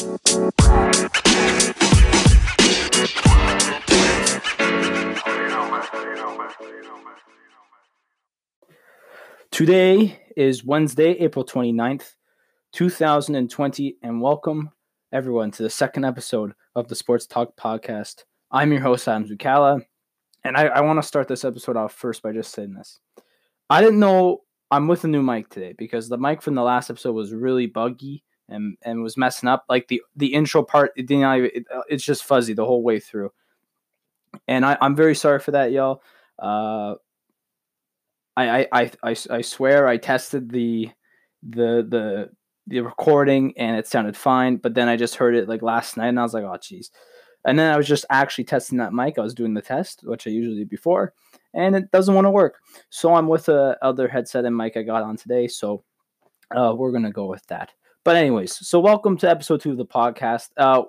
Today 0.00 0.16
is 10.38 10.64
Wednesday, 10.64 11.10
April 11.18 11.44
29th, 11.44 12.14
2020, 12.72 13.96
and 14.02 14.22
welcome 14.22 14.70
everyone 15.12 15.50
to 15.50 15.62
the 15.62 15.68
second 15.68 16.06
episode 16.06 16.54
of 16.74 16.88
the 16.88 16.94
Sports 16.94 17.26
Talk 17.26 17.54
Podcast. 17.58 18.24
I'm 18.50 18.72
your 18.72 18.80
host, 18.80 19.06
Adam 19.06 19.28
Zucala, 19.28 19.82
and 20.44 20.56
I, 20.56 20.68
I 20.68 20.80
want 20.80 20.98
to 21.02 21.06
start 21.06 21.28
this 21.28 21.44
episode 21.44 21.76
off 21.76 21.92
first 21.92 22.22
by 22.22 22.32
just 22.32 22.54
saying 22.54 22.72
this. 22.72 22.98
I 23.68 23.82
didn't 23.82 24.00
know 24.00 24.44
I'm 24.70 24.88
with 24.88 25.04
a 25.04 25.08
new 25.08 25.22
mic 25.22 25.50
today 25.50 25.74
because 25.76 26.08
the 26.08 26.16
mic 26.16 26.40
from 26.40 26.54
the 26.54 26.62
last 26.62 26.88
episode 26.88 27.12
was 27.12 27.34
really 27.34 27.66
buggy 27.66 28.24
and, 28.50 28.76
and 28.82 29.02
was 29.02 29.16
messing 29.16 29.48
up. 29.48 29.64
Like 29.68 29.88
the, 29.88 30.02
the 30.16 30.34
intro 30.34 30.62
part, 30.62 30.92
it 30.96 31.06
didn't 31.06 31.36
even, 31.36 31.50
it, 31.54 31.66
it's 31.88 32.04
just 32.04 32.24
fuzzy 32.24 32.52
the 32.52 32.66
whole 32.66 32.82
way 32.82 33.00
through. 33.00 33.32
And 34.46 34.64
I, 34.64 34.76
I'm 34.80 34.94
very 34.94 35.14
sorry 35.14 35.40
for 35.40 35.52
that, 35.52 35.72
y'all. 35.72 36.02
Uh, 36.38 36.94
I, 38.36 38.66
I, 38.72 38.90
I, 39.02 39.16
I 39.30 39.40
swear 39.42 39.86
I 39.86 39.96
tested 39.96 40.50
the 40.50 40.90
the 41.42 41.84
the 41.88 42.30
the 42.66 42.80
recording 42.80 43.54
and 43.56 43.76
it 43.76 43.86
sounded 43.86 44.16
fine, 44.16 44.56
but 44.56 44.74
then 44.74 44.88
I 44.88 44.96
just 44.96 45.16
heard 45.16 45.34
it 45.34 45.48
like 45.48 45.62
last 45.62 45.96
night 45.96 46.08
and 46.08 46.20
I 46.20 46.22
was 46.22 46.34
like, 46.34 46.44
oh 46.44 46.56
jeez. 46.58 46.90
And 47.44 47.58
then 47.58 47.72
I 47.72 47.76
was 47.76 47.88
just 47.88 48.04
actually 48.10 48.44
testing 48.44 48.78
that 48.78 48.92
mic. 48.92 49.18
I 49.18 49.22
was 49.22 49.34
doing 49.34 49.54
the 49.54 49.62
test, 49.62 50.02
which 50.04 50.26
I 50.26 50.30
usually 50.30 50.58
do 50.58 50.66
before, 50.66 51.14
and 51.54 51.74
it 51.74 51.90
doesn't 51.90 52.14
want 52.14 52.26
to 52.26 52.30
work. 52.30 52.58
So 52.90 53.14
I'm 53.14 53.28
with 53.28 53.48
a 53.48 53.76
other 53.82 54.08
headset 54.08 54.44
and 54.44 54.56
mic 54.56 54.76
I 54.76 54.82
got 54.82 55.02
on 55.02 55.16
today. 55.16 55.48
So 55.48 55.82
uh, 56.54 56.74
we're 56.76 56.92
gonna 56.92 57.10
go 57.10 57.26
with 57.26 57.44
that. 57.46 57.72
But 58.10 58.16
anyways, 58.16 58.66
so 58.66 58.80
welcome 58.80 59.16
to 59.18 59.30
episode 59.30 59.60
two 59.60 59.70
of 59.70 59.76
the 59.76 59.86
podcast. 59.86 60.48
Uh, 60.56 60.82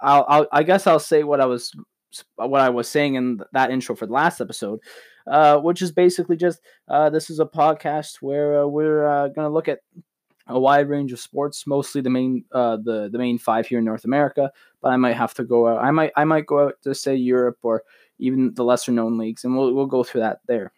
I'll, 0.00 0.24
I'll 0.26 0.46
I 0.50 0.62
guess 0.62 0.86
I'll 0.86 0.98
say 0.98 1.22
what 1.22 1.38
I 1.38 1.44
was 1.44 1.70
what 2.36 2.62
I 2.62 2.70
was 2.70 2.88
saying 2.88 3.16
in 3.16 3.42
that 3.52 3.70
intro 3.70 3.94
for 3.94 4.06
the 4.06 4.14
last 4.14 4.40
episode, 4.40 4.80
uh, 5.26 5.58
which 5.58 5.82
is 5.82 5.92
basically 5.92 6.38
just 6.38 6.60
uh, 6.88 7.10
this 7.10 7.28
is 7.28 7.38
a 7.38 7.44
podcast 7.44 8.22
where 8.22 8.62
uh, 8.62 8.66
we're 8.66 9.06
uh, 9.06 9.28
going 9.28 9.44
to 9.46 9.50
look 9.50 9.68
at 9.68 9.80
a 10.46 10.58
wide 10.58 10.88
range 10.88 11.12
of 11.12 11.20
sports, 11.20 11.66
mostly 11.66 12.00
the 12.00 12.08
main 12.08 12.46
uh, 12.52 12.78
the 12.82 13.10
the 13.12 13.18
main 13.18 13.36
five 13.36 13.66
here 13.66 13.80
in 13.80 13.84
North 13.84 14.06
America. 14.06 14.50
But 14.80 14.92
I 14.92 14.96
might 14.96 15.16
have 15.16 15.34
to 15.34 15.44
go 15.44 15.68
out. 15.68 15.84
I 15.84 15.90
might 15.90 16.12
I 16.16 16.24
might 16.24 16.46
go 16.46 16.68
out 16.68 16.76
to 16.84 16.94
say 16.94 17.14
Europe 17.14 17.58
or 17.62 17.82
even 18.18 18.54
the 18.54 18.64
lesser 18.64 18.90
known 18.90 19.18
leagues, 19.18 19.44
and 19.44 19.54
we'll 19.54 19.74
we'll 19.74 19.84
go 19.84 20.02
through 20.02 20.22
that 20.22 20.38
there. 20.46 20.72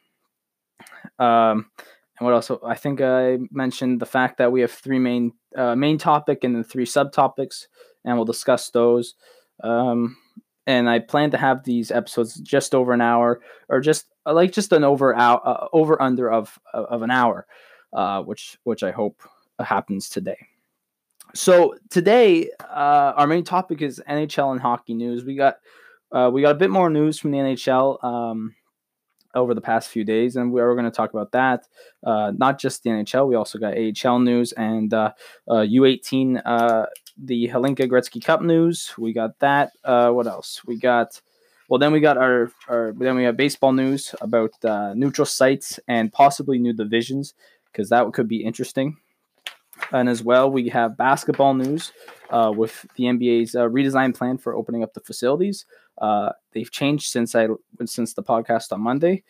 Um, 1.21 1.71
and 2.19 2.27
what 2.27 2.35
else? 2.35 2.51
I 2.65 2.75
think 2.75 3.01
I 3.01 3.39
mentioned 3.51 4.01
the 4.01 4.07
fact 4.07 4.39
that 4.39 4.51
we 4.51 4.61
have 4.63 4.73
three 4.73 4.99
main 4.99 5.33
uh, 5.57 5.75
main 5.75 5.99
topic 5.99 6.45
and 6.45 6.55
then 6.55 6.65
three 6.65 6.87
subtopics, 6.87 7.67
and 8.05 8.17
we'll 8.17 8.25
discuss 8.25 8.71
those. 8.71 9.15
Um, 9.63 10.17
and 10.67 10.89
I 10.91 10.99
plan 10.99 11.31
to 11.31 11.37
have 11.37 11.65
these 11.65 11.91
episodes 11.91 12.35
just 12.41 12.75
over 12.75 12.93
an 12.93 13.01
hour, 13.01 13.41
or 13.69 13.81
just 13.81 14.07
uh, 14.25 14.33
like 14.33 14.53
just 14.53 14.73
an 14.73 14.83
over 14.83 15.15
out 15.15 15.43
uh, 15.47 15.69
over 15.73 16.01
under 16.01 16.31
of 16.31 16.59
of 16.73 17.03
an 17.03 17.11
hour, 17.11 17.47
uh, 17.93 18.23
which 18.23 18.59
which 18.65 18.83
I 18.83 18.91
hope 18.91 19.23
happens 19.61 20.09
today. 20.09 20.39
So 21.35 21.75
today, 21.91 22.51
uh, 22.61 23.13
our 23.17 23.27
main 23.27 23.45
topic 23.45 23.83
is 23.83 24.03
NHL 24.09 24.53
and 24.53 24.61
hockey 24.61 24.95
news. 24.95 25.25
We 25.25 25.37
got 25.37 25.59
uh, 26.13 26.31
we 26.33 26.43
got 26.43 26.53
a 26.53 26.59
bit 26.59 26.71
more 26.71 26.91
news 26.91 27.19
from 27.19 27.31
the 27.33 27.39
NHL 27.39 28.03
um, 28.03 28.55
over 29.37 29.55
the 29.55 29.61
past 29.61 29.89
few 29.89 30.03
days, 30.03 30.35
and 30.35 30.51
we're 30.51 30.75
going 30.75 30.85
to 30.85 30.91
talk 30.91 31.13
about 31.13 31.31
that. 31.33 31.69
Uh, 32.05 32.33
not 32.37 32.59
just 32.59 32.83
the 32.83 32.91
NHL, 32.91 33.29
we 33.29 33.37
also 33.37 33.59
got 33.59 33.75
AHL 33.77 34.19
news 34.19 34.53
and 34.53 34.91
U18 34.91 36.43
the 37.17 37.49
Hlinka 37.49 37.89
Gretzky 37.89 38.23
Cup 38.23 38.43
news. 38.43 38.93
We 38.99 39.13
got 39.13 39.39
that. 39.41 39.73
Uh, 39.85 40.11
what 40.11 40.27
else? 40.27 40.63
We 40.67 40.79
got. 40.79 41.21
Well, 41.69 41.79
then 41.79 41.93
we 41.93 42.01
got 42.01 42.17
our, 42.17 42.53
our 42.69 42.93
then 42.97 43.17
we 43.17 43.25
have 43.25 43.37
baseball 43.37 43.73
news 43.73 44.15
about 44.21 44.53
uh, 44.65 44.95
neutral 44.95 45.27
sites 45.27 45.81
and 45.89 46.13
possibly 46.13 46.59
new 46.59 46.73
divisions 46.73 47.35
because 47.73 47.89
that 47.89 48.13
could 48.13 48.29
be 48.29 48.45
interesting. 48.45 48.99
And 49.93 50.09
as 50.09 50.23
well, 50.23 50.51
we 50.51 50.69
have 50.69 50.97
basketball 50.97 51.55
news 51.55 51.93
uh, 52.31 52.53
with 52.55 52.87
the 52.97 53.05
NBA's 53.05 53.55
uh, 53.55 53.65
redesign 53.65 54.15
plan 54.15 54.39
for 54.39 54.55
opening 54.55 54.83
up 54.83 54.95
the 54.95 55.01
facilities. 55.01 55.67
Uh, 55.99 56.31
they've 56.53 56.71
changed 56.71 57.07
since 57.07 57.35
I 57.35 57.49
since 57.85 58.15
the 58.15 58.23
podcast 58.23 58.73
on 58.73 58.81
Monday, 58.81 59.23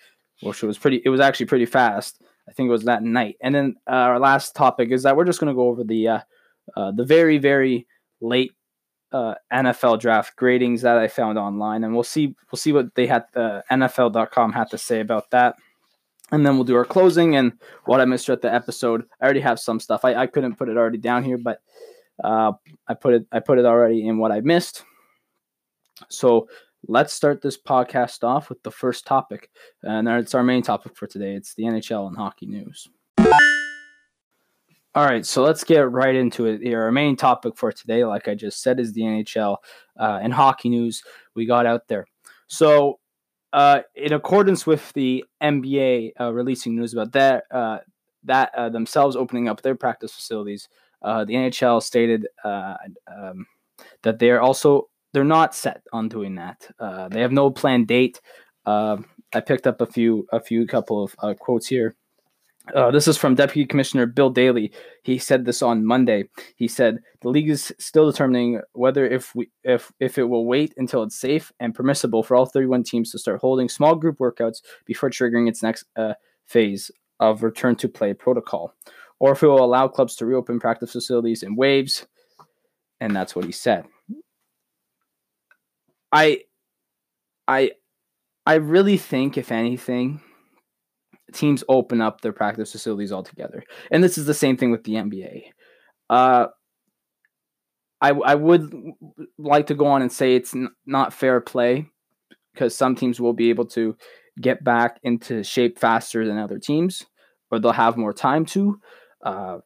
which 0.43 0.62
was 0.62 0.78
pretty. 0.78 1.03
It 1.04 1.10
was 1.10 1.21
actually 1.21 1.47
pretty 1.47 1.66
fast. 1.66 2.22
I 2.49 2.53
think 2.53 2.69
it 2.69 2.72
was 2.72 2.84
that 2.84 3.03
night. 3.03 3.37
And 3.41 3.54
then 3.54 3.77
uh, 3.88 3.94
our 3.94 4.21
last 4.21 4.54
topic 4.54 4.91
is 4.91 5.03
that 5.03 5.16
we're 5.16 5.25
just 5.25 5.41
going 5.41 5.53
to 5.53 5.56
go 5.56 5.69
over 5.69 5.84
the 5.84 6.09
uh, 6.09 6.21
uh, 6.77 6.93
the 6.93 7.04
very 7.04 7.38
very 7.38 7.87
late 8.21 8.53
uh, 9.12 9.34
NFL 9.53 10.00
draft 10.00 10.37
gradings 10.38 10.82
that 10.82 10.99
I 10.99 11.09
found 11.09 11.38
online, 11.38 11.84
and 11.84 11.94
we'll 11.94 12.04
see 12.04 12.34
we'll 12.50 12.59
see 12.59 12.72
what 12.72 12.94
they 12.94 13.06
had 13.06 13.25
the 13.33 13.41
uh, 13.41 13.62
NFL.com 13.71 14.53
had 14.53 14.71
to 14.71 14.78
say 14.78 15.00
about 15.00 15.31
that, 15.31 15.56
and 16.33 16.44
then 16.44 16.56
we'll 16.56 16.65
do 16.65 16.77
our 16.77 16.84
closing 16.84 17.37
and 17.37 17.53
what 17.84 18.00
I 18.00 18.04
missed 18.04 18.28
at 18.28 18.43
the 18.43 18.53
episode. 18.53 19.04
I 19.21 19.25
already 19.25 19.41
have 19.41 19.60
some 19.60 19.81
stuff. 19.81 20.04
I, 20.04 20.15
I 20.15 20.27
couldn't 20.27 20.56
put 20.56 20.69
it 20.69 20.77
already 20.77 20.98
down 20.98 21.25
here, 21.25 21.38
but 21.38 21.60
uh, 22.22 22.53
I 22.88 22.94
put 22.94 23.15
it 23.15 23.27
I 23.33 23.41
put 23.41 23.59
it 23.59 23.65
already 23.65 24.06
in 24.06 24.19
what 24.19 24.33
I 24.33 24.41
missed. 24.41 24.84
So 26.09 26.49
let's 26.89 27.12
start 27.12 27.43
this 27.43 27.59
podcast 27.59 28.25
off 28.25 28.49
with 28.49 28.62
the 28.62 28.71
first 28.71 29.07
topic, 29.07 29.51
and 29.83 30.09
it's 30.09 30.34
our 30.34 30.43
main 30.43 30.62
topic 30.62 30.97
for 30.97 31.07
today. 31.07 31.34
It's 31.34 31.55
the 31.55 31.65
NHL 31.65 32.09
and 32.09 32.17
hockey 32.17 32.47
news. 32.47 32.89
All 34.97 35.05
right, 35.05 35.27
so 35.27 35.43
let's 35.43 35.62
get 35.62 35.91
right 35.93 36.15
into 36.15 36.47
it 36.47 36.62
here. 36.62 36.83
Our 36.84 36.91
main 36.91 37.17
topic 37.17 37.59
for 37.59 37.71
today, 37.71 38.03
like 38.07 38.29
I 38.29 38.34
just 38.34 38.62
said, 38.62 38.81
is 38.81 38.95
the 38.95 39.03
NHL 39.03 39.59
uh, 40.01 40.21
and 40.23 40.33
hockey 40.33 40.71
news 40.71 41.03
we 41.34 41.45
got 41.45 41.67
out 41.67 41.87
there. 41.89 42.07
So, 42.47 42.99
uh, 43.53 43.81
in 43.95 44.15
accordance 44.15 44.67
with 44.67 44.91
the 44.95 45.23
NBA 45.43 46.13
uh, 46.19 46.33
releasing 46.33 46.77
news 46.77 46.95
about 46.95 47.13
that, 47.13 47.45
uh, 47.51 47.81
that 48.25 48.55
uh, 48.55 48.71
themselves 48.71 49.17
opening 49.17 49.49
up 49.49 49.61
their 49.61 49.75
practice 49.75 50.15
facilities, 50.15 50.71
uh, 51.03 51.27
the 51.27 51.34
NHL 51.34 51.83
stated 51.83 52.27
um, 52.43 53.47
that 54.03 54.19
they're 54.19 54.41
also 54.41 54.89
they're 55.16 55.25
not 55.25 55.54
set 55.54 55.81
on 55.94 56.10
doing 56.10 56.34
that. 56.34 56.69
they 57.10 57.22
have 57.22 57.32
no 57.32 57.50
planned 57.50 57.87
date. 57.87 58.21
I 58.66 59.41
picked 59.47 59.66
up 59.66 59.81
a 59.81 59.87
few 59.87 60.27
a 60.31 60.41
few 60.41 60.66
couple 60.66 61.03
of 61.03 61.38
quotes 61.38 61.66
here. 61.66 61.97
Uh, 62.75 62.91
this 62.91 63.09
is 63.09 63.16
from 63.16 63.34
Deputy 63.34 63.65
Commissioner 63.65 64.04
Bill 64.04 64.28
Daly. 64.28 64.71
He 65.04 65.16
said 65.16 65.47
this 65.47 65.62
on 65.62 65.87
Monday. 65.87 66.28
He 66.56 66.69
said 66.69 66.99
the 67.22 67.31
league 67.31 67.49
is 67.49 67.72
still 67.78 68.10
determining 68.10 68.60
whether 68.75 69.06
if 69.06 69.34
we 69.34 69.49
if 69.65 69.91
if 70.00 70.19
it 70.19 70.25
will 70.25 70.44
wait 70.44 70.75
until 70.77 71.03
it's 71.03 71.19
safe 71.19 71.50
and 71.60 71.75
permissible 71.75 72.22
for 72.22 72.37
all 72.37 72.44
31 72.44 72.83
teams 72.83 73.10
to 73.12 73.19
start 73.19 73.41
holding 73.41 73.71
small 73.71 73.94
group 73.94 74.19
workouts 74.19 74.60
before 74.84 75.09
triggering 75.09 75.48
its 75.48 75.62
next 75.62 75.84
uh, 75.97 76.12
phase 76.44 76.91
of 77.21 77.43
return 77.43 77.75
to 77.77 77.88
play 77.88 78.12
protocol, 78.12 78.75
or 79.19 79.33
if 79.33 79.43
it 79.43 79.47
will 79.47 79.65
allow 79.65 79.88
clubs 79.88 80.15
to 80.16 80.27
reopen 80.27 80.60
practice 80.60 80.93
facilities 80.93 81.43
in 81.43 81.56
waves. 81.56 82.06
And 83.00 83.16
that's 83.16 83.34
what 83.34 83.44
he 83.44 83.53
said. 83.53 83.87
I 86.12 86.43
I 87.49 87.72
I 88.44 88.55
really 88.55 88.97
think 88.97 89.37
if 89.37 89.50
anything 89.50 90.21
teams 91.33 91.65
open 91.69 92.00
up 92.00 92.21
their 92.21 92.33
practice 92.33 92.72
facilities 92.72 93.12
altogether. 93.12 93.62
And 93.91 94.03
this 94.03 94.16
is 94.16 94.27
the 94.27 94.34
same 94.34 94.56
thing 94.56 94.71
with 94.71 94.84
the 94.84 94.95
NBA. 94.95 95.53
Uh, 96.09 96.47
I, 98.00 98.11
I 98.11 98.34
would 98.34 98.72
like 99.39 99.66
to 99.69 99.75
go 99.75 99.87
on 99.87 100.03
and 100.03 100.12
say 100.12 100.37
it's 100.37 100.55
n- 100.55 100.69
not 100.87 101.12
fair 101.12 101.41
play 101.41 101.89
because 102.53 102.77
some 102.77 102.95
teams 102.95 103.21
will 103.21 103.33
be 103.33 103.50
able 103.50 103.66
to 103.66 103.97
get 104.41 104.62
back 104.62 104.99
into 105.03 105.43
shape 105.43 105.78
faster 105.78 106.27
than 106.27 106.39
other 106.39 106.59
teams, 106.59 107.05
or 107.50 107.59
they'll 107.59 107.72
have 107.72 107.97
more 107.97 108.12
time 108.12 108.45
to. 108.47 108.78
Uh, 109.25 109.59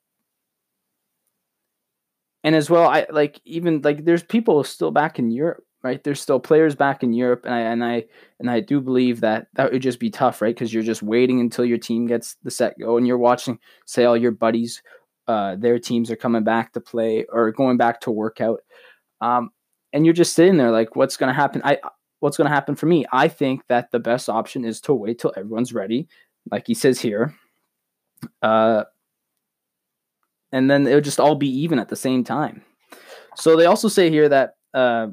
and 2.43 2.55
as 2.55 2.71
well, 2.71 2.89
I 2.89 3.07
like 3.11 3.41
even 3.45 3.83
like 3.83 4.05
there's 4.05 4.23
people 4.23 4.63
still 4.65 4.93
back 4.93 5.19
in 5.19 5.31
Europe 5.31 5.65
right? 5.83 6.03
There's 6.03 6.21
still 6.21 6.41
players 6.41 6.75
back 6.75 7.03
in 7.03 7.13
Europe, 7.13 7.45
and 7.45 7.55
I 7.55 7.61
and 7.61 7.85
I 7.85 8.05
and 8.39 8.51
I 8.51 8.61
do 8.61 8.81
believe 8.81 9.21
that 9.21 9.49
that 9.55 9.73
would 9.73 9.83
just 9.83 10.01
be 10.01 10.11
tough, 10.11 10.43
right? 10.43 10.55
Because 10.55 10.73
you're 10.73 10.83
just 10.83 11.03
waiting 11.03 11.41
until 11.41 11.65
your 11.65 11.79
team 11.79 12.07
gets 12.07 12.37
the 12.43 12.51
set 12.51 12.79
go, 12.79 12.97
and 12.97 13.07
you're 13.07 13.19
watching, 13.19 13.59
say, 13.87 14.05
all 14.05 14.17
your 14.17 14.33
buddies, 14.33 14.83
uh, 15.29 15.57
their 15.57 15.79
teams 15.79 16.11
are 16.11 16.17
coming 16.17 16.45
back 16.45 16.73
to 16.73 16.81
play 16.81 17.25
or 17.33 17.51
going 17.53 17.77
back 17.77 18.01
to 18.03 18.11
workout, 18.11 18.61
um, 19.21 19.51
and 19.93 20.05
you're 20.05 20.15
just 20.15 20.35
sitting 20.35 20.57
there 20.57 20.71
like, 20.71 20.97
what's 20.97 21.17
going 21.17 21.29
to 21.29 21.35
happen? 21.35 21.63
I 21.65 21.79
what's 22.21 22.37
going 22.37 22.49
to 22.49 22.55
happen 22.55 22.77
for 22.77 22.87
me? 22.87 23.07
I 23.13 23.29
think 23.29 23.67
that 23.69 23.91
the 23.91 23.99
best 23.99 24.29
option 24.29 24.65
is 24.65 24.81
to 24.83 24.95
wait 24.95 25.19
till 25.19 25.33
everyone's 25.37 25.73
ready, 25.73 26.09
like 26.51 26.67
he 26.67 26.75
says 26.75 27.01
here. 27.01 27.35
Uh, 28.43 28.85
and 30.53 30.71
then 30.71 30.87
it 30.87 30.95
would 30.95 31.05
just 31.05 31.21
all 31.21 31.35
be 31.35 31.49
even 31.49 31.79
at 31.79 31.89
the 31.89 31.97
same 31.97 32.25
time. 32.25 32.63
So 33.37 33.57
they 33.57 33.67
also 33.67 33.89
say 33.89 34.11
here 34.11 34.29
that 34.29 34.55
uh, 34.75 35.09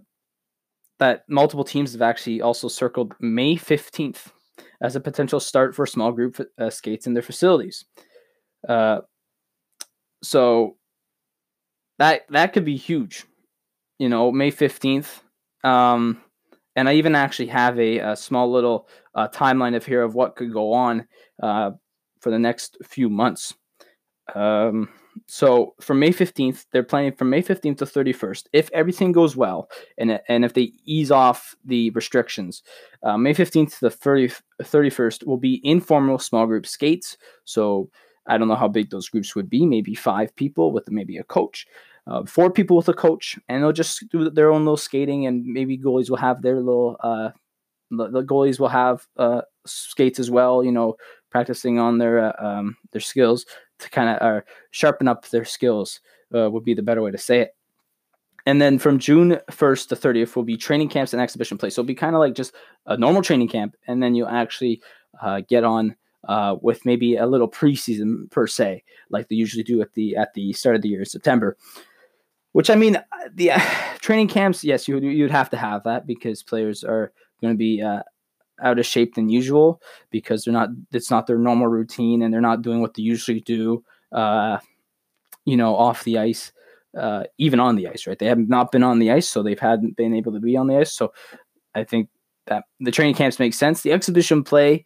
that 0.99 1.23
multiple 1.29 1.63
teams 1.63 1.93
have 1.93 2.01
actually 2.01 2.41
also 2.41 2.67
circled 2.67 3.13
May 3.19 3.55
15th 3.55 4.31
as 4.81 4.95
a 4.95 4.99
potential 4.99 5.39
start 5.39 5.75
for 5.75 5.85
small 5.85 6.11
group 6.11 6.39
uh, 6.57 6.69
skates 6.69 7.07
in 7.07 7.13
their 7.13 7.23
facilities. 7.23 7.85
Uh, 8.67 8.99
so 10.23 10.77
that 11.99 12.25
that 12.29 12.53
could 12.53 12.65
be 12.65 12.77
huge. 12.77 13.25
you 13.99 14.09
know, 14.09 14.31
May 14.31 14.51
15th. 14.51 15.21
Um, 15.63 16.21
and 16.75 16.87
I 16.87 16.93
even 16.93 17.15
actually 17.15 17.47
have 17.47 17.79
a, 17.79 17.99
a 17.99 18.15
small 18.15 18.51
little 18.51 18.87
uh, 19.15 19.27
timeline 19.29 19.75
of 19.75 19.85
here 19.85 20.03
of 20.03 20.13
what 20.13 20.35
could 20.35 20.53
go 20.53 20.73
on 20.73 21.07
uh, 21.41 21.71
for 22.21 22.29
the 22.29 22.39
next 22.39 22.77
few 22.83 23.09
months. 23.09 23.55
Um, 24.35 24.89
so 25.27 25.73
from 25.81 25.99
May 25.99 26.09
15th, 26.09 26.65
they're 26.71 26.83
planning 26.83 27.13
from 27.13 27.29
May 27.29 27.41
15th 27.41 27.77
to 27.79 27.85
31st. 27.85 28.45
If 28.53 28.69
everything 28.73 29.11
goes 29.11 29.35
well 29.35 29.69
and, 29.97 30.19
and 30.27 30.45
if 30.45 30.53
they 30.53 30.71
ease 30.85 31.11
off 31.11 31.55
the 31.65 31.89
restrictions, 31.91 32.63
uh, 33.03 33.17
May 33.17 33.33
15th 33.33 33.75
to 33.75 33.79
the 33.81 33.89
30, 33.89 34.31
31st 34.61 35.25
will 35.25 35.37
be 35.37 35.61
informal 35.63 36.19
small 36.19 36.45
group 36.45 36.65
skates. 36.65 37.17
So 37.45 37.89
I 38.27 38.37
don't 38.37 38.47
know 38.47 38.55
how 38.55 38.67
big 38.67 38.89
those 38.89 39.09
groups 39.09 39.35
would 39.35 39.49
be, 39.49 39.65
maybe 39.65 39.95
five 39.95 40.35
people 40.35 40.71
with 40.71 40.91
maybe 40.91 41.17
a 41.17 41.23
coach 41.23 41.65
uh, 42.07 42.23
four 42.25 42.49
people 42.49 42.77
with 42.77 42.87
a 42.87 42.93
coach, 42.93 43.37
and 43.49 43.61
they'll 43.61 43.73
just 43.73 44.07
do 44.09 44.29
their 44.29 44.49
own 44.49 44.63
little 44.63 44.77
skating, 44.77 45.25
and 45.25 45.45
maybe 45.45 45.77
goalies 45.77 46.09
will 46.09 46.17
have 46.17 46.41
their 46.41 46.55
little. 46.55 46.95
Uh, 47.01 47.31
the, 47.91 48.23
goalies 48.23 48.59
will 48.59 48.69
have 48.69 49.05
uh, 49.17 49.41
skates 49.65 50.19
as 50.19 50.31
well. 50.31 50.63
You 50.63 50.71
know, 50.71 50.95
practicing 51.31 51.79
on 51.79 51.97
their 51.97 52.19
uh, 52.19 52.45
um, 52.45 52.77
their 52.93 53.01
skills 53.01 53.45
to 53.79 53.89
kind 53.89 54.09
of 54.09 54.21
uh, 54.21 54.41
sharpen 54.71 55.07
up 55.07 55.27
their 55.29 55.45
skills 55.45 55.99
uh, 56.35 56.49
would 56.49 56.63
be 56.63 56.73
the 56.73 56.81
better 56.81 57.01
way 57.01 57.11
to 57.11 57.17
say 57.17 57.41
it. 57.41 57.55
And 58.45 58.61
then 58.61 58.79
from 58.79 58.97
June 58.97 59.39
1st 59.51 59.89
to 59.89 59.95
30th 59.95 60.35
will 60.35 60.43
be 60.43 60.55
training 60.55 60.87
camps 60.87 61.11
and 61.11 61.21
exhibition 61.21 61.57
play. 61.57 61.69
So 61.69 61.81
it'll 61.81 61.87
be 61.87 61.95
kind 61.95 62.15
of 62.15 62.19
like 62.19 62.33
just 62.33 62.53
a 62.85 62.97
normal 62.97 63.21
training 63.21 63.49
camp, 63.49 63.75
and 63.87 64.01
then 64.01 64.15
you'll 64.15 64.29
actually 64.29 64.81
uh, 65.21 65.41
get 65.47 65.65
on 65.65 65.95
uh, 66.27 66.55
with 66.61 66.85
maybe 66.85 67.17
a 67.17 67.27
little 67.27 67.49
preseason 67.49 68.31
per 68.31 68.47
se, 68.47 68.83
like 69.09 69.27
they 69.27 69.35
usually 69.35 69.63
do 69.63 69.81
at 69.81 69.93
the 69.93 70.15
at 70.15 70.33
the 70.33 70.53
start 70.53 70.77
of 70.77 70.81
the 70.81 70.89
year 70.89 70.99
in 70.99 71.05
September. 71.05 71.57
Which 72.53 72.69
I 72.69 72.75
mean, 72.75 72.95
uh, 72.95 73.01
the 73.33 73.51
uh, 73.51 73.59
training 73.99 74.29
camps, 74.29 74.63
yes, 74.63 74.87
you 74.87 74.97
you'd 74.99 75.31
have 75.31 75.49
to 75.49 75.57
have 75.57 75.83
that 75.83 76.07
because 76.07 76.41
players 76.41 76.83
are 76.85 77.11
going 77.41 77.53
to 77.53 77.57
be 77.57 77.81
out 78.61 78.79
of 78.79 78.85
shape 78.85 79.15
than 79.15 79.29
usual 79.29 79.81
because 80.11 80.43
they're 80.43 80.53
not. 80.53 80.69
It's 80.91 81.11
not 81.11 81.27
their 81.27 81.37
normal 81.37 81.67
routine, 81.67 82.21
and 82.21 82.33
they're 82.33 82.41
not 82.41 82.61
doing 82.61 82.81
what 82.81 82.93
they 82.95 83.03
usually 83.03 83.41
do. 83.41 83.83
Uh, 84.11 84.59
you 85.45 85.57
know, 85.57 85.75
off 85.75 86.03
the 86.03 86.17
ice, 86.17 86.51
uh, 86.97 87.23
even 87.37 87.59
on 87.59 87.75
the 87.75 87.87
ice, 87.87 88.07
right? 88.07 88.19
They 88.19 88.25
have 88.27 88.39
not 88.39 88.71
been 88.71 88.83
on 88.83 88.99
the 88.99 89.11
ice, 89.11 89.29
so 89.29 89.43
they've 89.43 89.59
hadn't 89.59 89.95
been 89.95 90.13
able 90.13 90.33
to 90.33 90.39
be 90.39 90.57
on 90.57 90.67
the 90.67 90.77
ice. 90.77 90.93
So 90.93 91.13
I 91.75 91.83
think 91.83 92.09
that 92.47 92.63
the 92.79 92.91
training 92.91 93.15
camps 93.15 93.39
make 93.39 93.53
sense. 93.53 93.81
The 93.81 93.91
exhibition 93.91 94.43
play, 94.43 94.85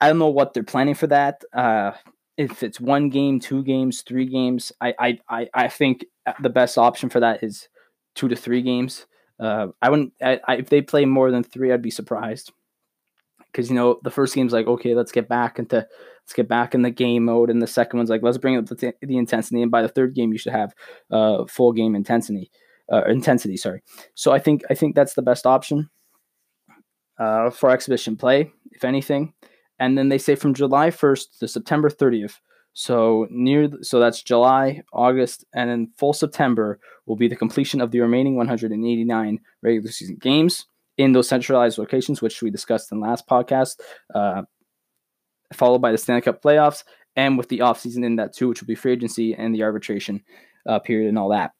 I 0.00 0.08
don't 0.08 0.18
know 0.18 0.28
what 0.28 0.54
they're 0.54 0.62
planning 0.62 0.94
for 0.94 1.06
that. 1.08 1.42
Uh, 1.52 1.92
if 2.36 2.62
it's 2.62 2.80
one 2.80 3.10
game, 3.10 3.38
two 3.40 3.62
games, 3.62 4.02
three 4.02 4.26
games, 4.26 4.72
I 4.80 4.94
I 4.98 5.18
I 5.28 5.48
i 5.54 5.68
think 5.68 6.04
the 6.40 6.50
best 6.50 6.78
option 6.78 7.08
for 7.08 7.20
that 7.20 7.42
is 7.42 7.68
two 8.14 8.28
to 8.28 8.36
three 8.36 8.62
games. 8.62 9.06
Uh, 9.38 9.68
I 9.82 9.90
wouldn't. 9.90 10.12
I, 10.22 10.40
I, 10.46 10.56
if 10.56 10.68
they 10.68 10.80
play 10.80 11.04
more 11.04 11.30
than 11.30 11.42
three, 11.42 11.72
I'd 11.72 11.82
be 11.82 11.90
surprised. 11.90 12.52
Because 13.54 13.70
you 13.70 13.76
know 13.76 14.00
the 14.02 14.10
first 14.10 14.34
game's 14.34 14.52
like 14.52 14.66
okay, 14.66 14.94
let's 14.94 15.12
get 15.12 15.28
back 15.28 15.58
into 15.58 15.76
let's 15.76 16.32
get 16.34 16.48
back 16.48 16.74
in 16.74 16.82
the 16.82 16.90
game 16.90 17.24
mode, 17.26 17.50
and 17.50 17.62
the 17.62 17.66
second 17.66 17.98
one's 17.98 18.10
like 18.10 18.22
let's 18.22 18.38
bring 18.38 18.56
up 18.56 18.66
the, 18.66 18.74
t- 18.74 18.92
the 19.00 19.16
intensity, 19.16 19.62
and 19.62 19.70
by 19.70 19.82
the 19.82 19.88
third 19.88 20.14
game 20.14 20.32
you 20.32 20.38
should 20.38 20.52
have 20.52 20.74
uh, 21.10 21.44
full 21.46 21.72
game 21.72 21.94
intensity. 21.94 22.50
Uh, 22.92 23.04
intensity, 23.04 23.56
sorry. 23.56 23.82
So 24.14 24.32
I 24.32 24.38
think 24.38 24.62
I 24.68 24.74
think 24.74 24.94
that's 24.94 25.14
the 25.14 25.22
best 25.22 25.46
option 25.46 25.88
uh, 27.18 27.50
for 27.50 27.70
exhibition 27.70 28.16
play, 28.16 28.50
if 28.72 28.84
anything. 28.84 29.32
And 29.78 29.98
then 29.98 30.08
they 30.08 30.18
say 30.18 30.34
from 30.34 30.54
July 30.54 30.90
1st 30.90 31.38
to 31.40 31.48
September 31.48 31.90
30th, 31.90 32.38
so 32.74 33.26
near, 33.30 33.68
so 33.82 34.00
that's 34.00 34.22
July, 34.22 34.82
August, 34.92 35.44
and 35.54 35.70
then 35.70 35.92
full 35.96 36.12
September 36.12 36.78
will 37.06 37.16
be 37.16 37.28
the 37.28 37.36
completion 37.36 37.80
of 37.80 37.90
the 37.90 38.00
remaining 38.00 38.36
189 38.36 39.40
regular 39.62 39.90
season 39.90 40.16
games 40.20 40.66
in 40.96 41.12
those 41.12 41.28
centralized 41.28 41.78
locations, 41.78 42.22
which 42.22 42.42
we 42.42 42.50
discussed 42.50 42.92
in 42.92 43.00
last 43.00 43.26
podcast. 43.28 43.76
Uh, 44.14 44.42
followed 45.52 45.80
by 45.80 45.92
the 45.92 45.98
Stanley 45.98 46.22
Cup 46.22 46.42
playoffs, 46.42 46.84
and 47.16 47.38
with 47.38 47.48
the 47.48 47.58
offseason 47.58 48.04
in 48.04 48.16
that 48.16 48.32
too, 48.32 48.48
which 48.48 48.60
will 48.60 48.66
be 48.66 48.74
free 48.74 48.92
agency 48.92 49.34
and 49.34 49.54
the 49.54 49.62
arbitration 49.62 50.22
uh, 50.68 50.78
period 50.78 51.08
and 51.08 51.18
all 51.18 51.30
that. 51.30 51.52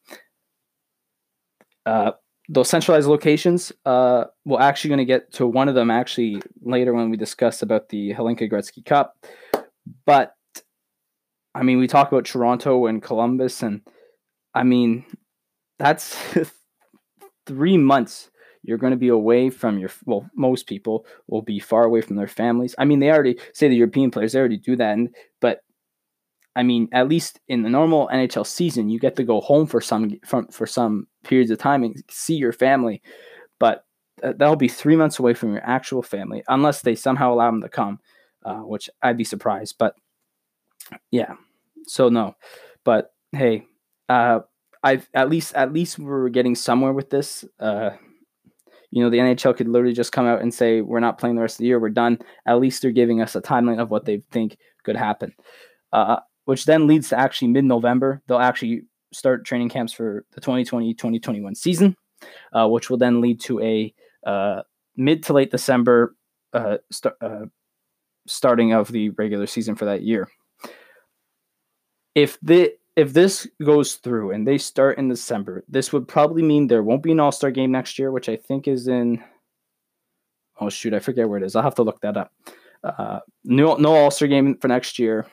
Uh, 1.86 2.12
those 2.48 2.68
centralized 2.68 3.08
locations, 3.08 3.72
uh, 3.86 4.24
we're 4.44 4.60
actually 4.60 4.88
going 4.88 4.98
to 4.98 5.04
get 5.04 5.32
to 5.32 5.46
one 5.46 5.68
of 5.68 5.74
them 5.74 5.90
actually 5.90 6.42
later 6.62 6.92
when 6.92 7.10
we 7.10 7.16
discuss 7.16 7.62
about 7.62 7.88
the 7.88 8.12
Hlinka 8.14 8.50
Gretzky 8.50 8.84
Cup. 8.84 9.16
But 10.04 10.34
I 11.54 11.62
mean, 11.62 11.78
we 11.78 11.86
talk 11.86 12.10
about 12.10 12.24
Toronto 12.24 12.86
and 12.86 13.02
Columbus, 13.02 13.62
and 13.62 13.82
I 14.54 14.64
mean, 14.64 15.04
that's 15.78 16.16
three 17.46 17.78
months 17.78 18.30
you're 18.64 18.78
going 18.78 18.92
to 18.92 18.96
be 18.96 19.08
away 19.08 19.50
from 19.50 19.78
your 19.78 19.90
well 20.06 20.28
most 20.34 20.66
people 20.66 21.06
will 21.28 21.42
be 21.42 21.58
far 21.58 21.84
away 21.84 22.00
from 22.00 22.16
their 22.16 22.28
families 22.28 22.74
i 22.78 22.84
mean 22.84 22.98
they 22.98 23.10
already 23.10 23.38
say 23.52 23.68
the 23.68 23.76
european 23.76 24.10
players 24.10 24.32
they 24.32 24.38
already 24.38 24.58
do 24.58 24.76
that 24.76 24.92
and, 24.92 25.14
but 25.40 25.60
i 26.56 26.62
mean 26.62 26.88
at 26.92 27.08
least 27.08 27.40
in 27.48 27.62
the 27.62 27.70
normal 27.70 28.08
nhl 28.12 28.46
season 28.46 28.88
you 28.88 28.98
get 28.98 29.16
to 29.16 29.24
go 29.24 29.40
home 29.40 29.66
for 29.66 29.80
some 29.80 30.10
from 30.24 30.46
for 30.48 30.66
some 30.66 31.06
periods 31.24 31.50
of 31.50 31.58
time 31.58 31.82
and 31.82 32.02
see 32.10 32.34
your 32.34 32.52
family 32.52 33.02
but 33.58 33.84
that'll 34.22 34.56
be 34.56 34.68
three 34.68 34.96
months 34.96 35.18
away 35.18 35.34
from 35.34 35.52
your 35.52 35.64
actual 35.64 36.02
family 36.02 36.42
unless 36.48 36.82
they 36.82 36.94
somehow 36.94 37.32
allow 37.32 37.50
them 37.50 37.60
to 37.60 37.68
come 37.68 37.98
uh, 38.44 38.60
which 38.60 38.88
i'd 39.02 39.16
be 39.16 39.24
surprised 39.24 39.76
but 39.78 39.94
yeah. 41.10 41.34
So 41.86 42.08
no, 42.08 42.36
but 42.84 43.12
hey, 43.32 43.66
uh, 44.08 44.40
I've 44.82 45.08
at 45.14 45.28
least 45.28 45.54
at 45.54 45.72
least 45.72 45.98
we're 45.98 46.28
getting 46.28 46.54
somewhere 46.54 46.92
with 46.92 47.10
this. 47.10 47.44
Uh, 47.58 47.90
you 48.94 49.02
know, 49.02 49.10
the 49.10 49.18
NHL 49.18 49.56
could 49.56 49.66
literally 49.66 49.92
just 49.92 50.12
come 50.12 50.24
out 50.24 50.40
and 50.40 50.54
say 50.54 50.80
we're 50.80 51.00
not 51.00 51.18
playing 51.18 51.34
the 51.34 51.42
rest 51.42 51.56
of 51.56 51.58
the 51.58 51.66
year, 51.66 51.80
we're 51.80 51.88
done. 51.88 52.16
At 52.46 52.60
least 52.60 52.80
they're 52.80 52.92
giving 52.92 53.20
us 53.20 53.34
a 53.34 53.42
timeline 53.42 53.80
of 53.80 53.90
what 53.90 54.04
they 54.04 54.22
think 54.30 54.56
could 54.84 54.94
happen, 54.94 55.34
uh, 55.92 56.20
which 56.44 56.64
then 56.64 56.86
leads 56.86 57.08
to 57.08 57.18
actually 57.18 57.48
mid-November 57.48 58.22
they'll 58.28 58.38
actually 58.38 58.82
start 59.12 59.44
training 59.44 59.68
camps 59.68 59.92
for 59.92 60.24
the 60.30 60.40
2020-2021 60.40 61.56
season, 61.56 61.96
uh, 62.52 62.68
which 62.68 62.88
will 62.88 62.96
then 62.96 63.20
lead 63.20 63.40
to 63.40 63.60
a 63.60 63.92
uh, 64.24 64.62
mid 64.96 65.24
to 65.24 65.32
late 65.32 65.50
December 65.50 66.14
uh, 66.52 66.76
st- 66.92 67.14
uh, 67.20 67.46
starting 68.28 68.72
of 68.72 68.92
the 68.92 69.10
regular 69.10 69.48
season 69.48 69.74
for 69.74 69.86
that 69.86 70.02
year. 70.02 70.28
If 72.14 72.38
the 72.40 72.74
if 72.96 73.12
this 73.12 73.46
goes 73.62 73.96
through 73.96 74.30
and 74.30 74.46
they 74.46 74.58
start 74.58 74.98
in 74.98 75.08
December, 75.08 75.64
this 75.68 75.92
would 75.92 76.06
probably 76.06 76.42
mean 76.42 76.66
there 76.66 76.82
won't 76.82 77.02
be 77.02 77.12
an 77.12 77.20
All 77.20 77.32
Star 77.32 77.50
game 77.50 77.72
next 77.72 77.98
year, 77.98 78.12
which 78.12 78.28
I 78.28 78.36
think 78.36 78.68
is 78.68 78.88
in. 78.88 79.22
Oh 80.60 80.70
shoot, 80.70 80.94
I 80.94 81.00
forget 81.00 81.28
where 81.28 81.38
it 81.38 81.44
is. 81.44 81.56
I'll 81.56 81.62
have 81.62 81.74
to 81.76 81.82
look 81.82 82.00
that 82.02 82.16
up. 82.16 82.32
Uh, 82.82 83.20
no, 83.44 83.74
no 83.76 83.94
All 83.94 84.10
Star 84.10 84.28
game 84.28 84.56
for 84.58 84.68
next 84.68 84.98
year. 84.98 85.26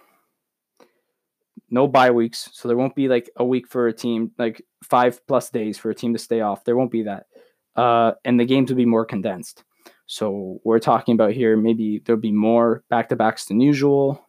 No 1.70 1.88
bye 1.88 2.12
weeks, 2.12 2.50
so 2.52 2.68
there 2.68 2.78
won't 2.78 2.96
be 2.96 3.08
like 3.08 3.30
a 3.38 3.46
week 3.46 3.68
for 3.68 3.88
a 3.88 3.94
team, 3.94 4.32
like 4.38 4.62
five 4.84 5.26
plus 5.28 5.50
days 5.50 5.78
for 5.78 5.90
a 5.90 5.96
team 5.96 6.14
to 6.14 6.20
stay 6.20 6.42
off. 6.42 6.66
There 6.66 6.76
won't 6.76 6.92
be 6.92 7.04
that, 7.04 7.28
uh, 7.76 8.14
and 8.26 8.40
the 8.40 8.46
games 8.46 8.70
will 8.70 8.78
be 8.78 8.86
more 8.86 9.06
condensed. 9.06 9.64
So 10.08 10.60
we're 10.66 10.80
talking 10.80 11.14
about 11.14 11.32
here. 11.32 11.56
Maybe 11.56 12.00
there'll 12.00 12.20
be 12.20 12.34
more 12.34 12.84
back 12.90 13.08
to 13.10 13.16
backs 13.16 13.46
than 13.46 13.62
usual. 13.62 14.26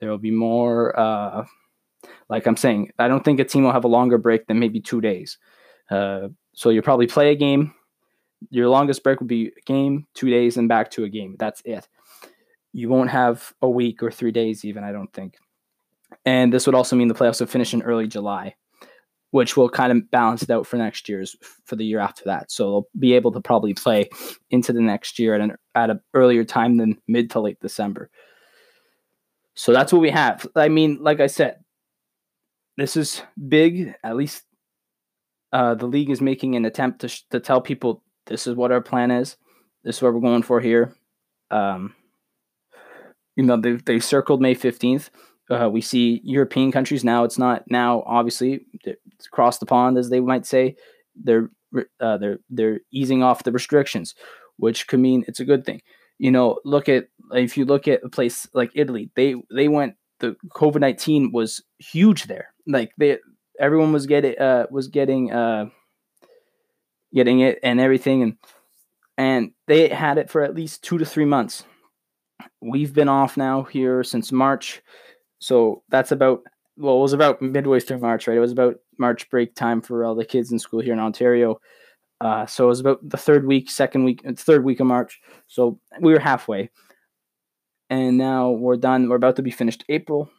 There 0.00 0.10
will 0.10 0.18
be 0.18 0.32
more. 0.32 0.98
Uh, 0.98 1.44
like 2.28 2.46
I'm 2.46 2.56
saying, 2.56 2.90
I 2.98 3.08
don't 3.08 3.24
think 3.24 3.40
a 3.40 3.44
team 3.44 3.64
will 3.64 3.72
have 3.72 3.84
a 3.84 3.88
longer 3.88 4.18
break 4.18 4.46
than 4.46 4.58
maybe 4.58 4.80
two 4.80 5.00
days. 5.00 5.38
Uh, 5.90 6.28
so 6.54 6.70
you'll 6.70 6.82
probably 6.82 7.06
play 7.06 7.30
a 7.30 7.36
game. 7.36 7.74
Your 8.50 8.68
longest 8.68 9.02
break 9.02 9.20
will 9.20 9.26
be 9.26 9.48
a 9.48 9.60
game, 9.66 10.06
two 10.14 10.30
days, 10.30 10.56
and 10.56 10.68
back 10.68 10.90
to 10.92 11.04
a 11.04 11.08
game. 11.08 11.36
That's 11.38 11.62
it. 11.64 11.88
You 12.72 12.88
won't 12.88 13.10
have 13.10 13.52
a 13.62 13.68
week 13.68 14.02
or 14.02 14.10
three 14.10 14.32
days, 14.32 14.64
even, 14.64 14.84
I 14.84 14.92
don't 14.92 15.12
think. 15.12 15.36
And 16.24 16.52
this 16.52 16.66
would 16.66 16.74
also 16.74 16.96
mean 16.96 17.08
the 17.08 17.14
playoffs 17.14 17.40
would 17.40 17.50
finish 17.50 17.74
in 17.74 17.82
early 17.82 18.06
July, 18.06 18.54
which 19.30 19.56
will 19.56 19.68
kind 19.68 19.92
of 19.92 20.10
balance 20.10 20.42
it 20.42 20.50
out 20.50 20.66
for 20.66 20.76
next 20.76 21.08
year's 21.08 21.36
for 21.64 21.76
the 21.76 21.84
year 21.84 22.00
after 22.00 22.24
that. 22.26 22.50
So 22.50 22.64
they'll 22.64 22.88
be 22.98 23.14
able 23.14 23.32
to 23.32 23.40
probably 23.40 23.74
play 23.74 24.08
into 24.50 24.72
the 24.72 24.80
next 24.80 25.18
year 25.18 25.34
at 25.34 25.40
an 25.40 25.56
at 25.74 25.90
an 25.90 26.00
earlier 26.14 26.44
time 26.44 26.76
than 26.76 27.00
mid 27.08 27.30
to 27.30 27.40
late 27.40 27.60
December. 27.60 28.10
So 29.54 29.72
that's 29.72 29.92
what 29.92 30.02
we 30.02 30.10
have. 30.10 30.46
I 30.56 30.68
mean, 30.68 30.98
like 31.00 31.20
I 31.20 31.28
said, 31.28 31.63
this 32.76 32.96
is 32.96 33.22
big. 33.48 33.94
At 34.02 34.16
least 34.16 34.44
uh, 35.52 35.74
the 35.74 35.86
league 35.86 36.10
is 36.10 36.20
making 36.20 36.56
an 36.56 36.64
attempt 36.64 37.00
to, 37.00 37.08
sh- 37.08 37.22
to 37.30 37.40
tell 37.40 37.60
people 37.60 38.02
this 38.26 38.46
is 38.46 38.54
what 38.54 38.72
our 38.72 38.80
plan 38.80 39.10
is. 39.10 39.36
This 39.84 39.96
is 39.96 40.02
what 40.02 40.14
we're 40.14 40.20
going 40.20 40.42
for 40.42 40.60
here. 40.60 40.94
Um, 41.50 41.94
you 43.36 43.44
know, 43.44 43.56
they 43.56 43.72
they 43.72 44.00
circled 44.00 44.40
May 44.40 44.54
fifteenth. 44.54 45.10
Uh, 45.50 45.68
we 45.70 45.80
see 45.82 46.20
European 46.24 46.72
countries 46.72 47.04
now. 47.04 47.24
It's 47.24 47.38
not 47.38 47.64
now 47.68 48.02
obviously 48.06 48.66
it's 48.84 49.26
across 49.26 49.58
the 49.58 49.66
pond, 49.66 49.98
as 49.98 50.08
they 50.08 50.20
might 50.20 50.46
say. 50.46 50.76
They're 51.14 51.50
uh, 52.00 52.16
they're 52.16 52.38
they're 52.48 52.80
easing 52.92 53.22
off 53.22 53.42
the 53.42 53.52
restrictions, 53.52 54.14
which 54.56 54.86
could 54.86 55.00
mean 55.00 55.24
it's 55.28 55.40
a 55.40 55.44
good 55.44 55.66
thing. 55.66 55.82
You 56.18 56.30
know, 56.30 56.60
look 56.64 56.88
at 56.88 57.08
if 57.32 57.56
you 57.56 57.64
look 57.66 57.88
at 57.88 58.04
a 58.04 58.08
place 58.08 58.46
like 58.54 58.70
Italy, 58.74 59.10
they 59.16 59.34
they 59.54 59.68
went 59.68 59.96
the 60.20 60.36
COVID 60.54 60.80
nineteen 60.80 61.30
was 61.32 61.62
huge 61.78 62.24
there. 62.24 62.53
Like 62.66 62.92
they, 62.98 63.18
everyone 63.60 63.92
was 63.92 64.06
getting 64.06 64.38
uh, 64.38 64.66
was 64.70 64.88
getting 64.88 65.32
uh, 65.32 65.66
getting 67.14 67.40
it 67.40 67.58
and 67.62 67.80
everything, 67.80 68.22
and 68.22 68.36
and 69.16 69.52
they 69.66 69.88
had 69.88 70.18
it 70.18 70.30
for 70.30 70.42
at 70.42 70.54
least 70.54 70.82
two 70.82 70.98
to 70.98 71.04
three 71.04 71.24
months. 71.24 71.64
We've 72.60 72.92
been 72.92 73.08
off 73.08 73.36
now 73.36 73.62
here 73.62 74.02
since 74.02 74.32
March, 74.32 74.82
so 75.38 75.82
that's 75.88 76.12
about 76.12 76.42
well, 76.76 76.96
it 76.96 77.02
was 77.02 77.12
about 77.12 77.40
midway 77.40 77.80
through 77.80 77.98
March, 77.98 78.26
right? 78.26 78.36
It 78.36 78.40
was 78.40 78.52
about 78.52 78.76
March 78.98 79.30
break 79.30 79.54
time 79.54 79.80
for 79.80 80.04
all 80.04 80.14
the 80.14 80.24
kids 80.24 80.50
in 80.50 80.58
school 80.58 80.80
here 80.80 80.92
in 80.92 80.98
Ontario. 80.98 81.60
Uh, 82.20 82.46
so 82.46 82.64
it 82.64 82.68
was 82.68 82.80
about 82.80 82.98
the 83.08 83.16
third 83.16 83.46
week, 83.46 83.70
second 83.70 84.04
week, 84.04 84.22
third 84.36 84.64
week 84.64 84.80
of 84.80 84.86
March. 84.86 85.20
So 85.46 85.78
we 86.00 86.12
were 86.12 86.18
halfway, 86.18 86.70
and 87.90 88.18
now 88.18 88.50
we're 88.50 88.76
done. 88.76 89.08
We're 89.08 89.16
about 89.16 89.36
to 89.36 89.42
be 89.42 89.50
finished 89.50 89.84
April. 89.88 90.30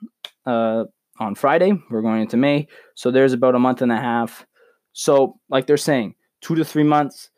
Uh, 0.45 0.85
on 1.19 1.35
Friday, 1.35 1.73
we're 1.89 2.01
going 2.01 2.21
into 2.21 2.37
May. 2.37 2.67
So 2.93 3.11
there's 3.11 3.33
about 3.33 3.55
a 3.55 3.59
month 3.59 3.81
and 3.81 3.91
a 3.91 3.97
half. 3.97 4.45
So, 4.93 5.39
like 5.49 5.67
they're 5.67 5.77
saying, 5.77 6.15
two 6.41 6.55
to 6.55 6.65
three 6.65 6.83
months. 6.83 7.29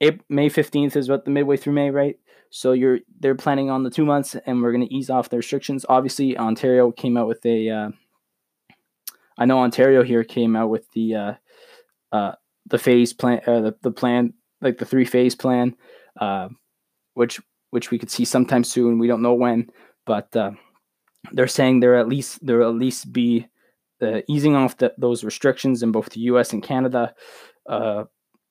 April, 0.00 0.24
May 0.28 0.48
15th 0.48 0.96
is 0.96 1.08
what 1.08 1.24
the 1.24 1.30
midway 1.30 1.56
through 1.56 1.72
May, 1.72 1.90
right? 1.90 2.16
So 2.50 2.72
you're 2.72 3.00
they're 3.20 3.34
planning 3.34 3.70
on 3.70 3.82
the 3.82 3.90
two 3.90 4.04
months, 4.04 4.36
and 4.46 4.62
we're 4.62 4.72
going 4.72 4.86
to 4.86 4.94
ease 4.94 5.10
off 5.10 5.28
the 5.28 5.36
restrictions. 5.36 5.84
Obviously, 5.88 6.38
Ontario 6.38 6.90
came 6.92 7.16
out 7.16 7.28
with 7.28 7.44
a. 7.44 7.68
Uh, 7.68 7.90
I 9.36 9.44
know 9.44 9.58
Ontario 9.58 10.02
here 10.02 10.24
came 10.24 10.56
out 10.56 10.70
with 10.70 10.90
the 10.92 11.14
uh, 11.14 11.34
uh, 12.12 12.32
the 12.66 12.78
phase 12.78 13.12
plan, 13.12 13.40
uh, 13.46 13.60
the 13.60 13.76
the 13.82 13.90
plan, 13.90 14.32
like 14.60 14.78
the 14.78 14.86
three 14.86 15.04
phase 15.04 15.34
plan, 15.34 15.76
uh, 16.20 16.48
which 17.14 17.40
which 17.70 17.90
we 17.90 17.98
could 17.98 18.10
see 18.10 18.24
sometime 18.24 18.64
soon. 18.64 18.98
We 18.98 19.08
don't 19.08 19.22
know 19.22 19.34
when, 19.34 19.68
but 20.06 20.34
uh, 20.34 20.52
they're 21.32 21.46
saying 21.46 21.80
there 21.80 21.96
at 21.96 22.08
least 22.08 22.44
there 22.44 22.62
at 22.62 22.74
least 22.74 23.12
be 23.12 23.46
the 24.00 24.22
easing 24.30 24.54
off 24.54 24.76
the, 24.78 24.94
those 24.96 25.24
restrictions 25.24 25.82
in 25.82 25.92
both 25.92 26.10
the 26.10 26.20
U.S. 26.20 26.52
and 26.52 26.62
Canada 26.62 27.14
uh, 27.68 28.04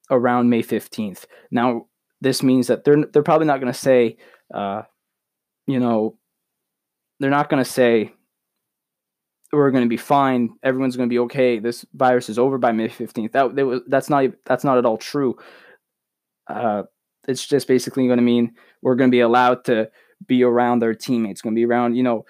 around 0.09 0.49
May 0.49 0.61
fifteenth. 0.61 1.25
Now, 1.51 1.87
this 2.21 2.43
means 2.43 2.67
that 2.67 2.83
they're 2.83 3.05
they're 3.05 3.23
probably 3.23 3.47
not 3.47 3.59
going 3.59 3.71
to 3.71 3.79
say, 3.79 4.17
uh, 4.53 4.83
you 5.65 5.79
know, 5.79 6.17
they're 7.19 7.29
not 7.29 7.49
going 7.49 7.63
to 7.63 7.69
say 7.69 8.13
we're 9.53 9.71
going 9.71 9.85
to 9.85 9.89
be 9.89 9.97
fine. 9.97 10.49
Everyone's 10.63 10.97
going 10.97 11.07
to 11.07 11.13
be 11.13 11.19
okay. 11.19 11.59
This 11.59 11.85
virus 11.93 12.29
is 12.29 12.37
over 12.37 12.57
by 12.57 12.71
May 12.71 12.89
fifteenth. 12.89 13.31
That, 13.31 13.55
that 13.55 13.83
that's 13.87 14.09
not 14.09 14.25
that's 14.45 14.63
not 14.63 14.77
at 14.77 14.85
all 14.85 14.97
true. 14.97 15.37
Uh, 16.47 16.83
it's 17.27 17.45
just 17.45 17.67
basically 17.67 18.07
going 18.07 18.17
to 18.17 18.23
mean 18.23 18.53
we're 18.81 18.95
going 18.95 19.09
to 19.09 19.15
be 19.15 19.21
allowed 19.21 19.65
to 19.65 19.89
be 20.25 20.43
around 20.43 20.79
their 20.81 20.95
teammates. 20.95 21.41
Going 21.41 21.55
to 21.55 21.59
be 21.59 21.65
around, 21.65 21.95
you 21.95 22.03
know, 22.03 22.25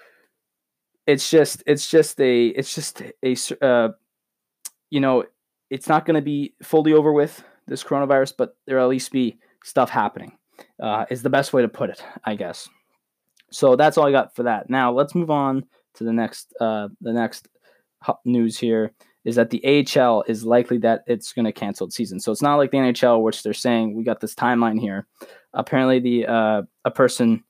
it's 1.08 1.30
just 1.30 1.62
it's 1.66 1.88
just 1.88 2.20
a 2.20 2.48
it's 2.48 2.74
just 2.74 3.02
a 3.24 3.64
uh, 3.64 3.88
you 4.90 5.00
know 5.00 5.24
it's 5.70 5.88
not 5.88 6.04
going 6.04 6.16
to 6.16 6.22
be 6.22 6.54
fully 6.62 6.92
over 6.92 7.12
with 7.12 7.42
this 7.66 7.82
coronavirus, 7.82 8.34
but 8.36 8.56
there'll 8.66 8.84
at 8.84 8.90
least 8.90 9.10
be 9.10 9.38
stuff 9.64 9.90
happening. 9.90 10.36
Uh, 10.80 11.06
is 11.10 11.22
the 11.22 11.30
best 11.30 11.52
way 11.52 11.62
to 11.62 11.68
put 11.68 11.90
it, 11.90 12.02
I 12.24 12.34
guess. 12.34 12.68
So 13.50 13.74
that's 13.74 13.96
all 13.96 14.06
I 14.06 14.12
got 14.12 14.34
for 14.34 14.42
that. 14.42 14.68
Now 14.68 14.92
let's 14.92 15.14
move 15.14 15.30
on 15.30 15.64
to 15.94 16.04
the 16.04 16.12
next 16.12 16.52
uh, 16.60 16.88
the 17.00 17.12
next 17.12 17.48
news 18.24 18.58
here 18.58 18.92
is 19.24 19.36
that 19.36 19.50
the 19.50 19.62
AHL 19.64 20.24
is 20.28 20.44
likely 20.44 20.78
that 20.78 21.04
it's 21.06 21.32
going 21.32 21.44
to 21.44 21.52
cancel 21.52 21.86
the 21.86 21.92
season. 21.92 22.20
So 22.20 22.32
it's 22.32 22.42
not 22.42 22.56
like 22.56 22.70
the 22.70 22.78
NHL, 22.78 23.22
which 23.22 23.42
they're 23.42 23.52
saying 23.54 23.94
we 23.94 24.04
got 24.04 24.20
this 24.20 24.34
timeline 24.34 24.78
here. 24.78 25.06
Apparently, 25.54 26.00
the 26.00 26.26
uh, 26.26 26.62
a 26.84 26.90
person 26.90 27.44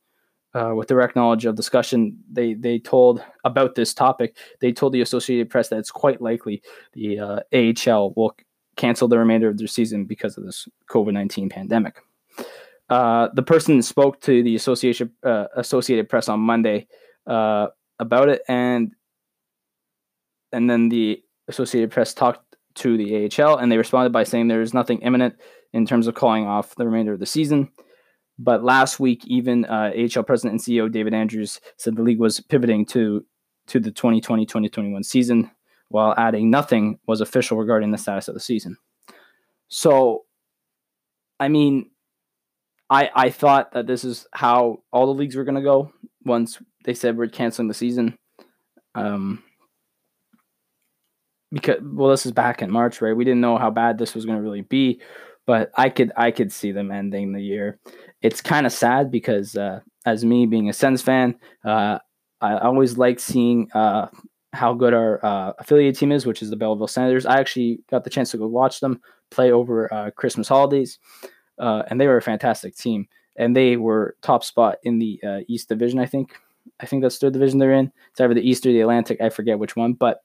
uh, 0.58 0.74
with 0.74 0.88
direct 0.88 1.14
knowledge 1.14 1.44
of 1.44 1.54
discussion, 1.54 2.18
they 2.30 2.54
they 2.54 2.78
told 2.78 3.22
about 3.44 3.74
this 3.76 3.94
topic. 3.94 4.36
They 4.60 4.72
told 4.72 4.92
the 4.92 5.00
Associated 5.00 5.50
Press 5.50 5.68
that 5.68 5.78
it's 5.78 5.90
quite 5.90 6.20
likely 6.20 6.62
the 6.94 7.18
uh, 7.20 7.40
AHL 7.52 8.12
will 8.16 8.34
cancel 8.76 9.08
the 9.08 9.18
remainder 9.18 9.48
of 9.48 9.58
their 9.58 9.68
season 9.68 10.04
because 10.04 10.36
of 10.36 10.44
this 10.44 10.68
COVID 10.90 11.12
nineteen 11.12 11.48
pandemic. 11.48 12.02
Uh, 12.90 13.28
the 13.34 13.42
person 13.42 13.80
spoke 13.82 14.20
to 14.22 14.42
the 14.42 14.56
Association 14.56 15.12
uh, 15.22 15.46
Associated 15.56 16.08
Press 16.08 16.28
on 16.28 16.40
Monday 16.40 16.88
uh, 17.26 17.68
about 18.00 18.28
it, 18.28 18.42
and 18.48 18.92
and 20.52 20.68
then 20.68 20.88
the 20.88 21.22
Associated 21.46 21.92
Press 21.92 22.14
talked 22.14 22.56
to 22.76 22.96
the 22.96 23.30
AHL, 23.30 23.58
and 23.58 23.70
they 23.70 23.78
responded 23.78 24.12
by 24.12 24.24
saying 24.24 24.48
there 24.48 24.62
is 24.62 24.74
nothing 24.74 25.02
imminent 25.02 25.36
in 25.72 25.86
terms 25.86 26.08
of 26.08 26.14
calling 26.14 26.46
off 26.46 26.74
the 26.74 26.86
remainder 26.86 27.12
of 27.12 27.20
the 27.20 27.26
season. 27.26 27.70
But 28.38 28.62
last 28.62 29.00
week, 29.00 29.26
even 29.26 29.64
uh, 29.64 29.92
AHL 29.96 30.22
president 30.22 30.52
and 30.52 30.60
CEO 30.60 30.90
David 30.90 31.14
Andrews 31.14 31.60
said 31.76 31.96
the 31.96 32.02
league 32.02 32.20
was 32.20 32.40
pivoting 32.40 32.86
to 32.86 33.24
to 33.66 33.78
the 33.78 33.92
2020-2021 33.92 35.04
season, 35.04 35.50
while 35.88 36.14
adding 36.16 36.48
nothing 36.48 36.98
was 37.06 37.20
official 37.20 37.58
regarding 37.58 37.90
the 37.90 37.98
status 37.98 38.28
of 38.28 38.34
the 38.34 38.40
season. 38.40 38.78
So, 39.68 40.24
I 41.38 41.48
mean, 41.48 41.90
I 42.88 43.10
I 43.14 43.30
thought 43.30 43.72
that 43.72 43.86
this 43.86 44.04
is 44.04 44.26
how 44.32 44.82
all 44.92 45.06
the 45.06 45.18
leagues 45.18 45.36
were 45.36 45.44
going 45.44 45.56
to 45.56 45.60
go 45.60 45.92
once 46.24 46.58
they 46.84 46.94
said 46.94 47.18
we're 47.18 47.28
canceling 47.28 47.68
the 47.68 47.74
season. 47.74 48.16
Um, 48.94 49.42
because 51.50 51.80
well, 51.82 52.10
this 52.10 52.26
is 52.26 52.32
back 52.32 52.62
in 52.62 52.70
March, 52.70 53.00
right? 53.00 53.16
We 53.16 53.24
didn't 53.24 53.40
know 53.40 53.58
how 53.58 53.70
bad 53.70 53.98
this 53.98 54.14
was 54.14 54.24
going 54.24 54.38
to 54.38 54.42
really 54.42 54.62
be, 54.62 55.00
but 55.48 55.72
I 55.74 55.88
could 55.88 56.12
I 56.16 56.30
could 56.30 56.52
see 56.52 56.70
them 56.70 56.92
ending 56.92 57.32
the 57.32 57.42
year 57.42 57.80
it's 58.22 58.40
kind 58.40 58.66
of 58.66 58.72
sad 58.72 59.10
because 59.10 59.56
uh, 59.56 59.80
as 60.04 60.24
me 60.24 60.46
being 60.46 60.68
a 60.68 60.72
Sens 60.72 61.02
fan, 61.02 61.36
uh, 61.64 61.98
I 62.40 62.58
always 62.58 62.98
like 62.98 63.20
seeing 63.20 63.70
uh, 63.72 64.08
how 64.52 64.74
good 64.74 64.94
our 64.94 65.24
uh, 65.24 65.52
affiliate 65.58 65.96
team 65.96 66.12
is, 66.12 66.26
which 66.26 66.42
is 66.42 66.50
the 66.50 66.56
Belleville 66.56 66.88
Senators. 66.88 67.26
I 67.26 67.38
actually 67.38 67.80
got 67.90 68.04
the 68.04 68.10
chance 68.10 68.30
to 68.32 68.38
go 68.38 68.46
watch 68.46 68.80
them 68.80 69.00
play 69.30 69.52
over 69.52 69.92
uh, 69.92 70.10
Christmas 70.12 70.48
holidays, 70.48 70.98
uh, 71.58 71.82
and 71.88 72.00
they 72.00 72.06
were 72.06 72.16
a 72.16 72.22
fantastic 72.22 72.76
team. 72.76 73.08
And 73.36 73.54
they 73.54 73.76
were 73.76 74.16
top 74.20 74.42
spot 74.42 74.78
in 74.82 74.98
the 74.98 75.20
East 75.46 75.68
Division, 75.68 76.00
I 76.00 76.06
think. 76.06 76.34
I 76.80 76.86
think 76.86 77.02
that's 77.02 77.18
the 77.18 77.30
division 77.30 77.60
they're 77.60 77.72
in. 77.72 77.92
It's 78.10 78.20
either 78.20 78.34
the 78.34 78.48
East 78.48 78.66
or 78.66 78.72
the 78.72 78.80
Atlantic. 78.80 79.20
I 79.20 79.28
forget 79.28 79.60
which 79.60 79.76
one. 79.76 79.92
But 79.92 80.24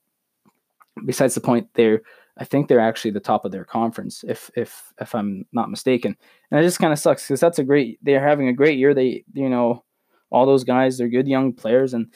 besides 1.05 1.35
the 1.35 1.41
point, 1.41 1.67
they're 1.75 2.01
I 2.37 2.45
think 2.45 2.67
they're 2.67 2.79
actually 2.79 3.11
the 3.11 3.19
top 3.19 3.45
of 3.45 3.51
their 3.51 3.65
conference, 3.65 4.23
if 4.27 4.49
if 4.55 4.91
if 4.99 5.13
I'm 5.13 5.45
not 5.51 5.69
mistaken. 5.69 6.17
And 6.49 6.59
it 6.59 6.63
just 6.63 6.79
kind 6.79 6.91
of 6.91 6.99
sucks 6.99 7.27
because 7.27 7.39
that's 7.39 7.59
a 7.59 7.63
great. 7.63 7.99
They're 8.01 8.25
having 8.25 8.47
a 8.47 8.53
great 8.53 8.79
year. 8.79 8.93
They 8.93 9.23
you 9.33 9.49
know 9.49 9.83
all 10.31 10.45
those 10.45 10.63
guys. 10.63 10.97
They're 10.97 11.09
good 11.09 11.27
young 11.27 11.53
players, 11.53 11.93
and 11.93 12.11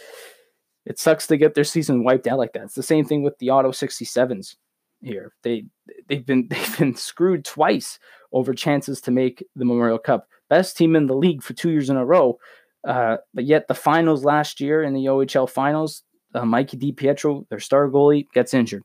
it 0.85 0.97
sucks 0.97 1.27
to 1.27 1.37
get 1.37 1.53
their 1.53 1.63
season 1.63 2.03
wiped 2.03 2.27
out 2.27 2.39
like 2.39 2.53
that. 2.53 2.63
It's 2.63 2.75
the 2.75 2.83
same 2.83 3.05
thing 3.05 3.21
with 3.21 3.37
the 3.37 3.51
Ottawa 3.51 3.73
67s 3.73 4.55
here. 5.01 5.33
They 5.43 5.65
they've 6.07 6.25
been 6.25 6.47
they've 6.49 6.77
been 6.79 6.95
screwed 6.95 7.45
twice 7.45 7.99
over 8.31 8.53
chances 8.53 8.99
to 9.01 9.11
make 9.11 9.45
the 9.55 9.65
Memorial 9.65 9.99
Cup. 9.99 10.27
Best 10.49 10.77
team 10.77 10.95
in 10.95 11.05
the 11.05 11.15
league 11.15 11.43
for 11.43 11.53
two 11.53 11.69
years 11.69 11.89
in 11.89 11.97
a 11.97 12.05
row. 12.05 12.39
Uh, 12.87 13.17
but 13.33 13.45
yet 13.45 13.67
the 13.67 13.75
finals 13.75 14.23
last 14.23 14.61
year 14.61 14.81
in 14.81 14.93
the 14.93 15.05
OHL 15.05 15.49
finals, 15.49 16.03
uh, 16.33 16.45
Mikey 16.45 16.77
DiPietro, 16.77 17.47
their 17.49 17.59
star 17.59 17.89
goalie, 17.89 18.27
gets 18.33 18.53
injured 18.53 18.83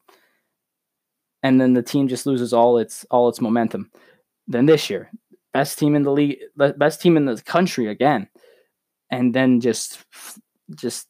and 1.42 1.60
then 1.60 1.72
the 1.72 1.82
team 1.82 2.08
just 2.08 2.26
loses 2.26 2.52
all 2.52 2.78
its 2.78 3.04
all 3.10 3.28
its 3.28 3.40
momentum. 3.40 3.90
Then 4.46 4.66
this 4.66 4.88
year, 4.90 5.10
best 5.52 5.78
team 5.78 5.94
in 5.94 6.02
the 6.02 6.12
league, 6.12 6.38
best 6.56 7.00
team 7.00 7.16
in 7.16 7.24
the 7.24 7.40
country 7.42 7.88
again, 7.88 8.28
and 9.10 9.34
then 9.34 9.60
just 9.60 10.04
just 10.74 11.08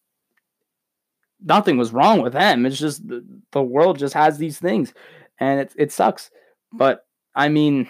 nothing 1.44 1.76
was 1.76 1.92
wrong 1.92 2.22
with 2.22 2.32
them. 2.32 2.66
It's 2.66 2.78
just 2.78 3.06
the, 3.06 3.24
the 3.52 3.62
world 3.62 3.98
just 3.98 4.14
has 4.14 4.38
these 4.38 4.58
things, 4.58 4.92
and 5.38 5.60
it 5.60 5.72
it 5.76 5.92
sucks. 5.92 6.30
But 6.72 7.04
I 7.34 7.48
mean, 7.48 7.88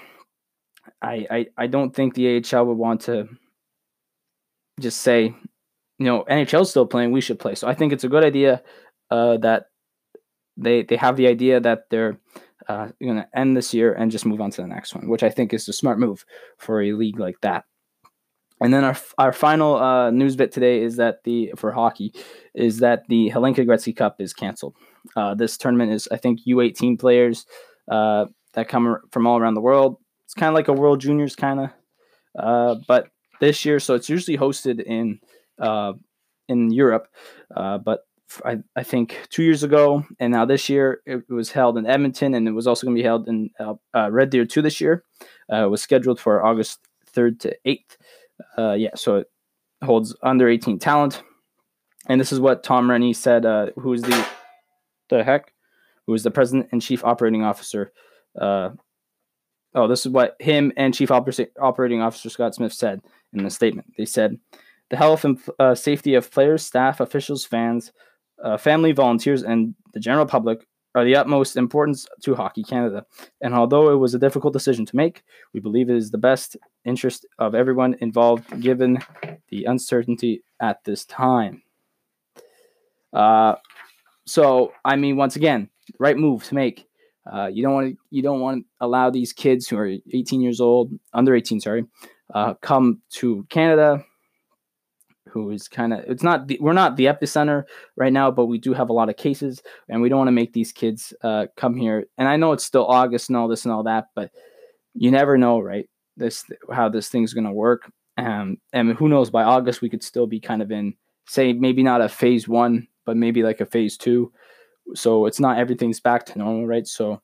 I 1.00 1.26
I 1.30 1.46
I 1.56 1.66
don't 1.66 1.94
think 1.94 2.14
the 2.14 2.42
AHL 2.42 2.66
would 2.66 2.78
want 2.78 3.02
to 3.02 3.28
just 4.80 5.00
say, 5.00 5.34
you 5.98 6.06
know, 6.06 6.24
NHL's 6.24 6.70
still 6.70 6.86
playing, 6.86 7.12
we 7.12 7.20
should 7.20 7.38
play. 7.38 7.54
So 7.54 7.68
I 7.68 7.74
think 7.74 7.92
it's 7.92 8.04
a 8.04 8.08
good 8.08 8.24
idea 8.24 8.62
uh, 9.10 9.36
that 9.38 9.66
they 10.56 10.82
they 10.82 10.96
have 10.96 11.16
the 11.16 11.26
idea 11.26 11.60
that 11.60 11.90
they're 11.90 12.18
uh, 12.68 12.88
going 13.02 13.16
to 13.16 13.28
end 13.34 13.56
this 13.56 13.74
year 13.74 13.92
and 13.92 14.10
just 14.10 14.26
move 14.26 14.40
on 14.40 14.50
to 14.50 14.62
the 14.62 14.68
next 14.68 14.94
one, 14.94 15.08
which 15.08 15.22
I 15.22 15.30
think 15.30 15.52
is 15.52 15.68
a 15.68 15.72
smart 15.72 15.98
move 15.98 16.24
for 16.58 16.80
a 16.80 16.92
league 16.92 17.18
like 17.18 17.40
that. 17.40 17.64
And 18.60 18.72
then 18.72 18.84
our 18.84 18.96
our 19.18 19.32
final 19.32 19.76
uh, 19.76 20.10
news 20.10 20.36
bit 20.36 20.52
today 20.52 20.82
is 20.82 20.96
that 20.96 21.24
the 21.24 21.52
for 21.56 21.72
hockey 21.72 22.14
is 22.54 22.78
that 22.78 23.02
the 23.08 23.30
Hlinka 23.30 23.66
Gretzky 23.66 23.94
Cup 23.94 24.20
is 24.20 24.32
canceled. 24.32 24.76
Uh, 25.16 25.34
this 25.34 25.58
tournament 25.58 25.92
is 25.92 26.08
I 26.12 26.16
think 26.16 26.40
U18 26.46 26.98
players 26.98 27.44
uh, 27.90 28.26
that 28.54 28.68
come 28.68 28.98
from 29.10 29.26
all 29.26 29.38
around 29.38 29.54
the 29.54 29.60
world. 29.60 29.96
It's 30.26 30.34
kind 30.34 30.48
of 30.48 30.54
like 30.54 30.68
a 30.68 30.72
World 30.72 31.00
Juniors 31.00 31.34
kind 31.34 31.60
of, 31.60 31.70
uh, 32.38 32.76
but 32.86 33.08
this 33.40 33.64
year 33.64 33.80
so 33.80 33.94
it's 33.94 34.08
usually 34.08 34.38
hosted 34.38 34.80
in 34.80 35.18
uh, 35.58 35.94
in 36.48 36.70
Europe, 36.70 37.08
uh, 37.56 37.78
but 37.78 38.04
I, 38.44 38.58
I 38.76 38.82
think 38.82 39.18
two 39.30 39.42
years 39.42 39.62
ago, 39.62 40.04
and 40.20 40.32
now 40.32 40.44
this 40.44 40.68
year 40.68 41.00
it 41.06 41.28
was 41.28 41.50
held 41.50 41.76
in 41.76 41.86
Edmonton, 41.86 42.34
and 42.34 42.46
it 42.48 42.52
was 42.52 42.66
also 42.66 42.86
going 42.86 42.96
to 42.96 43.02
be 43.02 43.06
held 43.06 43.28
in 43.28 43.50
uh, 43.58 43.74
uh, 43.94 44.10
Red 44.10 44.30
Deer 44.30 44.44
too 44.44 44.62
this 44.62 44.80
year. 44.80 45.04
Uh, 45.52 45.64
it 45.64 45.70
was 45.70 45.82
scheduled 45.82 46.20
for 46.20 46.44
August 46.44 46.80
third 47.06 47.40
to 47.40 47.56
eighth. 47.64 47.96
Uh, 48.56 48.72
yeah, 48.72 48.94
so 48.94 49.16
it 49.16 49.30
holds 49.84 50.14
under 50.22 50.48
eighteen 50.48 50.78
talent, 50.78 51.22
and 52.08 52.20
this 52.20 52.32
is 52.32 52.40
what 52.40 52.62
Tom 52.62 52.88
Renney 52.88 53.14
said. 53.14 53.44
Uh, 53.44 53.66
who 53.76 53.92
is 53.92 54.02
the 54.02 54.26
the 55.08 55.24
heck? 55.24 55.52
Who 56.06 56.14
is 56.14 56.22
the 56.22 56.30
president 56.30 56.68
and 56.72 56.82
chief 56.82 57.04
operating 57.04 57.44
officer? 57.44 57.92
Uh, 58.38 58.70
oh, 59.74 59.88
this 59.88 60.06
is 60.06 60.12
what 60.12 60.36
him 60.38 60.72
and 60.76 60.94
Chief 60.94 61.10
Operating 61.10 62.00
Officer 62.00 62.30
Scott 62.30 62.54
Smith 62.54 62.72
said 62.72 63.00
in 63.32 63.44
the 63.44 63.50
statement. 63.50 63.92
They 63.96 64.04
said, 64.04 64.38
the 64.90 64.96
health 64.96 65.24
and 65.24 65.40
uh, 65.58 65.74
safety 65.74 66.14
of 66.14 66.30
players, 66.30 66.62
staff, 66.62 67.00
officials, 67.00 67.44
fans, 67.44 67.92
uh, 68.42 68.56
family, 68.56 68.92
volunteers, 68.92 69.42
and 69.42 69.74
the 69.94 70.00
general 70.00 70.26
public 70.26 70.66
are 70.94 71.04
the 71.04 71.16
utmost 71.16 71.56
importance 71.56 72.06
to 72.22 72.34
Hockey 72.34 72.62
Canada. 72.62 73.06
And 73.40 73.54
although 73.54 73.90
it 73.90 73.96
was 73.96 74.14
a 74.14 74.18
difficult 74.18 74.52
decision 74.52 74.84
to 74.86 74.96
make, 74.96 75.22
we 75.54 75.60
believe 75.60 75.88
it 75.88 75.96
is 75.96 76.10
the 76.10 76.18
best 76.18 76.56
interest 76.84 77.26
of 77.38 77.54
everyone 77.54 77.96
involved 78.00 78.60
given 78.60 78.98
the 79.48 79.64
uncertainty 79.64 80.42
at 80.60 80.84
this 80.84 81.04
time. 81.04 81.62
Uh, 83.12 83.54
so, 84.26 84.72
I 84.84 84.96
mean, 84.96 85.16
once 85.16 85.36
again, 85.36 85.70
right 85.98 86.16
move 86.16 86.44
to 86.44 86.54
make. 86.54 86.86
Uh, 87.30 87.46
you 87.46 87.62
don't 87.62 87.74
want 87.74 87.90
to 87.92 87.96
you 88.10 88.20
don't 88.20 88.40
want 88.40 88.58
to 88.58 88.64
allow 88.80 89.08
these 89.08 89.32
kids 89.32 89.68
who 89.68 89.78
are 89.78 89.92
18 90.12 90.40
years 90.40 90.60
old, 90.60 90.90
under 91.12 91.34
18, 91.34 91.60
sorry, 91.60 91.84
uh, 92.34 92.54
come 92.54 93.00
to 93.10 93.46
Canada. 93.48 94.04
Who 95.32 95.50
is 95.50 95.68
kind 95.68 95.92
of 95.92 96.00
it's 96.06 96.22
not 96.22 96.46
the, 96.46 96.58
we're 96.60 96.72
not 96.72 96.96
the 96.96 97.06
epicenter 97.06 97.64
right 97.96 98.12
now, 98.12 98.30
but 98.30 98.46
we 98.46 98.58
do 98.58 98.72
have 98.74 98.90
a 98.90 98.92
lot 98.92 99.08
of 99.08 99.16
cases, 99.16 99.62
and 99.88 100.02
we 100.02 100.08
don't 100.08 100.18
want 100.18 100.28
to 100.28 100.32
make 100.32 100.52
these 100.52 100.72
kids 100.72 101.14
uh, 101.22 101.46
come 101.56 101.76
here. 101.76 102.04
And 102.18 102.28
I 102.28 102.36
know 102.36 102.52
it's 102.52 102.64
still 102.64 102.86
August 102.86 103.28
and 103.28 103.36
all 103.36 103.48
this 103.48 103.64
and 103.64 103.72
all 103.72 103.84
that, 103.84 104.06
but 104.14 104.30
you 104.94 105.10
never 105.10 105.38
know, 105.38 105.58
right? 105.60 105.88
This 106.16 106.44
how 106.70 106.88
this 106.88 107.08
thing's 107.08 107.34
gonna 107.34 107.52
work. 107.52 107.90
Um, 108.18 108.58
and 108.72 108.92
who 108.94 109.08
knows? 109.08 109.30
By 109.30 109.42
August, 109.42 109.80
we 109.80 109.88
could 109.88 110.02
still 110.02 110.26
be 110.26 110.38
kind 110.38 110.60
of 110.60 110.70
in, 110.70 110.94
say, 111.26 111.52
maybe 111.52 111.82
not 111.82 112.02
a 112.02 112.08
phase 112.08 112.46
one, 112.46 112.86
but 113.06 113.16
maybe 113.16 113.42
like 113.42 113.60
a 113.60 113.66
phase 113.66 113.96
two 113.96 114.30
so 114.94 115.26
it's 115.26 115.40
not 115.40 115.58
everything's 115.58 116.00
back 116.00 116.26
to 116.26 116.38
normal, 116.38 116.66
right? 116.66 116.86
So 116.86 117.20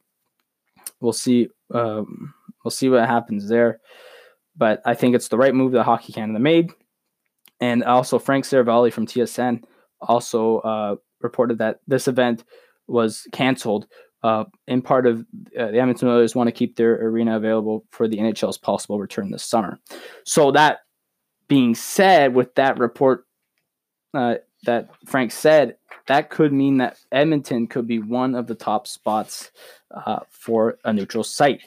we'll 1.00 1.12
see. 1.12 1.48
Um, 1.72 2.34
we'll 2.64 2.70
see 2.70 2.88
what 2.88 3.06
happens 3.06 3.48
there. 3.48 3.80
But 4.56 4.80
I 4.84 4.94
think 4.94 5.14
it's 5.14 5.28
the 5.28 5.36
right 5.36 5.54
move 5.54 5.72
that 5.72 5.84
Hockey 5.84 6.12
Canada 6.12 6.38
made. 6.38 6.70
And 7.60 7.82
also, 7.84 8.18
Frank 8.18 8.44
Seravalli 8.44 8.92
from 8.92 9.06
TSN 9.06 9.62
also 10.00 10.58
uh, 10.58 10.96
reported 11.20 11.58
that 11.58 11.80
this 11.86 12.08
event 12.08 12.44
was 12.86 13.26
canceled. 13.32 13.86
Uh, 14.24 14.44
in 14.66 14.82
part 14.82 15.06
of 15.06 15.20
uh, 15.56 15.70
the 15.70 15.78
Edmonton 15.78 16.08
Oilers 16.08 16.34
want 16.34 16.48
to 16.48 16.52
keep 16.52 16.74
their 16.74 16.94
arena 16.94 17.36
available 17.36 17.84
for 17.90 18.08
the 18.08 18.18
NHL's 18.18 18.58
possible 18.58 18.98
return 18.98 19.30
this 19.30 19.44
summer. 19.44 19.78
So 20.24 20.50
that 20.52 20.80
being 21.46 21.74
said, 21.74 22.34
with 22.34 22.54
that 22.56 22.78
report 22.78 23.26
uh, 24.14 24.36
that 24.64 24.90
Frank 25.06 25.30
said, 25.30 25.76
that 26.08 26.30
could 26.30 26.52
mean 26.52 26.78
that 26.78 26.98
Edmonton 27.12 27.68
could 27.68 27.86
be 27.86 28.00
one 28.00 28.34
of 28.34 28.48
the 28.48 28.54
top 28.56 28.86
spots 28.88 29.52
uh, 29.94 30.20
for 30.30 30.78
a 30.84 30.92
neutral 30.92 31.22
site. 31.22 31.62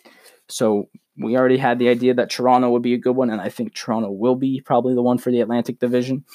So 0.50 0.90
we 1.22 1.38
already 1.38 1.58
had 1.58 1.80
the 1.80 1.90
idea 1.90 2.14
that 2.14 2.30
Toronto 2.30 2.70
would 2.70 2.82
be 2.82 2.94
a 2.94 2.98
good 3.00 3.16
one, 3.16 3.30
and 3.30 3.42
I 3.42 3.50
think 3.50 3.74
Toronto 3.74 4.12
will 4.12 4.36
be 4.36 4.62
probably 4.62 4.94
the 4.94 5.02
one 5.02 5.18
for 5.18 5.32
the 5.32 5.42
Atlantic 5.42 5.80
Division. 5.80 6.26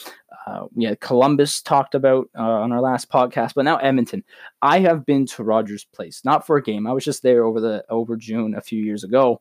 Uh, 0.46 0.66
we 0.74 0.84
had 0.84 1.00
Columbus 1.00 1.60
talked 1.60 1.94
about 1.94 2.28
uh, 2.38 2.42
on 2.42 2.72
our 2.72 2.80
last 2.80 3.10
podcast, 3.10 3.54
but 3.54 3.64
now 3.64 3.76
Edmonton. 3.76 4.24
I 4.62 4.78
have 4.80 5.04
been 5.04 5.26
to 5.26 5.42
Rogers 5.42 5.84
Place, 5.84 6.22
not 6.24 6.46
for 6.46 6.56
a 6.56 6.62
game. 6.62 6.86
I 6.86 6.92
was 6.92 7.04
just 7.04 7.22
there 7.22 7.44
over 7.44 7.60
the 7.60 7.84
over 7.88 8.16
June 8.16 8.54
a 8.54 8.60
few 8.60 8.82
years 8.82 9.04
ago, 9.04 9.40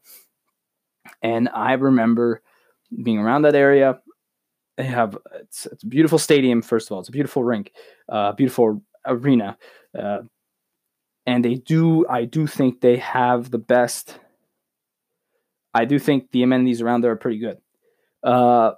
and 1.21 1.49
I 1.53 1.73
remember 1.73 2.41
being 3.03 3.19
around 3.19 3.43
that 3.43 3.55
area 3.55 3.99
they 4.77 4.83
have 4.83 5.17
it's, 5.35 5.65
it's 5.67 5.83
a 5.83 5.87
beautiful 5.87 6.19
stadium. 6.19 6.61
First 6.61 6.87
of 6.87 6.93
all, 6.93 6.99
it's 6.99 7.09
a 7.09 7.13
beautiful 7.13 7.43
rink, 7.43 7.71
uh, 8.09 8.33
beautiful 8.33 8.81
arena, 9.05 9.57
uh, 9.97 10.19
and 11.25 11.43
they 11.43 11.55
do. 11.55 12.05
I 12.07 12.25
do 12.25 12.47
think 12.47 12.81
they 12.81 12.97
have 12.97 13.51
the 13.51 13.57
best. 13.57 14.19
I 15.75 15.83
do 15.83 15.99
think 15.99 16.31
the 16.31 16.41
amenities 16.41 16.81
around 16.81 17.01
there 17.01 17.11
are 17.11 17.17
pretty 17.17 17.37
good. 17.37 17.57
Uh, 18.23 18.71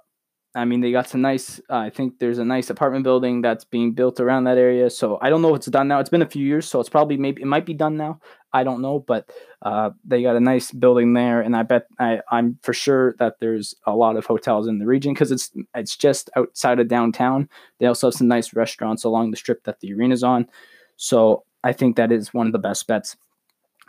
I 0.54 0.64
mean, 0.64 0.80
they 0.80 0.90
got 0.90 1.08
some 1.08 1.20
nice. 1.20 1.60
Uh, 1.70 1.76
I 1.76 1.90
think 1.90 2.18
there's 2.18 2.38
a 2.38 2.44
nice 2.44 2.70
apartment 2.70 3.04
building 3.04 3.40
that's 3.40 3.64
being 3.64 3.92
built 3.92 4.18
around 4.18 4.44
that 4.44 4.58
area. 4.58 4.90
So 4.90 5.16
I 5.22 5.30
don't 5.30 5.40
know 5.40 5.50
if 5.50 5.58
it's 5.58 5.66
done 5.68 5.86
now. 5.86 6.00
It's 6.00 6.10
been 6.10 6.22
a 6.22 6.28
few 6.28 6.44
years, 6.44 6.66
so 6.66 6.80
it's 6.80 6.88
probably 6.88 7.16
maybe 7.16 7.40
it 7.40 7.46
might 7.46 7.64
be 7.64 7.74
done 7.74 7.96
now. 7.96 8.20
I 8.52 8.64
don't 8.64 8.82
know, 8.82 8.98
but 8.98 9.30
uh, 9.62 9.90
they 10.04 10.22
got 10.22 10.34
a 10.34 10.40
nice 10.40 10.72
building 10.72 11.12
there, 11.12 11.40
and 11.40 11.54
I 11.54 11.62
bet 11.62 11.86
I, 12.00 12.20
I'm 12.32 12.58
for 12.62 12.72
sure 12.72 13.14
that 13.20 13.36
there's 13.38 13.76
a 13.86 13.94
lot 13.94 14.16
of 14.16 14.26
hotels 14.26 14.66
in 14.66 14.78
the 14.78 14.86
region 14.86 15.14
because 15.14 15.30
it's 15.30 15.52
it's 15.76 15.96
just 15.96 16.30
outside 16.34 16.80
of 16.80 16.88
downtown. 16.88 17.48
They 17.78 17.86
also 17.86 18.08
have 18.08 18.14
some 18.14 18.26
nice 18.28 18.54
restaurants 18.54 19.04
along 19.04 19.30
the 19.30 19.36
strip 19.36 19.62
that 19.64 19.78
the 19.78 19.92
arena's 19.92 20.24
on. 20.24 20.48
So 20.96 21.44
I 21.62 21.72
think 21.72 21.94
that 21.94 22.10
is 22.10 22.34
one 22.34 22.46
of 22.46 22.52
the 22.52 22.58
best 22.58 22.88
bets 22.88 23.16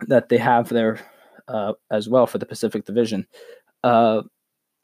that 0.07 0.29
they 0.29 0.37
have 0.37 0.69
there 0.69 0.99
uh, 1.49 1.73
as 1.91 2.07
well 2.07 2.25
for 2.25 2.37
the 2.37 2.45
Pacific 2.45 2.85
Division. 2.85 3.27
Uh, 3.83 4.21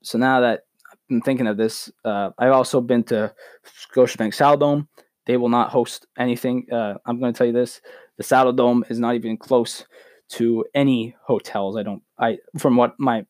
so 0.04 0.17
now 0.17 0.41
that 0.41 0.62
I'm 1.10 1.21
thinking 1.21 1.47
of 1.47 1.58
this. 1.58 1.91
Uh, 2.04 2.32
I've 2.38 2.51
also 2.51 2.82
been 2.82 3.04
to 3.06 3.34
Scotiabank 3.93 4.34
Saddledome. 4.34 4.88
They 5.25 5.38
will 5.38 5.49
not 5.49 5.69
host 5.69 6.08
anything. 6.17 6.67
Uh, 6.71 6.95
I'm 7.06 7.19
going 7.19 7.34
to 7.34 7.38
tell 7.38 7.47
you 7.47 7.54
this: 7.54 7.82
the 8.17 8.23
Saddledome 8.23 8.89
is 8.89 8.99
not 8.99 9.15
even 9.15 9.38
close 9.38 9.86
to 10.30 10.65
any 10.73 11.15
hotels. 11.23 11.78
I 11.78 11.84
don't. 11.84 12.01
I 12.17 12.38
from 12.58 12.75
what 12.75 12.95
my 12.99 13.25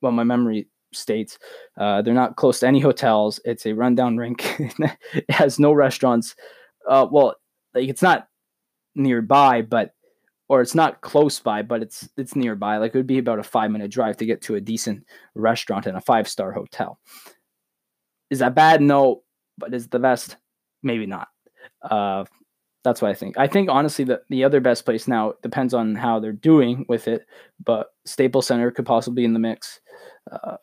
what 0.00 0.12
my 0.12 0.24
memory 0.24 0.68
states, 0.92 1.38
uh, 1.78 2.02
they're 2.02 2.14
not 2.14 2.36
close 2.36 2.60
to 2.60 2.68
any 2.68 2.80
hotels. 2.80 3.40
It's 3.44 3.66
a 3.66 3.74
rundown 3.74 4.16
rink. 4.16 4.44
it 5.12 5.30
has 5.30 5.58
no 5.58 5.72
restaurants. 5.72 6.36
Uh, 6.88 7.06
well, 7.10 7.34
like 7.74 7.88
it's 7.88 8.02
not 8.02 8.28
nearby, 8.94 9.62
but 9.62 9.94
or 10.48 10.60
it's 10.60 10.74
not 10.74 11.00
close 11.00 11.40
by, 11.40 11.62
but 11.62 11.82
it's 11.82 12.08
it's 12.16 12.36
nearby. 12.36 12.76
Like 12.78 12.94
it 12.94 12.98
would 12.98 13.06
be 13.06 13.18
about 13.18 13.38
a 13.38 13.44
five 13.44 13.70
minute 13.70 13.90
drive 13.90 14.16
to 14.18 14.26
get 14.26 14.42
to 14.42 14.54
a 14.54 14.60
decent 14.60 15.04
restaurant 15.34 15.86
and 15.86 15.96
a 15.96 16.00
five 16.00 16.28
star 16.28 16.52
hotel. 16.52 16.98
Is 18.30 18.40
that 18.40 18.54
bad? 18.54 18.80
No, 18.80 19.22
but 19.58 19.74
is 19.74 19.88
the 19.88 19.98
best? 19.98 20.36
Maybe 20.82 21.06
not. 21.06 21.28
Uh, 21.82 22.24
that's 22.84 23.02
what 23.02 23.10
I 23.10 23.14
think. 23.14 23.36
I 23.36 23.48
think 23.48 23.68
honestly 23.68 24.04
the 24.04 24.22
the 24.30 24.44
other 24.44 24.60
best 24.60 24.84
place 24.84 25.08
now 25.08 25.34
depends 25.42 25.74
on 25.74 25.96
how 25.96 26.20
they're 26.20 26.32
doing 26.32 26.86
with 26.88 27.08
it, 27.08 27.26
but 27.64 27.88
Staples 28.04 28.46
Center 28.46 28.70
could 28.70 28.86
possibly 28.86 29.22
be 29.22 29.24
in 29.24 29.32
the 29.32 29.40
mix. 29.40 29.80
Uh, 30.30 30.56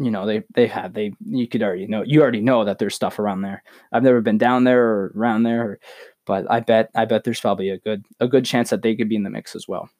you 0.00 0.10
know 0.10 0.26
they 0.26 0.42
they 0.54 0.66
have 0.66 0.94
they 0.94 1.12
you 1.24 1.46
could 1.46 1.62
already 1.62 1.86
know 1.86 2.02
you 2.02 2.22
already 2.22 2.40
know 2.40 2.64
that 2.64 2.78
there's 2.78 2.94
stuff 2.94 3.18
around 3.18 3.42
there. 3.42 3.62
I've 3.92 4.02
never 4.02 4.20
been 4.22 4.38
down 4.38 4.64
there 4.64 4.82
or 4.82 5.12
around 5.14 5.42
there, 5.42 5.62
or, 5.62 5.80
but 6.26 6.50
I 6.50 6.60
bet 6.60 6.90
I 6.94 7.04
bet 7.04 7.24
there's 7.24 7.40
probably 7.40 7.70
a 7.70 7.78
good 7.78 8.04
a 8.20 8.28
good 8.28 8.44
chance 8.44 8.70
that 8.70 8.82
they 8.82 8.94
could 8.94 9.08
be 9.08 9.16
in 9.16 9.22
the 9.22 9.30
mix 9.30 9.54
as 9.54 9.66
well. 9.66 9.90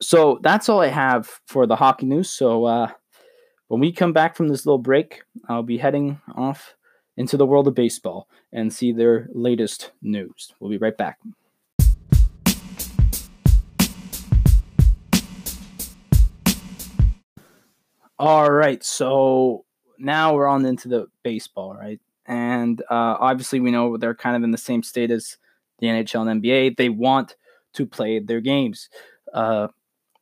So 0.00 0.38
that's 0.42 0.68
all 0.68 0.80
I 0.80 0.88
have 0.88 1.40
for 1.46 1.66
the 1.66 1.76
hockey 1.76 2.06
news. 2.06 2.30
So 2.30 2.64
uh, 2.64 2.90
when 3.68 3.80
we 3.80 3.92
come 3.92 4.12
back 4.12 4.36
from 4.36 4.48
this 4.48 4.66
little 4.66 4.78
break, 4.78 5.22
I'll 5.48 5.62
be 5.62 5.78
heading 5.78 6.20
off 6.34 6.74
into 7.16 7.36
the 7.36 7.46
world 7.46 7.68
of 7.68 7.74
baseball 7.74 8.28
and 8.52 8.72
see 8.72 8.92
their 8.92 9.28
latest 9.32 9.92
news. 10.02 10.52
We'll 10.60 10.70
be 10.70 10.78
right 10.78 10.96
back. 10.96 11.18
All 18.18 18.52
right, 18.52 18.82
so 18.84 19.64
now 19.98 20.34
we're 20.34 20.46
on 20.46 20.64
into 20.64 20.88
the 20.88 21.06
baseball, 21.24 21.74
right? 21.74 21.98
And 22.26 22.80
uh, 22.82 23.16
obviously 23.18 23.60
we 23.60 23.70
know 23.70 23.96
they're 23.96 24.14
kind 24.14 24.36
of 24.36 24.42
in 24.42 24.50
the 24.50 24.58
same 24.58 24.82
state 24.82 25.10
as 25.10 25.36
the 25.78 25.86
NHL 25.88 26.28
and 26.28 26.42
NBA. 26.42 26.76
They 26.76 26.88
want 26.88 27.36
to 27.74 27.86
play 27.86 28.18
their 28.20 28.40
games. 28.40 28.88
Uh, 29.32 29.68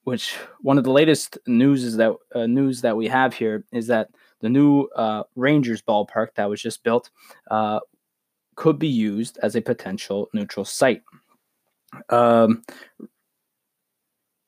which 0.05 0.37
one 0.61 0.79
of 0.79 0.85
the 0.85 0.91
latest 0.91 1.39
news 1.47 1.85
is 1.85 1.97
that 1.97 2.15
uh, 2.35 2.47
news 2.47 2.81
that 2.81 2.97
we 2.97 3.07
have 3.07 3.35
here 3.35 3.65
is 3.73 3.87
that 3.89 4.09
the 4.41 4.49
new 4.49 4.85
uh, 4.97 5.25
Rangers 5.37 5.83
ballpark 5.83 6.29
that 6.37 6.49
was 6.49 6.63
just 6.63 6.83
built 6.83 7.11
uh, 7.51 7.81
could 8.57 8.79
be 8.79 8.89
used 8.89 9.39
as 9.43 9.55
a 9.57 9.61
potential 9.61 10.29
neutral 10.33 10.65
site. 10.65 11.03
Um, 12.09 12.63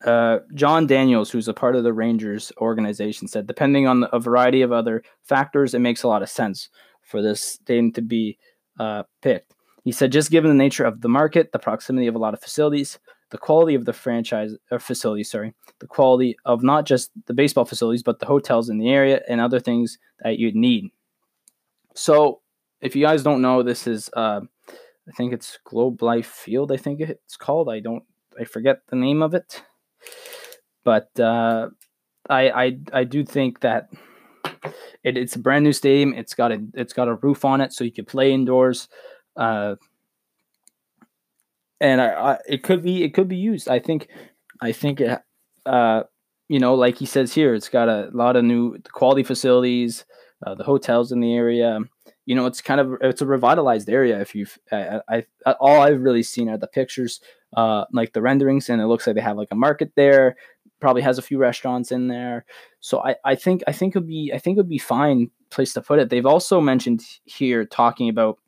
uh, 0.04 0.38
Jon 0.54 0.86
Daniels, 0.86 1.30
who's 1.30 1.48
a 1.48 1.54
part 1.54 1.76
of 1.76 1.84
the 1.84 1.92
Rangers 1.92 2.50
organization, 2.58 3.28
said, 3.28 3.46
depending 3.46 3.86
on 3.86 4.06
a 4.12 4.18
variety 4.18 4.62
of 4.62 4.72
other 4.72 5.02
factors, 5.22 5.74
it 5.74 5.78
makes 5.78 6.02
a 6.02 6.08
lot 6.08 6.22
of 6.22 6.30
sense 6.30 6.70
for 7.02 7.22
this 7.22 7.42
stadium 7.42 7.92
to 7.92 8.02
be 8.02 8.38
uh, 8.78 9.02
picked. 9.20 9.54
He 9.84 9.92
said, 9.92 10.12
just 10.12 10.30
given 10.30 10.48
the 10.50 10.56
nature 10.56 10.84
of 10.84 11.00
the 11.00 11.08
market, 11.08 11.50
the 11.52 11.58
proximity 11.58 12.06
of 12.06 12.14
a 12.14 12.18
lot 12.18 12.34
of 12.34 12.40
facilities, 12.40 12.98
the 13.30 13.38
quality 13.38 13.74
of 13.74 13.84
the 13.84 13.92
franchise 13.92 14.54
or 14.70 14.78
facilities, 14.78 15.30
sorry, 15.30 15.54
the 15.80 15.86
quality 15.86 16.36
of 16.44 16.62
not 16.62 16.86
just 16.86 17.10
the 17.26 17.34
baseball 17.34 17.64
facilities, 17.64 18.02
but 18.02 18.20
the 18.20 18.26
hotels 18.26 18.68
in 18.68 18.78
the 18.78 18.90
area 18.90 19.22
and 19.28 19.40
other 19.40 19.58
things 19.58 19.98
that 20.22 20.38
you'd 20.38 20.54
need. 20.54 20.90
So, 21.94 22.40
if 22.80 22.94
you 22.94 23.04
guys 23.04 23.22
don't 23.22 23.42
know, 23.42 23.62
this 23.62 23.86
is, 23.86 24.10
uh, 24.16 24.40
I 25.08 25.12
think 25.16 25.32
it's 25.32 25.58
Globe 25.64 26.02
Life 26.02 26.26
Field. 26.26 26.70
I 26.70 26.76
think 26.76 27.00
it's 27.00 27.36
called. 27.36 27.68
I 27.68 27.80
don't, 27.80 28.04
I 28.38 28.44
forget 28.44 28.82
the 28.88 28.96
name 28.96 29.22
of 29.22 29.34
it, 29.34 29.62
but 30.84 31.08
uh, 31.18 31.70
I, 32.28 32.50
I, 32.50 32.78
I 32.92 33.04
do 33.04 33.24
think 33.24 33.60
that 33.60 33.88
it, 35.02 35.16
it's 35.16 35.36
a 35.36 35.38
brand 35.38 35.64
new 35.64 35.72
stadium. 35.72 36.14
It's 36.14 36.34
got 36.34 36.52
a 36.52 36.62
it's 36.74 36.92
got 36.92 37.08
a 37.08 37.14
roof 37.14 37.44
on 37.44 37.60
it, 37.60 37.72
so 37.72 37.84
you 37.84 37.92
can 37.92 38.04
play 38.04 38.32
indoors. 38.32 38.88
Uh, 39.36 39.76
and 41.80 42.00
I, 42.00 42.08
I, 42.08 42.38
it 42.48 42.62
could 42.62 42.82
be 42.82 43.02
it 43.02 43.14
could 43.14 43.28
be 43.28 43.36
used. 43.36 43.68
I 43.68 43.78
think 43.78 44.08
I 44.60 44.72
think 44.72 45.00
it 45.00 45.20
uh, 45.66 46.02
you 46.48 46.58
know, 46.58 46.74
like 46.74 46.98
he 46.98 47.06
says 47.06 47.32
here, 47.32 47.54
it's 47.54 47.68
got 47.68 47.88
a 47.88 48.10
lot 48.12 48.36
of 48.36 48.44
new 48.44 48.78
quality 48.92 49.22
facilities, 49.22 50.04
uh, 50.46 50.54
the 50.54 50.64
hotels 50.64 51.10
in 51.10 51.20
the 51.20 51.34
area. 51.34 51.80
You 52.26 52.34
know, 52.34 52.46
it's 52.46 52.60
kind 52.60 52.80
of 52.80 52.94
it's 53.00 53.22
a 53.22 53.26
revitalized 53.26 53.88
area. 53.88 54.20
If 54.20 54.34
you've, 54.34 54.58
I, 54.70 55.00
I, 55.08 55.24
I 55.46 55.52
all 55.52 55.80
I've 55.80 56.02
really 56.02 56.22
seen 56.22 56.48
are 56.48 56.58
the 56.58 56.66
pictures, 56.66 57.20
uh, 57.56 57.86
like 57.92 58.12
the 58.12 58.22
renderings, 58.22 58.68
and 58.68 58.82
it 58.82 58.86
looks 58.86 59.06
like 59.06 59.16
they 59.16 59.22
have 59.22 59.36
like 59.36 59.48
a 59.50 59.56
market 59.56 59.92
there. 59.96 60.36
Probably 60.82 61.02
has 61.02 61.16
a 61.16 61.22
few 61.22 61.38
restaurants 61.38 61.92
in 61.92 62.08
there. 62.08 62.44
So 62.80 63.04
I, 63.04 63.14
I 63.24 63.36
think 63.36 63.62
I 63.68 63.72
think 63.72 63.94
it'd 63.94 64.08
be 64.08 64.32
I 64.34 64.38
think 64.38 64.58
it'd 64.58 64.68
be 64.68 64.78
fine 64.78 65.30
place 65.48 65.72
to 65.74 65.80
put 65.80 66.00
it. 66.00 66.10
They've 66.10 66.26
also 66.26 66.60
mentioned 66.60 67.04
here 67.24 67.64
talking 67.64 68.08
about 68.08 68.38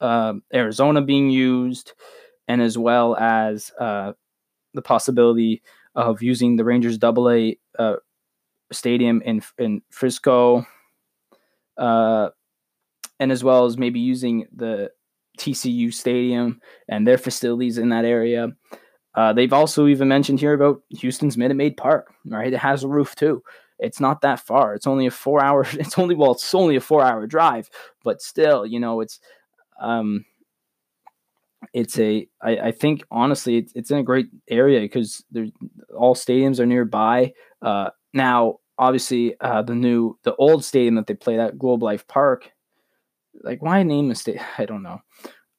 uh, 0.00 0.32
Arizona 0.54 1.02
being 1.02 1.28
used, 1.28 1.92
and 2.48 2.62
as 2.62 2.78
well 2.78 3.18
as 3.18 3.70
uh, 3.78 4.14
the 4.72 4.80
possibility 4.80 5.60
of 5.94 6.22
using 6.22 6.56
the 6.56 6.64
Rangers 6.64 6.96
Double 6.96 7.30
A 7.30 7.58
uh, 7.78 7.96
stadium 8.72 9.20
in 9.20 9.42
in 9.58 9.82
Frisco, 9.90 10.66
uh, 11.76 12.30
and 13.20 13.30
as 13.30 13.44
well 13.44 13.66
as 13.66 13.76
maybe 13.76 14.00
using 14.00 14.46
the 14.56 14.90
TCU 15.38 15.92
stadium 15.92 16.62
and 16.88 17.06
their 17.06 17.18
facilities 17.18 17.76
in 17.76 17.90
that 17.90 18.06
area. 18.06 18.48
Uh, 19.16 19.32
they've 19.32 19.52
also 19.52 19.86
even 19.86 20.08
mentioned 20.08 20.38
here 20.38 20.52
about 20.52 20.82
Houston's 20.90 21.38
Minute 21.38 21.56
Maid 21.56 21.76
Park. 21.76 22.12
Right, 22.26 22.52
it 22.52 22.58
has 22.58 22.84
a 22.84 22.88
roof 22.88 23.16
too. 23.16 23.42
It's 23.78 24.00
not 24.00 24.20
that 24.20 24.40
far. 24.40 24.74
It's 24.74 24.86
only 24.86 25.06
a 25.06 25.10
four 25.10 25.42
hour. 25.42 25.66
It's 25.74 25.98
only 25.98 26.14
well, 26.14 26.32
it's 26.32 26.54
only 26.54 26.76
a 26.76 26.80
four 26.80 27.02
hour 27.02 27.26
drive, 27.26 27.68
but 28.04 28.22
still, 28.22 28.66
you 28.66 28.78
know, 28.78 29.00
it's 29.00 29.20
um, 29.80 30.24
it's 31.72 31.98
a 31.98 32.28
I, 32.42 32.58
I 32.58 32.72
think 32.72 33.04
honestly 33.10 33.58
it's, 33.58 33.72
it's 33.74 33.90
in 33.90 33.98
a 33.98 34.02
great 34.02 34.28
area 34.48 34.80
because 34.80 35.24
there's 35.30 35.50
all 35.96 36.14
stadiums 36.14 36.60
are 36.60 36.66
nearby. 36.66 37.32
Uh, 37.62 37.90
now 38.12 38.56
obviously 38.78 39.36
uh, 39.40 39.62
the 39.62 39.74
new 39.74 40.18
the 40.22 40.34
old 40.36 40.64
stadium 40.64 40.94
that 40.96 41.06
they 41.06 41.14
played 41.14 41.40
at 41.40 41.58
Globe 41.58 41.82
Life 41.82 42.06
Park, 42.06 42.52
like 43.42 43.62
why 43.62 43.82
name 43.82 44.08
the 44.08 44.14
state? 44.14 44.40
I 44.58 44.66
don't 44.66 44.82
know. 44.82 45.00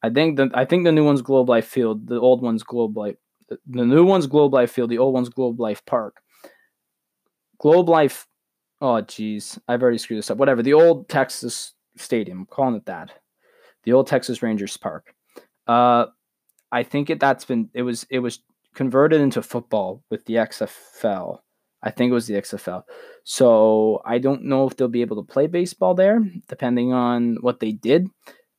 I 0.02 0.10
think 0.10 0.36
the 0.36 0.50
I 0.54 0.64
think 0.64 0.84
the 0.84 0.92
new 0.92 1.04
one's 1.04 1.22
Globe 1.22 1.48
Life 1.48 1.66
Field. 1.66 2.06
The 2.06 2.20
old 2.20 2.42
one's 2.42 2.62
Globe 2.62 2.96
Life. 2.96 3.16
The, 3.48 3.58
new 3.84 4.04
one's 4.04 4.26
Globe 4.26 4.54
Life 4.54 4.70
Field. 4.70 4.90
The 4.90 4.98
old 4.98 5.14
one's 5.14 5.28
Globe 5.28 5.60
Life 5.60 5.84
Park. 5.86 6.16
Globe 7.58 7.88
Life. 7.88 8.26
Oh 8.80 9.00
geez, 9.00 9.58
I've 9.66 9.82
already 9.82 9.98
screwed 9.98 10.18
this 10.18 10.30
up. 10.30 10.38
Whatever. 10.38 10.62
The 10.62 10.74
old 10.74 11.08
Texas 11.08 11.72
Stadium. 11.96 12.40
I'm 12.40 12.46
calling 12.46 12.76
it 12.76 12.86
that. 12.86 13.10
The 13.84 13.92
old 13.92 14.06
Texas 14.06 14.42
Rangers 14.42 14.76
Park. 14.76 15.14
Uh, 15.66 16.06
I 16.70 16.82
think 16.82 17.10
it 17.10 17.20
that's 17.20 17.44
been 17.44 17.70
it 17.74 17.82
was 17.82 18.06
it 18.10 18.20
was 18.20 18.40
converted 18.74 19.20
into 19.20 19.42
football 19.42 20.02
with 20.10 20.24
the 20.26 20.34
XFL. 20.34 21.38
I 21.82 21.90
think 21.90 22.10
it 22.10 22.14
was 22.14 22.26
the 22.26 22.34
XFL. 22.34 22.82
So 23.24 24.02
I 24.04 24.18
don't 24.18 24.44
know 24.44 24.66
if 24.66 24.76
they'll 24.76 24.88
be 24.88 25.00
able 25.00 25.22
to 25.22 25.32
play 25.32 25.46
baseball 25.46 25.94
there, 25.94 26.20
depending 26.48 26.92
on 26.92 27.38
what 27.40 27.60
they 27.60 27.72
did. 27.72 28.08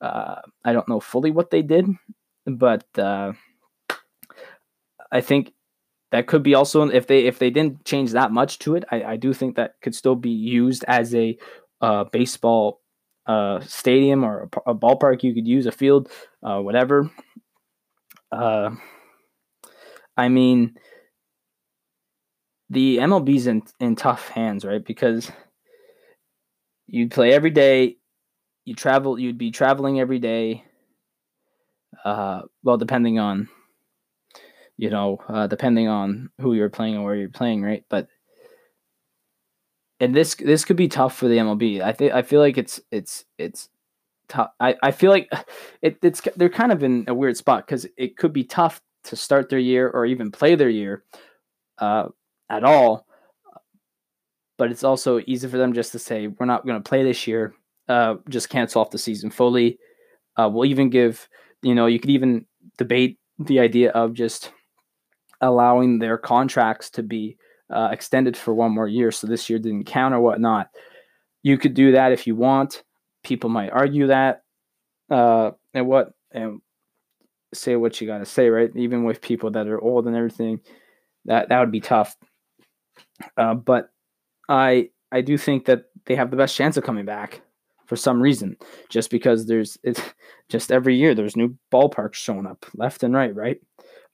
Uh, 0.01 0.35
I 0.63 0.73
don't 0.73 0.87
know 0.87 0.99
fully 0.99 1.31
what 1.31 1.51
they 1.51 1.61
did, 1.61 1.85
but 2.45 2.85
uh, 2.97 3.33
I 5.11 5.21
think 5.21 5.53
that 6.11 6.27
could 6.27 6.43
be 6.43 6.55
also 6.55 6.87
if 6.89 7.07
they 7.07 7.25
if 7.25 7.39
they 7.39 7.49
didn't 7.49 7.85
change 7.85 8.11
that 8.11 8.31
much 8.31 8.59
to 8.59 8.75
it. 8.75 8.83
I, 8.91 9.03
I 9.03 9.15
do 9.15 9.33
think 9.33 9.55
that 9.55 9.75
could 9.81 9.95
still 9.95 10.15
be 10.15 10.29
used 10.29 10.83
as 10.87 11.13
a 11.13 11.37
uh, 11.81 12.05
baseball 12.05 12.81
a 13.29 13.61
stadium 13.65 14.23
or 14.23 14.49
a, 14.65 14.71
a, 14.71 14.75
ballpark 14.75 15.21
you 15.21 15.35
could 15.35 15.47
use, 15.47 15.67
a 15.67 15.71
field, 15.71 16.09
uh, 16.41 16.59
whatever. 16.59 17.11
Uh, 18.31 18.71
I 20.17 20.29
mean, 20.29 20.75
the 22.71 22.97
MLB's 22.97 23.45
in, 23.45 23.61
in 23.79 23.95
tough 23.95 24.29
hands, 24.29 24.65
right? 24.65 24.83
Because 24.83 25.31
you 26.87 27.07
play 27.07 27.31
every 27.31 27.51
day, 27.51 27.97
you 28.65 28.73
travel, 28.73 29.19
you'd 29.19 29.37
be 29.37 29.51
traveling 29.51 29.99
every 29.99 30.19
day. 30.19 30.63
Uh, 32.03 32.41
well, 32.63 32.77
depending 32.77 33.19
on, 33.19 33.47
you 34.79 34.89
know, 34.89 35.17
uh, 35.27 35.45
depending 35.45 35.89
on 35.89 36.29
who 36.39 36.53
you're 36.53 36.69
playing 36.69 36.95
and 36.95 37.03
where 37.03 37.13
you're 37.13 37.27
playing, 37.27 37.61
right? 37.61 37.83
But 37.89 38.07
and 39.99 40.15
this 40.15 40.35
this 40.35 40.63
could 40.63 40.77
be 40.77 40.87
tough 40.87 41.17
for 41.17 41.27
the 41.27 41.35
MLB. 41.35 41.81
I 41.81 41.91
think 41.91 42.13
I 42.13 42.21
feel 42.21 42.39
like 42.39 42.57
it's 42.57 42.79
it's 42.89 43.25
it's 43.37 43.67
tough. 44.29 44.51
I, 44.57 44.75
I 44.81 44.91
feel 44.91 45.11
like 45.11 45.29
it, 45.81 45.97
it's 46.01 46.21
they're 46.37 46.47
kind 46.47 46.71
of 46.71 46.81
in 46.81 47.03
a 47.09 47.13
weird 47.13 47.35
spot 47.35 47.67
because 47.67 47.85
it 47.97 48.15
could 48.15 48.31
be 48.31 48.45
tough 48.45 48.81
to 49.03 49.17
start 49.17 49.49
their 49.49 49.59
year 49.59 49.89
or 49.89 50.05
even 50.05 50.31
play 50.31 50.55
their 50.55 50.69
year 50.69 51.03
uh, 51.79 52.07
at 52.49 52.63
all. 52.63 53.05
But 54.57 54.71
it's 54.71 54.85
also 54.85 55.19
easy 55.27 55.49
for 55.49 55.57
them 55.57 55.73
just 55.73 55.91
to 55.91 55.99
say 55.99 56.27
we're 56.27 56.45
not 56.45 56.65
going 56.65 56.81
to 56.81 56.89
play 56.89 57.03
this 57.03 57.27
year. 57.27 57.53
Uh, 57.89 58.15
just 58.29 58.47
cancel 58.47 58.81
off 58.81 58.91
the 58.91 58.97
season 58.97 59.29
fully. 59.29 59.77
Uh, 60.37 60.49
we'll 60.49 60.69
even 60.69 60.89
give 60.89 61.27
you 61.63 61.75
know 61.75 61.87
you 61.87 61.99
could 61.99 62.11
even 62.11 62.45
debate 62.77 63.19
the 63.39 63.59
idea 63.59 63.91
of 63.91 64.13
just 64.13 64.53
allowing 65.41 65.99
their 65.99 66.17
contracts 66.17 66.89
to 66.91 67.03
be 67.03 67.37
uh, 67.69 67.89
extended 67.91 68.35
for 68.35 68.53
one 68.53 68.71
more 68.71 68.87
year, 68.87 69.11
so 69.11 69.27
this 69.27 69.49
year 69.49 69.59
didn't 69.59 69.85
count 69.85 70.13
or 70.13 70.19
whatnot. 70.19 70.69
You 71.43 71.57
could 71.57 71.73
do 71.73 71.93
that 71.93 72.11
if 72.11 72.27
you 72.27 72.35
want. 72.35 72.83
People 73.23 73.49
might 73.49 73.69
argue 73.69 74.07
that, 74.07 74.43
uh, 75.09 75.51
and 75.73 75.87
what 75.87 76.13
and 76.31 76.61
say 77.53 77.75
what 77.75 77.99
you 77.99 78.07
got 78.07 78.19
to 78.19 78.25
say, 78.25 78.49
right? 78.49 78.69
Even 78.75 79.03
with 79.03 79.21
people 79.21 79.51
that 79.51 79.67
are 79.67 79.81
old 79.81 80.07
and 80.07 80.15
everything, 80.15 80.59
that 81.25 81.49
that 81.49 81.59
would 81.59 81.71
be 81.71 81.81
tough. 81.81 82.15
Uh, 83.37 83.53
but 83.53 83.89
I 84.47 84.89
I 85.11 85.21
do 85.21 85.37
think 85.37 85.65
that 85.65 85.85
they 86.05 86.15
have 86.15 86.31
the 86.31 86.37
best 86.37 86.55
chance 86.55 86.77
of 86.77 86.83
coming 86.83 87.05
back 87.05 87.41
for 87.85 87.95
some 87.95 88.21
reason, 88.21 88.55
just 88.89 89.09
because 89.09 89.47
there's 89.47 89.77
it's 89.83 90.01
just 90.49 90.71
every 90.71 90.95
year 90.95 91.15
there's 91.15 91.35
new 91.35 91.55
ballparks 91.71 92.15
showing 92.15 92.45
up 92.45 92.65
left 92.75 93.03
and 93.03 93.13
right, 93.13 93.35
right? 93.35 93.59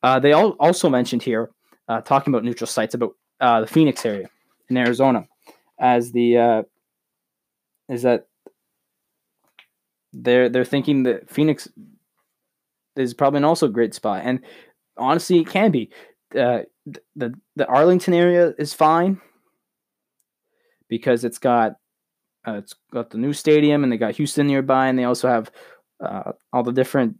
Uh, 0.05 0.19
they 0.19 0.33
all 0.33 0.51
also 0.59 0.87
mentioned 0.87 1.23
here, 1.23 1.49
uh, 1.87 1.99
talking 1.99 2.31
about 2.31 2.43
neutral 2.43 2.67
sites, 2.67 2.93
about 2.93 3.13
uh, 3.41 3.61
the 3.61 3.65
Phoenix 3.65 4.05
area 4.05 4.29
in 4.69 4.77
Arizona 4.77 5.25
as 5.79 6.11
the 6.11 6.37
uh, 6.37 6.63
is 7.89 8.03
that 8.03 8.27
they're 10.13 10.47
they're 10.47 10.63
thinking 10.63 11.01
that 11.03 11.27
Phoenix 11.27 11.67
is 12.95 13.15
probably 13.15 13.39
an 13.39 13.45
also 13.45 13.67
great 13.67 13.95
spot, 13.95 14.21
and 14.23 14.41
honestly, 14.95 15.39
it 15.39 15.47
can 15.47 15.71
be. 15.71 15.89
Uh, 16.39 16.59
the 17.15 17.33
the 17.55 17.65
Arlington 17.65 18.13
area 18.13 18.53
is 18.59 18.75
fine 18.75 19.19
because 20.87 21.23
it's 21.23 21.39
got 21.39 21.77
uh, 22.47 22.53
it's 22.53 22.75
got 22.93 23.09
the 23.09 23.17
new 23.17 23.33
stadium 23.33 23.81
and 23.81 23.91
they 23.91 23.97
got 23.97 24.15
Houston 24.17 24.45
nearby, 24.45 24.85
and 24.85 24.99
they 24.99 25.05
also 25.05 25.27
have 25.27 25.49
all 26.53 26.61
the 26.61 26.71
different 26.71 27.17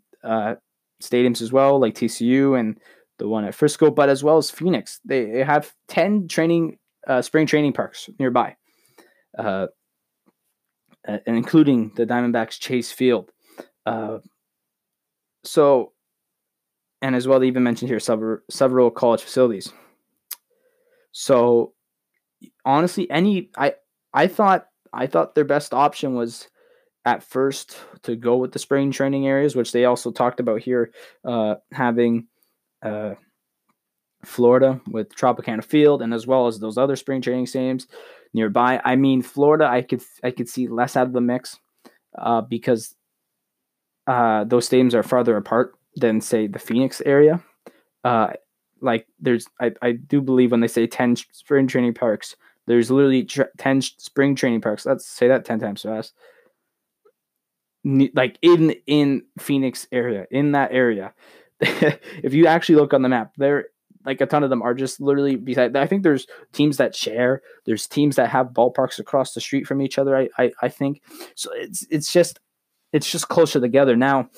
stadiums 1.02 1.42
as 1.42 1.52
well, 1.52 1.80
like 1.80 1.96
TCU 1.96 2.60
and 2.60 2.80
the 3.18 3.28
one 3.28 3.46
at 3.46 3.56
Frisco, 3.56 3.92
but 3.92 4.10
as 4.10 4.24
well 4.24 4.38
as 4.38 4.50
Phoenix. 4.50 5.00
They 5.06 5.44
have 5.44 5.74
10 5.88 6.28
training, 6.28 6.78
uh, 7.08 7.22
spring 7.22 7.48
training 7.48 7.74
parks 7.74 8.10
nearby, 8.20 8.56
uh, 9.38 9.68
and 11.06 11.22
including 11.26 11.92
the 11.96 12.06
Diamondbacks 12.06 12.60
Chase 12.60 12.92
Field. 12.92 13.32
Uh, 13.86 14.20
so, 15.44 15.94
and 17.02 17.16
as 17.16 17.28
well, 17.28 17.40
they 17.40 17.48
even 17.48 17.64
mentioned 17.64 17.90
here 17.90 18.00
several, 18.00 18.40
several 18.50 18.90
college 18.90 19.22
facilities. 19.22 19.72
So, 21.12 21.74
honestly, 22.66 23.10
any 23.10 23.50
I 23.56 23.76
I 24.14 24.28
thought 24.28 24.68
I 24.92 25.08
thought 25.08 25.36
their 25.36 25.46
best 25.46 25.74
option 25.74 26.16
was 26.16 26.50
at 27.06 27.24
first 27.24 27.78
to 28.02 28.15
go 28.15 28.36
with 28.36 28.52
the 28.52 28.60
spring 28.60 28.91
training 28.91 29.28
areas, 29.28 29.56
which 29.56 29.72
they 29.72 29.86
also 29.86 30.12
talked 30.12 30.39
about 30.39 30.62
here, 30.62 30.91
uh, 31.24 31.56
having 31.72 32.28
uh, 32.82 33.13
Florida 34.24 34.82
with 34.88 35.15
Tropicana 35.15 35.63
Field, 35.63 36.02
and 36.02 36.13
as 36.13 36.26
well 36.26 36.48
as 36.48 36.60
those 36.60 36.78
other 36.78 36.96
spring 36.96 37.22
training 37.22 37.46
stadiums 37.46 37.86
nearby. 38.34 38.82
I 38.84 38.96
mean, 38.96 39.22
Florida, 39.22 39.65
I 39.65 39.82
could 39.82 40.02
I 40.24 40.32
could 40.32 40.50
see 40.50 40.68
less 40.68 40.96
out 40.98 41.08
of 41.08 41.13
the 41.13 41.22
mix 41.22 41.60
uh, 42.18 42.41
because 42.41 42.96
uh, 44.08 44.44
those 44.46 44.68
stadiums 44.68 44.94
are 44.94 45.04
farther 45.04 45.38
apart 45.38 45.74
than 45.96 46.22
say 46.22 46.48
the 46.48 46.60
Phoenix 46.60 47.02
area. 47.06 47.41
Uh, 48.04 48.34
like 48.82 49.08
there's, 49.20 49.48
I, 49.60 49.72
I 49.82 49.94
do 49.94 50.22
believe 50.22 50.52
when 50.52 50.60
they 50.60 50.68
say 50.68 50.88
ten 50.88 51.15
spring 51.15 51.68
training 51.68 51.94
parks, 51.94 52.36
there's 52.65 52.89
literally 52.89 53.28
ten 53.58 53.82
spring 53.82 54.36
training 54.36 54.62
parks. 54.62 54.86
Let's 54.86 55.08
say 55.08 55.28
that 55.28 55.46
ten 55.46 55.60
times 55.60 55.84
fast. 55.84 56.13
Like 57.86 58.39
in 58.41 58.76
in 58.88 59.24
Phoenix 59.39 59.88
area, 59.91 60.26
in 60.32 60.54
that 60.54 60.71
area, 60.71 61.13
if 61.62 62.34
you 62.34 62.48
actually 62.48 62.76
look 62.76 62.93
on 62.93 63.04
the 63.04 63.10
map, 63.10 63.34
there 63.38 63.67
like 64.06 64.21
a 64.21 64.26
ton 64.26 64.43
of 64.43 64.50
them 64.50 64.62
are 64.62 64.74
just 64.74 65.02
literally 65.02 65.36
beside. 65.36 65.76
I 65.76 65.88
think 65.88 66.04
there's 66.04 66.28
teams 66.52 66.78
that 66.78 66.95
share. 66.95 67.41
There's 67.65 67.88
teams 67.88 68.15
that 68.15 68.30
have 68.30 68.48
ballparks 68.48 69.00
across 69.00 69.34
the 69.34 69.41
street 69.41 69.67
from 69.67 69.82
each 69.82 69.98
other. 70.00 70.17
I 70.17 70.30
I, 70.38 70.52
I 70.63 70.69
think 70.69 71.02
so. 71.36 71.52
It's 71.54 71.86
it's 71.89 72.12
just 72.12 72.39
it's 72.93 73.10
just 73.12 73.30
closer 73.30 73.60
together 73.60 73.95
now. 73.95 74.30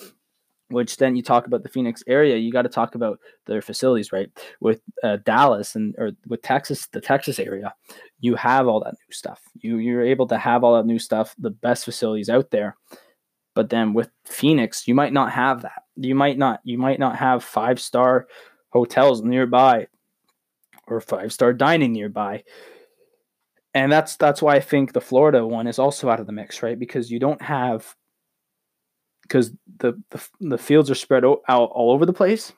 which 0.69 0.97
then 0.97 1.15
you 1.15 1.23
talk 1.23 1.47
about 1.47 1.63
the 1.63 1.69
Phoenix 1.69 2.03
area, 2.07 2.35
you 2.35 2.51
got 2.51 2.63
to 2.63 2.69
talk 2.69 2.95
about 2.95 3.19
their 3.45 3.61
facilities, 3.61 4.11
right? 4.11 4.29
With 4.59 4.81
uh, 5.03 5.17
Dallas 5.23 5.75
and 5.75 5.95
or 5.97 6.11
with 6.27 6.41
Texas, 6.41 6.87
the 6.87 6.99
Texas 7.01 7.39
area, 7.39 7.73
you 8.19 8.35
have 8.35 8.67
all 8.67 8.81
that 8.81 8.93
new 8.93 9.13
stuff. 9.13 9.41
You 9.55 9.77
you're 9.77 10.03
able 10.03 10.27
to 10.27 10.37
have 10.37 10.63
all 10.63 10.75
that 10.75 10.85
new 10.85 10.99
stuff, 10.99 11.35
the 11.37 11.51
best 11.51 11.85
facilities 11.85 12.29
out 12.29 12.51
there. 12.51 12.75
But 13.57 13.71
then 13.71 13.95
with 13.95 14.11
Phoenix, 14.23 14.87
you 14.87 14.93
might 14.93 15.13
not 15.13 15.31
have 15.31 15.63
that. 15.63 15.81
You 15.95 16.13
might 16.13 16.37
not. 16.37 16.59
You 16.63 16.77
might 16.77 16.99
not 16.99 17.15
have 17.15 17.43
five 17.43 17.79
star 17.79 18.27
hotels 18.69 19.23
nearby 19.23 19.87
or 20.85 21.01
five 21.01 21.33
star 21.33 21.53
dining 21.53 21.91
nearby. 21.91 22.43
And 23.73 23.91
that's 23.91 24.15
that's 24.15 24.43
why 24.43 24.57
I 24.57 24.59
think 24.59 24.93
the 24.93 25.01
Florida 25.01 25.43
one 25.43 25.65
is 25.65 25.79
also 25.79 26.07
out 26.07 26.19
of 26.19 26.27
the 26.27 26.33
mix, 26.33 26.61
right? 26.61 26.77
Because 26.77 27.09
you 27.09 27.17
don't 27.17 27.41
have 27.41 27.95
because 29.23 29.49
the, 29.79 29.99
the 30.11 30.23
the 30.39 30.59
fields 30.59 30.91
are 30.91 30.95
spread 30.95 31.25
out 31.25 31.41
all 31.47 31.91
over 31.91 32.05
the 32.05 32.13
place, 32.13 32.53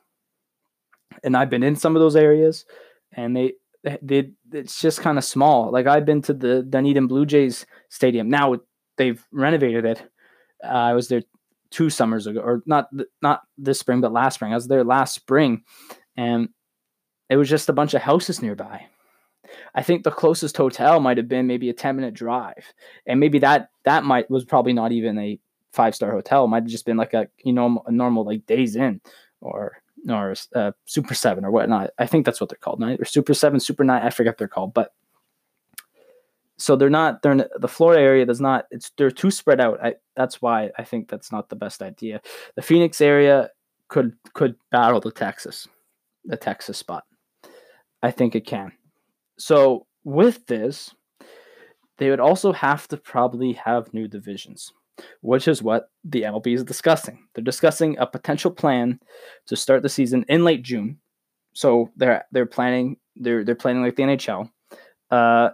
and 1.23 1.37
I've 1.37 1.49
been 1.49 1.63
in 1.63 1.77
some 1.77 1.95
of 1.95 2.01
those 2.01 2.17
areas, 2.17 2.65
and 3.13 3.37
they 3.37 3.53
they 4.01 4.31
it's 4.51 4.81
just 4.81 4.99
kind 4.99 5.17
of 5.17 5.23
small. 5.23 5.71
Like 5.71 5.87
I've 5.87 6.05
been 6.05 6.21
to 6.23 6.33
the 6.33 6.61
Dunedin 6.61 7.07
Blue 7.07 7.25
Jays 7.25 7.65
stadium. 7.87 8.27
Now 8.27 8.57
they've 8.97 9.25
renovated 9.31 9.85
it. 9.85 10.03
Uh, 10.63 10.67
I 10.67 10.93
was 10.93 11.07
there 11.07 11.23
two 11.71 11.89
summers 11.89 12.27
ago, 12.27 12.39
or 12.39 12.63
not 12.65 12.89
not 13.21 13.41
this 13.57 13.79
spring, 13.79 14.01
but 14.01 14.11
last 14.11 14.35
spring. 14.35 14.51
I 14.51 14.55
was 14.55 14.67
there 14.67 14.83
last 14.83 15.15
spring, 15.15 15.63
and 16.17 16.49
it 17.29 17.37
was 17.37 17.49
just 17.49 17.69
a 17.69 17.73
bunch 17.73 17.93
of 17.93 18.01
houses 18.01 18.41
nearby. 18.41 18.85
I 19.73 19.83
think 19.83 20.03
the 20.03 20.11
closest 20.11 20.57
hotel 20.57 20.99
might 20.99 21.17
have 21.17 21.27
been 21.27 21.47
maybe 21.47 21.69
a 21.69 21.73
10 21.73 21.95
minute 21.95 22.13
drive. 22.13 22.73
And 23.05 23.19
maybe 23.19 23.39
that 23.39 23.69
that 23.83 24.03
might 24.03 24.29
was 24.29 24.45
probably 24.45 24.73
not 24.73 24.91
even 24.91 25.17
a 25.17 25.39
five 25.71 25.95
star 25.95 26.11
hotel. 26.11 26.45
It 26.45 26.49
might 26.49 26.63
have 26.63 26.71
just 26.71 26.85
been 26.85 26.97
like 26.97 27.13
a 27.13 27.27
you 27.43 27.53
know 27.53 27.83
a 27.85 27.91
normal 27.91 28.25
like 28.25 28.45
Days 28.45 28.75
Inn 28.75 29.01
or 29.41 29.81
or 30.09 30.33
uh, 30.55 30.71
super 30.85 31.13
seven 31.13 31.45
or 31.45 31.51
whatnot. 31.51 31.91
I 31.97 32.05
think 32.05 32.25
that's 32.25 32.39
what 32.39 32.49
they're 32.49 32.57
called, 32.57 32.79
night 32.79 33.01
Or 33.01 33.05
super 33.05 33.33
seven, 33.33 33.59
super 33.59 33.83
nine. 33.83 34.01
I 34.01 34.11
forget 34.11 34.37
they're 34.37 34.47
called, 34.47 34.73
but 34.73 34.93
so 36.57 36.75
they're 36.75 36.89
not. 36.89 37.21
They're 37.21 37.33
in, 37.33 37.45
the 37.57 37.67
Florida 37.67 38.01
area 38.01 38.25
does 38.25 38.41
not. 38.41 38.65
It's 38.71 38.91
they're 38.97 39.11
too 39.11 39.31
spread 39.31 39.61
out. 39.61 39.83
I, 39.83 39.95
that's 40.19 40.41
why 40.41 40.69
I 40.77 40.83
think 40.83 41.07
that's 41.07 41.31
not 41.31 41.47
the 41.47 41.55
best 41.55 41.81
idea. 41.81 42.19
The 42.57 42.61
Phoenix 42.61 42.99
area 42.99 43.49
could 43.87 44.17
could 44.33 44.55
battle 44.69 44.99
the 44.99 45.11
Texas, 45.11 45.65
the 46.25 46.35
Texas 46.35 46.77
spot. 46.77 47.05
I 48.03 48.11
think 48.11 48.35
it 48.35 48.45
can. 48.45 48.73
So 49.37 49.87
with 50.03 50.45
this, 50.47 50.93
they 51.97 52.09
would 52.09 52.19
also 52.19 52.51
have 52.51 52.85
to 52.89 52.97
probably 52.97 53.53
have 53.53 53.93
new 53.93 54.09
divisions 54.09 54.73
which 55.21 55.47
is 55.47 55.63
what 55.63 55.91
the 56.03 56.23
MLB 56.23 56.53
is 56.55 56.63
discussing. 56.65 57.25
They're 57.33 57.41
discussing 57.41 57.97
a 57.99 58.05
potential 58.05 58.51
plan 58.51 58.99
to 59.45 59.55
start 59.55 59.81
the 59.81 59.87
season 59.87 60.25
in 60.27 60.43
late 60.43 60.61
June. 60.61 60.99
So 61.53 61.89
they're 61.95 62.25
they're 62.33 62.45
planning 62.45 62.97
they're 63.15 63.45
they're 63.45 63.55
planning 63.55 63.81
like 63.81 63.95
the 63.95 64.03
NHL, 64.03 64.49
uh, 65.09 65.51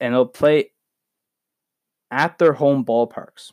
and 0.00 0.14
they'll 0.14 0.26
play 0.26 0.72
at 2.10 2.38
their 2.38 2.52
home 2.52 2.84
ballparks. 2.84 3.52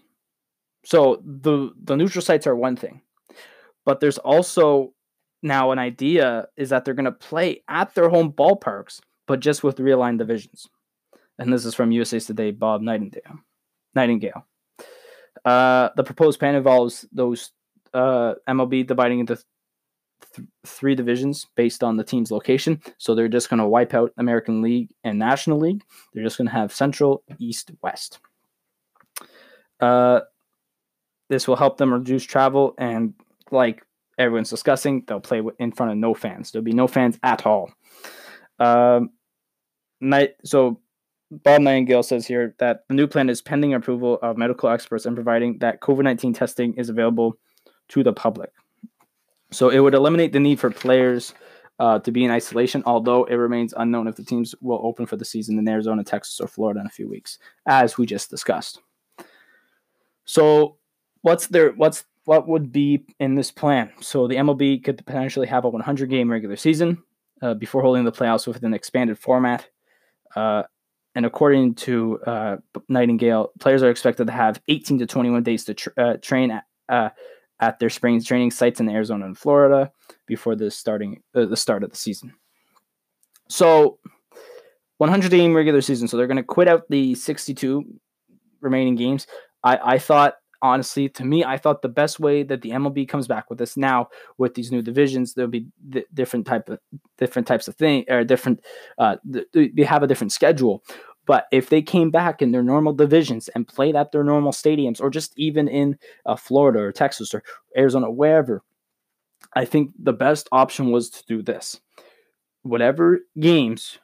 So 0.86 1.22
the 1.26 1.72
the 1.82 1.96
neutral 1.96 2.22
sites 2.22 2.48
are 2.48 2.56
one 2.56 2.76
thing, 2.76 3.02
but 3.86 4.00
there's 4.00 4.18
also 4.18 4.94
now 5.42 5.72
an 5.72 5.80
idea 5.80 6.48
is 6.56 6.70
that 6.70 6.86
they're 6.86 6.94
going 6.94 7.06
to 7.06 7.12
play 7.12 7.64
at 7.68 7.94
their 7.96 8.10
home 8.10 8.32
ballparks, 8.32 9.02
but 9.28 9.40
just 9.40 9.64
with 9.64 9.78
realigned 9.78 10.18
divisions. 10.18 10.68
And 11.38 11.52
this 11.52 11.66
is 11.66 11.76
from 11.76 11.92
USA 11.92 12.20
Today, 12.20 12.52
Bob 12.52 12.82
Nightingale. 12.82 13.40
Nightingale. 13.96 14.46
Uh, 15.44 15.90
the 15.96 16.04
proposed 16.04 16.40
plan 16.40 16.56
involves 16.56 17.06
those 17.12 17.52
uh, 17.94 18.36
MLB 18.48 18.88
dividing 18.88 19.20
into 19.20 19.38
th- 20.36 20.48
three 20.66 20.96
divisions 20.96 21.48
based 21.56 21.84
on 21.84 21.98
the 21.98 22.04
team's 22.04 22.32
location. 22.32 22.82
So 22.98 23.14
they're 23.14 23.28
just 23.28 23.50
going 23.50 23.60
to 23.60 23.68
wipe 23.68 23.94
out 23.94 24.14
American 24.18 24.62
League 24.62 24.90
and 25.04 25.20
National 25.20 25.60
League. 25.60 25.84
They're 26.14 26.24
just 26.24 26.38
going 26.38 26.48
to 26.48 26.54
have 26.54 26.74
Central, 26.74 27.24
East, 27.40 27.72
West. 27.82 28.20
Uh, 29.80 30.22
this 31.34 31.48
will 31.48 31.56
help 31.56 31.78
them 31.78 31.92
reduce 31.92 32.24
travel 32.24 32.76
and, 32.78 33.16
like 33.50 33.84
everyone's 34.20 34.52
discussing, 34.52 35.04
they'll 35.08 35.20
play 35.20 35.42
in 35.58 35.72
front 35.72 35.92
of 35.92 35.98
no 35.98 36.14
fans. 36.14 36.52
There'll 36.52 36.64
be 36.64 36.74
no 36.74 36.88
fans 36.88 37.18
at 37.24 37.48
all. 37.48 37.74
Um, 38.60 39.10
night. 40.00 40.36
So 40.46 40.80
Bob 41.32 41.62
Nightingale 41.62 42.04
says 42.04 42.28
here 42.28 42.56
that 42.60 42.84
the 42.88 42.94
new 42.94 43.08
plan 43.08 43.30
is 43.30 43.42
pending 43.42 43.74
approval 43.74 44.20
of 44.22 44.38
medical 44.38 44.70
experts 44.70 45.08
and 45.08 45.16
providing 45.16 45.58
that 45.60 45.82
COVID 45.82 46.04
19 46.04 46.34
testing 46.34 46.76
is 46.76 46.90
available 46.90 47.40
to 47.90 48.04
the 48.04 48.14
public. 48.14 48.52
So 49.52 49.70
it 49.70 49.80
would 49.80 49.96
eliminate 49.96 50.34
the 50.34 50.40
need 50.40 50.60
for 50.60 50.70
players 50.70 51.34
uh, 51.80 51.98
to 52.00 52.12
be 52.12 52.24
in 52.24 52.30
isolation, 52.30 52.84
although 52.86 53.24
it 53.24 53.36
remains 53.36 53.74
unknown 53.76 54.08
if 54.08 54.16
the 54.16 54.24
teams 54.24 54.54
will 54.62 54.80
open 54.84 55.08
for 55.08 55.16
the 55.16 55.26
season 55.26 55.58
in 55.58 55.68
Arizona, 55.68 56.04
Texas, 56.04 56.40
or 56.40 56.48
Florida 56.48 56.80
in 56.80 56.86
a 56.86 56.92
few 56.92 57.10
weeks, 57.10 57.40
as 57.66 57.98
we 57.98 58.06
just 58.06 58.30
discussed. 58.30 58.80
So 60.26 60.78
what's 61.24 61.48
there? 61.48 61.72
What's 61.72 62.04
what 62.26 62.48
would 62.48 62.72
be 62.72 63.04
in 63.20 63.36
this 63.36 63.52
plan? 63.52 63.92
So 64.00 64.28
the 64.28 64.36
MLB 64.36 64.84
could 64.84 65.04
potentially 65.06 65.48
have 65.48 65.66
a 65.66 65.70
100 65.70 66.10
game 66.10 66.32
regular 66.32 66.56
season 66.56 67.02
uh, 67.42 67.56
before 67.56 67.82
holding 67.82 68.06
the 68.06 68.12
playoffs 68.12 68.46
with 68.46 68.64
an 68.64 68.74
expanded 68.74 69.18
format. 69.18 69.68
Uh, 70.36 70.64
and 71.16 71.26
according 71.26 71.76
to 71.76 72.20
uh, 72.26 72.58
Nightingale, 72.88 73.52
players 73.60 73.84
are 73.84 73.90
expected 73.90 74.28
to 74.28 74.34
have 74.34 74.62
18 74.68 75.00
to 75.00 75.06
21 75.06 75.44
days 75.44 75.66
to 75.66 75.76
uh, 75.98 76.18
train 76.22 76.52
at, 76.52 76.64
uh, 76.90 77.10
at 77.60 77.80
their 77.80 77.90
spring 77.90 78.22
training 78.24 78.52
sites 78.52 78.80
in 78.80 78.90
Arizona 78.90 79.26
and 79.26 79.38
Florida 79.38 79.92
before 80.26 80.56
the 80.56 80.72
starting 80.72 81.22
uh, 81.36 81.46
the 81.46 81.58
start 81.58 81.84
of 81.84 81.92
the 81.92 81.98
season. 81.98 82.34
So, 83.50 84.00
100 84.98 85.30
game 85.30 85.56
regular 85.56 85.82
season. 85.82 86.08
So 86.08 86.18
they're 86.18 86.28
going 86.28 86.38
to 86.38 86.44
quit 86.44 86.68
out 86.68 86.90
the 86.90 87.14
62 87.14 87.84
remaining 88.62 88.96
games. 88.96 89.28
I, 89.64 89.96
I 89.96 90.00
thought 90.00 90.36
honestly, 90.64 91.10
to 91.10 91.26
me, 91.26 91.44
I 91.44 91.58
thought 91.58 91.82
the 91.82 91.90
best 91.90 92.20
way 92.20 92.42
that 92.44 92.62
the 92.62 92.72
MLB 92.72 93.08
comes 93.08 93.28
back 93.28 93.50
with 93.50 93.60
this 93.60 93.78
now 93.78 94.08
with 94.38 94.56
these 94.56 94.72
new 94.72 94.82
divisions, 94.82 95.34
there'll 95.34 95.52
be 95.52 95.68
th- 95.92 96.08
different 96.14 96.48
type 96.48 96.70
of 96.70 96.80
different 97.18 97.48
types 97.48 97.68
of 97.68 97.76
thing 97.76 98.06
or 98.10 98.24
different. 98.24 98.64
Uh, 98.98 99.18
th- 99.32 99.74
they 99.76 99.84
have 99.84 100.02
a 100.02 100.08
different 100.08 100.32
schedule. 100.32 100.84
But 101.26 101.48
if 101.52 101.70
they 101.70 101.82
came 101.82 102.12
back 102.12 102.42
in 102.42 102.52
their 102.52 102.64
normal 102.64 102.94
divisions 102.94 103.50
and 103.50 103.68
played 103.68 103.96
at 103.96 104.12
their 104.12 104.24
normal 104.24 104.52
stadiums, 104.52 105.00
or 105.00 105.10
just 105.10 105.34
even 105.38 105.68
in 105.68 105.98
uh, 106.26 106.36
Florida 106.36 106.80
or 106.80 106.92
Texas 106.92 107.34
or 107.34 107.44
Arizona, 107.78 108.10
wherever, 108.10 108.64
I 109.54 109.66
think 109.66 109.92
the 109.98 110.14
best 110.14 110.50
option 110.52 110.92
was 110.92 111.10
to 111.12 111.26
do 111.26 111.42
this. 111.42 111.80
Whatever 112.64 113.20
games 113.40 114.00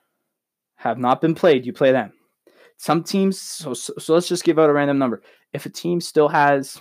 have 0.76 0.98
not 0.98 1.22
been 1.22 1.36
played, 1.36 1.66
you 1.66 1.74
play 1.74 1.92
them. 1.92 2.14
Some 2.78 3.04
teams, 3.04 3.40
so, 3.40 3.74
so, 3.74 3.94
so 4.00 4.14
let's 4.14 4.30
just 4.30 4.46
give 4.46 4.58
out 4.58 4.70
a 4.70 4.74
random 4.74 4.98
number 4.98 5.22
if 5.54 5.66
a 5.66 5.70
team 5.70 6.02
still 6.02 6.28
has 6.28 6.80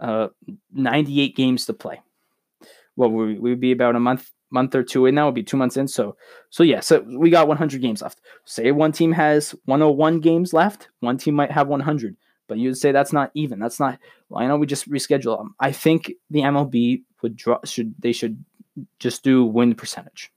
uh, 0.00 0.28
98 0.72 1.36
games 1.36 1.66
to 1.66 1.72
play, 1.72 2.00
well, 2.96 3.10
we 3.10 3.38
would 3.38 3.60
be 3.60 3.72
about 3.72 3.96
a 3.96 4.00
month 4.00 4.30
month 4.50 4.74
or 4.74 4.82
two 4.82 5.06
in 5.06 5.16
now. 5.16 5.26
Would 5.26 5.34
be 5.34 5.42
two 5.42 5.56
months 5.56 5.76
in. 5.76 5.88
So 5.88 6.16
so 6.50 6.62
yeah. 6.62 6.80
So 6.80 7.00
we 7.00 7.30
got 7.30 7.48
100 7.48 7.80
games 7.82 8.02
left. 8.02 8.20
Say 8.44 8.70
one 8.70 8.92
team 8.92 9.12
has 9.12 9.54
101 9.64 10.20
games 10.20 10.52
left. 10.52 10.88
One 11.00 11.18
team 11.18 11.34
might 11.34 11.50
have 11.50 11.68
100. 11.68 12.16
But 12.46 12.58
you'd 12.58 12.76
say 12.76 12.92
that's 12.92 13.12
not 13.12 13.30
even. 13.34 13.58
That's 13.58 13.80
not. 13.80 13.98
Well, 14.28 14.42
I 14.42 14.46
know 14.46 14.56
we 14.56 14.66
just 14.66 14.88
reschedule 14.88 15.38
them. 15.38 15.54
I 15.58 15.72
think 15.72 16.12
the 16.30 16.40
MLB 16.40 17.02
would 17.22 17.36
draw. 17.36 17.58
Should 17.64 17.94
they 17.98 18.12
should 18.12 18.44
just 18.98 19.22
do 19.22 19.44
win 19.44 19.74
percentage. 19.74 20.30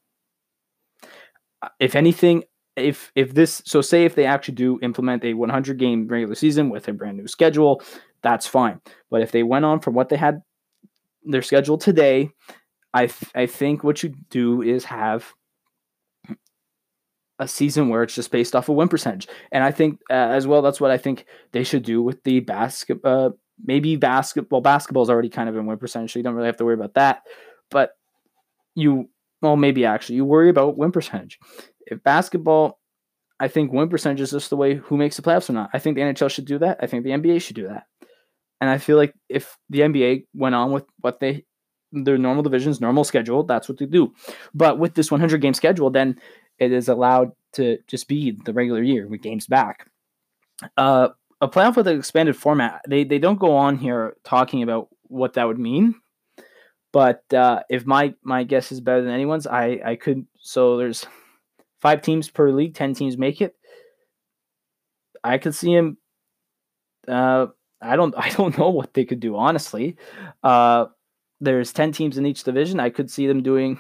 If 1.80 1.96
anything, 1.96 2.44
if 2.78 3.12
if 3.16 3.34
this 3.34 3.62
so 3.66 3.82
say 3.82 4.06
if 4.06 4.16
they 4.16 4.26
actually 4.26 4.56
do 4.56 4.80
implement 4.82 5.24
a 5.26 5.34
100 5.34 5.78
game 5.78 6.08
regular 6.08 6.36
season 6.36 6.70
with 6.70 6.88
a 6.88 6.94
brand 6.94 7.18
new 7.18 7.28
schedule, 7.28 7.82
that's 8.22 8.48
fine. 8.48 8.80
But 9.10 9.22
if 9.22 9.32
they 9.32 9.44
went 9.44 9.66
on 9.66 9.80
from 9.80 9.96
what 9.96 10.10
they 10.10 10.16
had 10.16 10.42
their 11.26 11.42
schedule 11.42 11.78
today, 11.78 12.30
I 12.94 13.08
th- 13.08 13.32
I 13.36 13.48
think 13.48 13.84
what 13.84 14.04
you 14.04 14.14
do 14.30 14.62
is 14.62 14.86
have 14.86 15.34
a 17.40 17.48
season 17.48 17.90
where 17.90 18.04
it's 18.04 18.16
just 18.16 18.32
based 18.32 18.56
off 18.56 18.70
of 18.70 18.76
win 18.76 18.88
percentage, 18.88 19.28
and 19.52 19.64
I 19.64 19.72
think 19.72 20.00
uh, 20.10 20.14
as 20.14 20.48
well 20.48 20.62
that's 20.62 20.80
what 20.80 20.92
I 20.92 20.98
think 20.98 21.26
they 21.52 21.64
should 21.64 21.84
do 21.84 22.02
with 22.02 22.24
the 22.24 22.40
basket. 22.42 23.00
Uh, 23.04 23.32
maybe 23.64 23.96
basketball. 23.96 24.62
Basketball 24.62 25.04
is 25.04 25.10
already 25.10 25.30
kind 25.30 25.50
of 25.50 25.56
in 25.56 25.66
win 25.66 25.78
percentage, 25.78 26.14
so 26.14 26.20
you 26.20 26.24
don't 26.24 26.36
really 26.36 26.48
have 26.48 26.58
to 26.58 26.66
worry 26.66 26.76
about 26.76 26.94
that. 26.94 27.24
But 27.70 27.92
you 28.76 29.10
well, 29.42 29.56
maybe 29.56 29.86
actually 29.86 30.16
you 30.16 30.26
worry 30.26 30.50
about 30.50 30.78
win 30.78 30.92
percentage. 30.92 31.40
If 31.86 32.04
basketball, 32.04 32.80
I 33.40 33.48
think 33.48 33.72
win 33.72 33.90
percentage 33.90 34.22
is 34.22 34.32
just 34.32 34.50
the 34.50 34.58
way 34.58 34.76
who 34.76 34.98
makes 34.98 35.16
the 35.16 35.22
playoffs 35.22 35.50
or 35.50 35.54
not. 35.54 35.70
I 35.74 35.80
think 35.80 35.96
the 35.96 36.02
NHL 36.02 36.30
should 36.30 36.46
do 36.46 36.60
that. 36.60 36.80
I 36.82 36.88
think 36.88 37.04
the 37.04 37.12
NBA 37.12 37.42
should 37.42 37.56
do 37.56 37.68
that. 37.68 37.84
And 38.60 38.70
I 38.70 38.80
feel 38.80 38.98
like 38.98 39.14
if 39.30 39.58
the 39.70 39.82
NBA 39.82 40.26
went 40.34 40.56
on 40.56 40.72
with 40.72 40.86
what 41.02 41.20
they 41.20 41.46
their 41.92 42.18
normal 42.18 42.44
divisions, 42.44 42.82
normal 42.82 43.04
schedule, 43.04 43.44
that's 43.44 43.70
what 43.70 43.78
they 43.78 43.86
do. 43.86 44.14
But 44.54 44.78
with 44.78 44.96
this 44.96 45.10
100 45.10 45.40
game 45.42 45.54
schedule, 45.54 45.90
then 45.90 46.20
it 46.60 46.72
is 46.72 46.90
allowed 46.90 47.32
to 47.54 47.78
just 47.88 48.08
be 48.08 48.38
the 48.46 48.54
regular 48.54 48.84
year 48.84 49.08
with 49.08 49.22
games 49.22 49.48
back. 49.48 49.90
Uh, 50.76 51.10
a 51.40 51.48
playoff 51.48 51.76
with 51.76 51.88
an 51.88 51.98
expanded 51.98 52.36
format, 52.36 52.82
they 52.88 53.04
they 53.04 53.20
don't 53.20 53.40
go 53.40 53.56
on 53.56 53.78
here 53.78 54.16
talking 54.24 54.64
about 54.64 54.90
what 55.04 55.34
that 55.34 55.48
would 55.48 55.60
mean. 55.60 55.96
But 56.98 57.32
uh, 57.32 57.62
if 57.70 57.86
my 57.86 58.16
my 58.24 58.44
guess 58.44 58.72
is 58.72 58.82
better 58.82 59.04
than 59.04 59.14
anyone's, 59.14 59.46
I 59.46 59.80
I 59.86 59.96
could. 59.98 60.26
So 60.40 60.78
there's 60.78 61.06
five 61.80 62.02
teams 62.02 62.28
per 62.28 62.50
league, 62.50 62.74
ten 62.74 62.96
teams 62.96 63.20
make 63.20 63.40
it. 63.40 63.56
I 65.24 65.38
could 65.38 65.54
see 65.54 65.72
him. 65.72 66.00
Uh, 67.08 67.48
I 67.80 67.98
don't 67.98 68.16
I 68.18 68.30
don't 68.32 68.58
know 68.58 68.70
what 68.70 68.96
they 68.96 69.06
could 69.06 69.20
do 69.20 69.36
honestly. 69.36 69.96
Uh, 70.42 70.86
there's 71.40 71.72
ten 71.72 71.92
teams 71.92 72.18
in 72.18 72.26
each 72.26 72.44
division. 72.44 72.80
I 72.80 72.90
could 72.90 73.12
see 73.12 73.28
them 73.28 73.44
doing. 73.44 73.80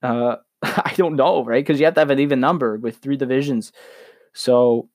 Uh, 0.00 0.36
I 0.62 0.94
don't 0.96 1.16
know, 1.16 1.44
right? 1.44 1.64
Because 1.66 1.80
you 1.80 1.86
have 1.86 1.94
to 1.94 2.00
have 2.02 2.10
an 2.10 2.20
even 2.20 2.38
number 2.38 2.76
with 2.76 2.98
three 2.98 3.16
divisions. 3.16 3.72
So, 4.32 4.90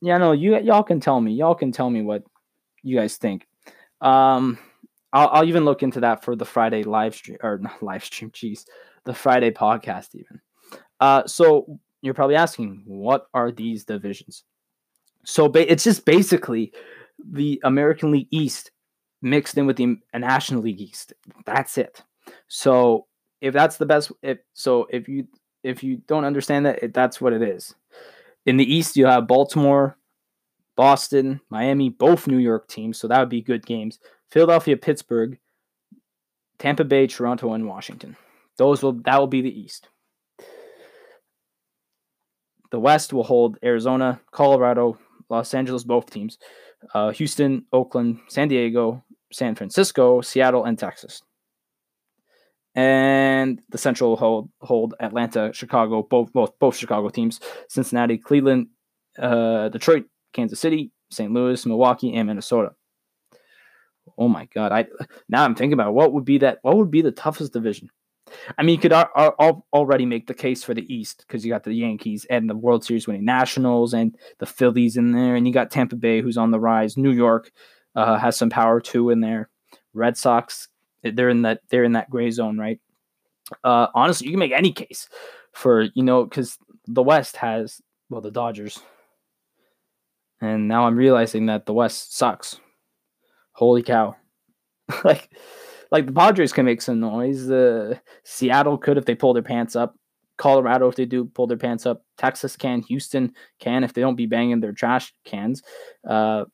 yeah, 0.00 0.18
no, 0.18 0.32
you 0.32 0.58
y'all 0.58 0.82
can 0.82 0.98
tell 0.98 1.20
me. 1.20 1.34
Y'all 1.34 1.54
can 1.54 1.70
tell 1.70 1.88
me 1.88 2.02
what 2.02 2.24
you 2.82 2.96
guys 2.96 3.16
think. 3.16 3.46
Um, 4.00 4.58
I'll, 5.12 5.28
I'll 5.28 5.44
even 5.44 5.64
look 5.64 5.82
into 5.82 6.00
that 6.00 6.24
for 6.24 6.36
the 6.36 6.44
Friday 6.44 6.82
live 6.82 7.14
stream 7.14 7.38
or 7.42 7.58
not 7.58 7.82
live 7.82 8.04
stream. 8.04 8.30
Jeez, 8.30 8.64
the 9.04 9.14
Friday 9.14 9.50
podcast 9.50 10.14
even. 10.14 10.40
Uh, 11.00 11.26
so 11.26 11.78
you're 12.02 12.14
probably 12.14 12.36
asking, 12.36 12.82
what 12.84 13.26
are 13.34 13.50
these 13.50 13.84
divisions? 13.84 14.44
So 15.24 15.48
ba- 15.48 15.70
it's 15.70 15.84
just 15.84 16.04
basically 16.04 16.72
the 17.32 17.60
American 17.64 18.10
League 18.10 18.28
East 18.30 18.70
mixed 19.22 19.58
in 19.58 19.66
with 19.66 19.76
the 19.76 19.96
National 20.14 20.62
League 20.62 20.80
East. 20.80 21.12
That's 21.44 21.78
it. 21.78 22.02
So 22.48 23.06
if 23.40 23.54
that's 23.54 23.76
the 23.76 23.86
best, 23.86 24.12
if 24.22 24.38
so, 24.54 24.86
if 24.90 25.08
you 25.08 25.26
if 25.62 25.82
you 25.82 25.96
don't 26.06 26.24
understand 26.24 26.66
that, 26.66 26.82
it, 26.82 26.94
that's 26.94 27.20
what 27.20 27.32
it 27.32 27.42
is. 27.42 27.74
In 28.46 28.56
the 28.56 28.72
East, 28.72 28.96
you 28.96 29.06
have 29.06 29.26
Baltimore, 29.26 29.96
Boston, 30.76 31.40
Miami, 31.50 31.90
both 31.90 32.26
New 32.26 32.38
York 32.38 32.68
teams, 32.68 32.98
so 32.98 33.08
that 33.08 33.18
would 33.18 33.28
be 33.28 33.42
good 33.42 33.66
games. 33.66 33.98
Philadelphia, 34.30 34.76
Pittsburgh, 34.76 35.38
Tampa 36.58 36.84
Bay, 36.84 37.06
Toronto, 37.06 37.52
and 37.52 37.66
Washington. 37.66 38.16
Those 38.56 38.82
will 38.82 38.94
that 39.04 39.18
will 39.18 39.26
be 39.26 39.42
the 39.42 39.60
East. 39.60 39.88
The 42.70 42.80
West 42.80 43.12
will 43.12 43.24
hold 43.24 43.58
Arizona, 43.64 44.20
Colorado, 44.30 44.98
Los 45.30 45.54
Angeles, 45.54 45.84
both 45.84 46.10
teams, 46.10 46.38
uh, 46.94 47.10
Houston, 47.10 47.64
Oakland, 47.72 48.20
San 48.28 48.48
Diego, 48.48 49.04
San 49.32 49.54
Francisco, 49.54 50.20
Seattle, 50.20 50.64
and 50.64 50.78
Texas. 50.78 51.22
And 52.74 53.60
the 53.70 53.78
Central 53.78 54.10
will 54.10 54.16
hold, 54.16 54.50
hold 54.60 54.94
Atlanta, 55.00 55.50
Chicago, 55.52 56.02
both 56.02 56.32
both 56.32 56.58
both 56.58 56.76
Chicago 56.76 57.08
teams, 57.08 57.40
Cincinnati, 57.68 58.18
Cleveland, 58.18 58.68
uh, 59.18 59.68
Detroit, 59.70 60.04
Kansas 60.32 60.60
City, 60.60 60.92
St. 61.10 61.32
Louis, 61.32 61.64
Milwaukee, 61.64 62.14
and 62.14 62.28
Minnesota. 62.28 62.72
Oh 64.18 64.28
my 64.28 64.46
God! 64.46 64.72
I 64.72 64.86
now 65.28 65.44
I'm 65.44 65.54
thinking 65.54 65.74
about 65.74 65.94
what 65.94 66.12
would 66.12 66.24
be 66.24 66.38
that. 66.38 66.58
What 66.62 66.76
would 66.76 66.90
be 66.90 67.02
the 67.02 67.12
toughest 67.12 67.52
division? 67.52 67.88
I 68.58 68.62
mean, 68.62 68.74
you 68.74 68.80
could 68.80 68.92
ar- 68.92 69.10
ar- 69.14 69.62
already 69.72 70.06
make 70.06 70.26
the 70.26 70.34
case 70.34 70.62
for 70.62 70.74
the 70.74 70.92
East 70.92 71.24
because 71.26 71.44
you 71.44 71.52
got 71.52 71.64
the 71.64 71.72
Yankees 71.72 72.26
and 72.28 72.48
the 72.48 72.56
World 72.56 72.84
Series 72.84 73.06
winning 73.06 73.24
Nationals 73.24 73.94
and 73.94 74.16
the 74.38 74.46
Phillies 74.46 74.96
in 74.96 75.12
there, 75.12 75.36
and 75.36 75.46
you 75.46 75.52
got 75.52 75.70
Tampa 75.70 75.96
Bay 75.96 76.20
who's 76.20 76.36
on 76.36 76.50
the 76.50 76.60
rise. 76.60 76.96
New 76.96 77.12
York 77.12 77.50
uh, 77.94 78.18
has 78.18 78.36
some 78.36 78.50
power 78.50 78.80
too 78.80 79.10
in 79.10 79.20
there. 79.20 79.48
Red 79.94 80.16
Sox, 80.16 80.68
they're 81.02 81.30
in 81.30 81.42
that 81.42 81.60
they're 81.70 81.84
in 81.84 81.92
that 81.92 82.10
gray 82.10 82.30
zone, 82.30 82.58
right? 82.58 82.80
Uh, 83.64 83.86
honestly, 83.94 84.26
you 84.26 84.32
can 84.32 84.40
make 84.40 84.52
any 84.52 84.72
case 84.72 85.08
for 85.52 85.82
you 85.94 86.02
know 86.02 86.24
because 86.24 86.58
the 86.86 87.02
West 87.02 87.36
has 87.36 87.80
well 88.10 88.20
the 88.20 88.30
Dodgers, 88.30 88.80
and 90.40 90.68
now 90.68 90.86
I'm 90.86 90.96
realizing 90.96 91.46
that 91.46 91.66
the 91.66 91.74
West 91.74 92.16
sucks. 92.16 92.60
Holy 93.58 93.82
cow! 93.82 94.14
like 95.04 95.28
like 95.90 96.06
the 96.06 96.12
Padres 96.12 96.52
can 96.52 96.64
make 96.64 96.80
some 96.80 97.00
noise. 97.00 97.50
Uh, 97.50 97.96
Seattle 98.24 98.78
could 98.78 98.98
if 98.98 99.04
they 99.04 99.16
pull 99.16 99.34
their 99.34 99.42
pants 99.42 99.74
up. 99.74 99.96
Colorado 100.36 100.86
if 100.86 100.94
they 100.94 101.06
do 101.06 101.24
pull 101.24 101.48
their 101.48 101.56
pants 101.56 101.84
up. 101.84 102.04
Texas 102.16 102.56
can. 102.56 102.82
Houston 102.82 103.32
can 103.58 103.82
if 103.82 103.94
they 103.94 104.00
don't 104.00 104.14
be 104.14 104.26
banging 104.26 104.60
their 104.60 104.72
trash 104.72 105.12
cans. 105.24 105.62
Uh, 106.08 106.44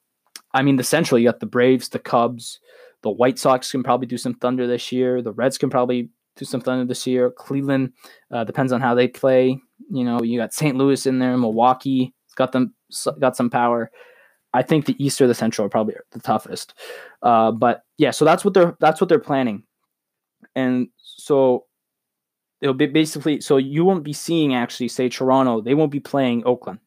I 0.55 0.63
mean, 0.63 0.77
the 0.77 0.83
Central 0.83 1.19
you 1.19 1.29
got 1.29 1.41
the 1.41 1.47
Braves, 1.47 1.91
the 1.91 1.99
Cubs, 1.99 2.59
the 3.03 3.11
White 3.11 3.39
Sox 3.39 3.71
can 3.71 3.83
probably 3.83 4.07
do 4.07 4.17
some 4.17 4.33
thunder 4.37 4.67
this 4.67 4.91
year. 4.91 5.21
The 5.21 5.33
Reds 5.33 5.59
can 5.59 5.69
probably 5.69 6.09
do 6.37 6.47
some 6.47 6.63
thunder 6.63 6.87
this 6.87 7.07
year. 7.07 7.31
Cleveland 7.31 7.93
uh, 8.31 8.45
depends 8.45 8.73
on 8.73 8.81
how 8.81 8.95
they 8.95 9.09
play. 9.09 9.59
You 9.91 10.05
know, 10.05 10.23
you 10.23 10.39
got 10.41 10.55
St. 10.55 10.75
Louis 10.75 11.05
in 11.05 11.19
there. 11.19 11.37
Milwaukee 11.37 12.15
got 12.35 12.53
them 12.53 12.75
got 13.21 13.37
some 13.37 13.51
power. 13.51 13.91
I 14.55 14.63
think 14.63 14.87
the 14.87 15.05
East 15.05 15.21
or 15.21 15.27
the 15.27 15.35
Central 15.35 15.67
are 15.67 15.69
probably 15.69 15.97
the 16.13 16.21
toughest. 16.21 16.75
Uh, 17.23 17.51
but 17.51 17.83
yeah, 17.99 18.13
so 18.13 18.25
that's 18.25 18.45
what 18.45 18.55
they're 18.55 18.77
that's 18.81 19.01
what 19.01 19.09
they're 19.09 19.19
planning, 19.19 19.65
and 20.55 20.89
so 20.97 21.67
it'll 22.61 22.73
be 22.73 22.87
basically 22.87 23.41
so 23.41 23.57
you 23.57 23.85
won't 23.85 24.05
be 24.05 24.13
seeing 24.13 24.55
actually 24.55 24.89
say 24.89 25.09
Toronto. 25.09 25.61
They 25.61 25.75
won't 25.75 25.91
be 25.91 26.01
playing 26.01 26.45
Oakland, 26.47 26.79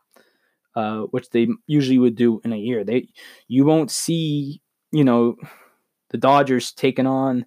uh, 0.76 1.02
which 1.12 1.30
they 1.30 1.50
usually 1.68 2.00
would 2.00 2.16
do 2.16 2.40
in 2.46 2.54
a 2.54 2.58
year. 2.58 2.86
They 2.86 3.10
you 3.50 3.66
won't 3.66 3.92
see 3.92 4.62
you 4.92 5.04
know 5.04 5.36
the 6.10 6.18
Dodgers 6.18 6.72
taking 6.72 7.06
on 7.06 7.46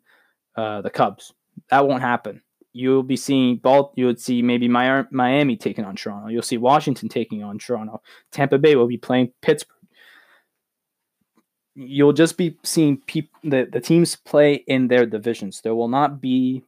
uh, 0.55 0.83
the 0.83 0.91
Cubs. 0.91 1.33
That 1.71 1.89
won't 1.89 2.03
happen. 2.03 2.43
You'll 2.73 3.03
be 3.03 3.17
seeing 3.17 3.57
Balt. 3.57 3.95
You 3.97 4.07
would 4.07 4.21
see 4.21 4.43
maybe 4.43 4.69
Miami 4.69 5.57
taking 5.57 5.85
on 5.85 5.97
Toronto. 5.97 6.29
You'll 6.29 6.43
see 6.43 6.59
Washington 6.59 7.09
taking 7.09 7.43
on 7.43 7.59
Toronto. 7.59 8.01
Tampa 8.31 8.59
Bay 8.59 8.77
will 8.77 8.87
be 8.87 8.97
playing 8.97 9.33
Pittsburgh 9.43 9.80
you'll 11.81 12.13
just 12.13 12.37
be 12.37 12.59
seeing 12.63 13.03
the, 13.43 13.67
the 13.71 13.81
teams 13.81 14.15
play 14.15 14.55
in 14.67 14.89
their 14.89 15.07
divisions. 15.07 15.63
There 15.63 15.75
will 15.75 15.89
not 15.89 16.21
be 16.21 16.63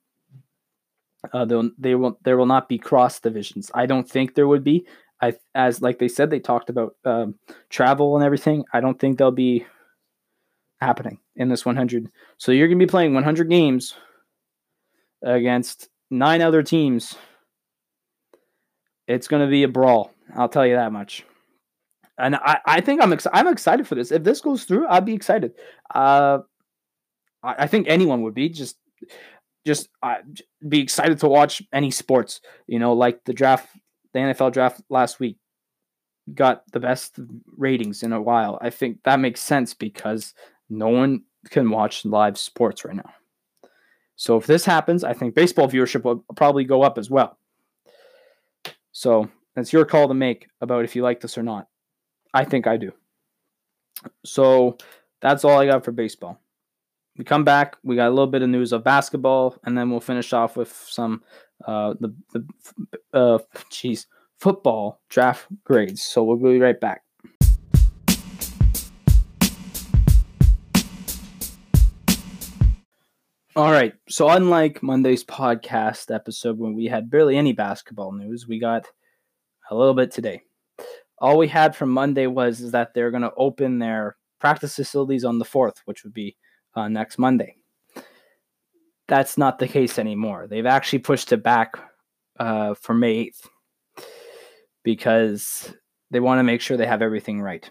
uh, 1.33 1.45
they 1.79 1.95
will 1.95 2.19
there 2.25 2.37
will 2.37 2.47
not 2.47 2.69
be 2.69 2.79
cross 2.79 3.21
divisions. 3.21 3.71
I 3.75 3.87
don't 3.87 4.09
think 4.09 4.35
there 4.35 4.49
would 4.49 4.65
be. 4.65 4.87
I 5.21 5.35
as 5.55 5.81
like 5.81 5.99
they 5.99 6.09
said 6.09 6.31
they 6.31 6.41
talked 6.41 6.69
about 6.69 6.97
um, 7.05 7.37
travel 7.71 8.17
and 8.17 8.25
everything. 8.25 8.65
I 8.73 8.81
don't 8.81 8.99
think 8.99 9.19
they'll 9.19 9.31
be 9.31 9.65
happening 10.81 11.19
in 11.37 11.49
this 11.49 11.65
100. 11.65 12.11
So 12.39 12.51
you're 12.51 12.67
going 12.67 12.79
to 12.79 12.87
be 12.87 12.91
playing 12.91 13.15
100 13.15 13.49
games 13.49 13.95
against 15.23 15.89
nine 16.11 16.43
other 16.43 16.65
teams. 16.65 17.15
It's 19.07 19.29
going 19.29 19.43
to 19.43 19.51
be 19.51 19.63
a 19.63 19.69
brawl. 19.69 20.13
I'll 20.35 20.49
tell 20.49 20.67
you 20.67 20.75
that 20.75 20.91
much 20.91 21.25
and 22.23 22.37
I, 22.37 22.61
I 22.65 22.81
think 22.81 23.03
I'm 23.03 23.13
ex- 23.13 23.27
I'm 23.33 23.49
excited 23.49 23.87
for 23.87 23.97
this. 23.97 24.13
If 24.13 24.23
this 24.23 24.41
goes 24.41 24.65
through, 24.65 24.87
I'd 24.89 25.05
be 25.05 25.15
excited. 25.15 25.53
Uh, 25.93 26.39
I, 27.43 27.55
I 27.59 27.67
think 27.67 27.89
anyone 27.89 28.23
would 28.23 28.35
be 28.35 28.49
just 28.49 28.79
just 29.67 29.89
uh, 30.03 30.17
be 30.67 30.81
excited 30.81 31.19
to 31.19 31.29
watch 31.29 31.63
any 31.73 31.91
sports. 31.91 32.41
You 32.67 32.79
know, 32.79 32.93
like 32.93 33.25
the 33.25 33.33
draft, 33.33 33.69
the 34.13 34.21
NFL 34.21 34.53
draft 34.53 34.81
last 34.89 35.19
week 35.21 35.37
got 36.33 36.63
the 36.73 36.81
best 36.81 37.19
ratings 37.57 38.05
in 38.05 38.13
a 38.13 38.23
while. 38.23 38.57
I 38.63 38.71
think 38.71 38.99
that 39.03 39.19
makes 39.19 39.41
sense 39.41 39.75
because 39.75 40.33
no 40.71 40.89
one 40.89 41.25
can 41.51 41.71
watch 41.71 42.05
live 42.05 42.39
sports 42.39 42.85
right 42.85 42.95
now. 42.95 43.13
So 44.15 44.37
if 44.37 44.47
this 44.47 44.65
happens, 44.65 45.03
I 45.03 45.13
think 45.13 45.35
baseball 45.35 45.69
viewership 45.69 46.05
will 46.05 46.25
probably 46.37 46.63
go 46.63 46.83
up 46.83 46.99
as 46.99 47.11
well. 47.11 47.37
So 48.93 49.29
that's 49.57 49.73
your 49.73 49.85
call 49.85 50.07
to 50.07 50.15
make 50.15 50.47
about 50.61 50.85
if 50.85 50.95
you 50.95 51.03
like 51.03 51.21
this 51.21 51.37
or 51.37 51.43
not. 51.43 51.67
I 52.35 52.45
think 52.45 52.67
I 52.67 52.77
do. 52.77 52.93
So 54.25 54.79
that's 55.21 55.45
all 55.45 55.59
I 55.59 55.67
got 55.67 55.85
for 55.85 55.93
baseball. 55.93 56.41
We 57.17 57.25
come 57.25 57.45
back. 57.45 57.77
We 57.83 57.95
got 57.95 58.09
a 58.09 58.11
little 58.11 58.27
bit 58.27 58.43
of 58.43 58.49
news 58.49 58.73
of 58.73 58.85
basketball, 58.85 59.57
and 59.65 59.77
then 59.77 59.91
we'll 59.91 60.01
finish 60.01 60.33
off 60.33 60.57
with 60.57 60.73
some 60.73 61.23
uh, 61.67 61.95
the 62.01 62.15
the 62.33 62.47
uh, 63.13 63.39
geez, 63.71 64.07
football 64.39 65.01
draft 65.11 65.47
grades. 65.65 66.03
So 66.03 66.25
we'll 66.25 66.39
be 66.39 66.59
right 66.59 66.81
back. 66.81 67.03
All 73.55 73.71
right. 73.71 73.93
So 74.09 74.31
unlike 74.31 74.83
Monday's 74.83 75.23
podcast 75.23 76.15
episode 76.15 76.59
when 76.59 76.73
we 76.75 76.87
had 76.87 77.11
barely 77.11 77.37
any 77.37 77.53
basketball 77.53 78.13
news, 78.13 78.49
we 78.49 78.59
got 78.59 78.87
a 79.71 79.75
little 79.75 79.93
bit 79.93 80.11
today 80.11 80.43
all 81.23 81.39
we 81.39 81.49
had 81.49 81.77
from 81.77 81.91
Monday 81.91 82.27
was 82.27 82.61
is 82.61 82.73
that 82.73 82.93
they're 82.93 83.13
going 83.13 83.23
to 83.23 83.33
open 83.37 83.79
their 83.79 84.17
practice 84.41 84.75
facilities 84.75 85.25
on 85.25 85.39
the 85.39 85.45
4th, 85.45 85.77
which 85.85 86.03
would 86.03 86.13
be 86.13 86.37
uh, 86.75 86.89
next 86.89 87.17
Monday. 87.17 87.57
That's 89.07 89.39
not 89.39 89.61
the 89.61 89.69
case 89.69 90.01
anymore. 90.01 90.49
They've 90.49 90.67
actually 90.67 90.99
pushed 90.99 91.33
it 91.33 91.43
back 91.43 91.75
uh, 92.41 92.75
for 92.75 92.93
May 92.93 93.27
8th 93.27 93.47
because 94.83 95.73
they 96.11 96.19
want 96.19 96.41
to 96.41 96.45
make 96.45 96.61
sure 96.61 96.77
they 96.77 96.87
have 96.87 97.03
everything 97.03 97.41
right. 97.41 97.71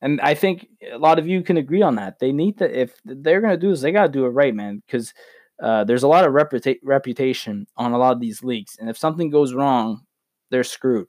And 0.00 0.20
I 0.20 0.34
think 0.34 0.68
a 0.92 0.98
lot 0.98 1.18
of 1.18 1.26
you 1.26 1.42
can 1.42 1.56
agree 1.56 1.82
on 1.82 1.96
that. 1.96 2.20
They 2.20 2.30
need 2.30 2.58
to, 2.58 2.80
if 2.80 2.94
they're 3.04 3.40
going 3.40 3.54
to 3.54 3.60
do 3.60 3.70
this, 3.70 3.80
they 3.80 3.90
got 3.90 4.06
to 4.06 4.12
do 4.12 4.26
it 4.26 4.30
right, 4.30 4.54
man, 4.54 4.82
because 4.86 5.12
uh, 5.60 5.82
there's 5.82 6.02
a 6.04 6.08
lot 6.08 6.24
of 6.24 6.32
reputa- 6.32 6.78
reputation 6.84 7.66
on 7.76 7.92
a 7.92 7.98
lot 7.98 8.12
of 8.12 8.20
these 8.20 8.44
leagues. 8.44 8.76
And 8.78 8.88
if 8.88 8.98
something 8.98 9.30
goes 9.30 9.52
wrong, 9.52 10.02
they're 10.50 10.62
screwed. 10.62 11.08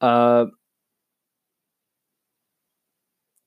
Uh, 0.00 0.46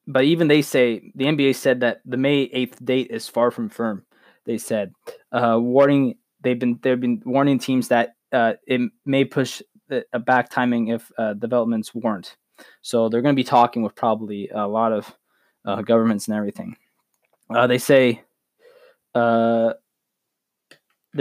but 0.07 0.23
even 0.23 0.47
they 0.47 0.61
say 0.61 1.11
the 1.15 1.25
NBA 1.25 1.55
said 1.55 1.81
that 1.81 2.01
the 2.05 2.17
May 2.17 2.43
eighth 2.53 2.83
date 2.83 3.07
is 3.09 3.27
far 3.27 3.51
from 3.51 3.69
firm. 3.69 4.05
They 4.45 4.57
said, 4.57 4.93
uh, 5.31 5.57
warning 5.59 6.15
they've 6.41 6.59
been 6.59 6.79
they've 6.81 6.99
been 6.99 7.21
warning 7.25 7.59
teams 7.59 7.89
that 7.89 8.15
uh, 8.31 8.53
it 8.65 8.81
may 9.05 9.25
push 9.25 9.61
a 10.13 10.19
back 10.19 10.49
timing 10.49 10.87
if 10.87 11.11
uh, 11.17 11.33
developments 11.33 11.93
warrant. 11.93 12.35
So 12.81 13.09
they're 13.09 13.21
going 13.21 13.35
to 13.35 13.39
be 13.39 13.43
talking 13.43 13.83
with 13.83 13.95
probably 13.95 14.49
a 14.49 14.67
lot 14.67 14.91
of 14.91 15.13
uh, 15.65 15.81
governments 15.81 16.27
and 16.27 16.37
everything. 16.37 16.77
Uh, 17.49 17.67
they 17.67 17.77
say 17.77 18.21
they're 19.13 19.75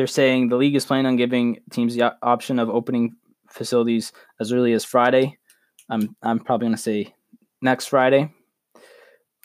saying 0.06 0.48
the 0.48 0.56
league 0.56 0.76
is 0.76 0.86
planning 0.86 1.06
on 1.06 1.16
giving 1.16 1.58
teams 1.70 1.94
the 1.94 2.16
option 2.22 2.58
of 2.58 2.70
opening 2.70 3.16
facilities 3.50 4.12
as 4.40 4.52
early 4.52 4.72
as 4.72 4.84
Friday. 4.84 5.36
I'm 5.88 6.16
I'm 6.22 6.38
probably 6.38 6.66
going 6.66 6.76
to 6.76 6.82
say 6.82 7.14
next 7.60 7.86
Friday. 7.86 8.32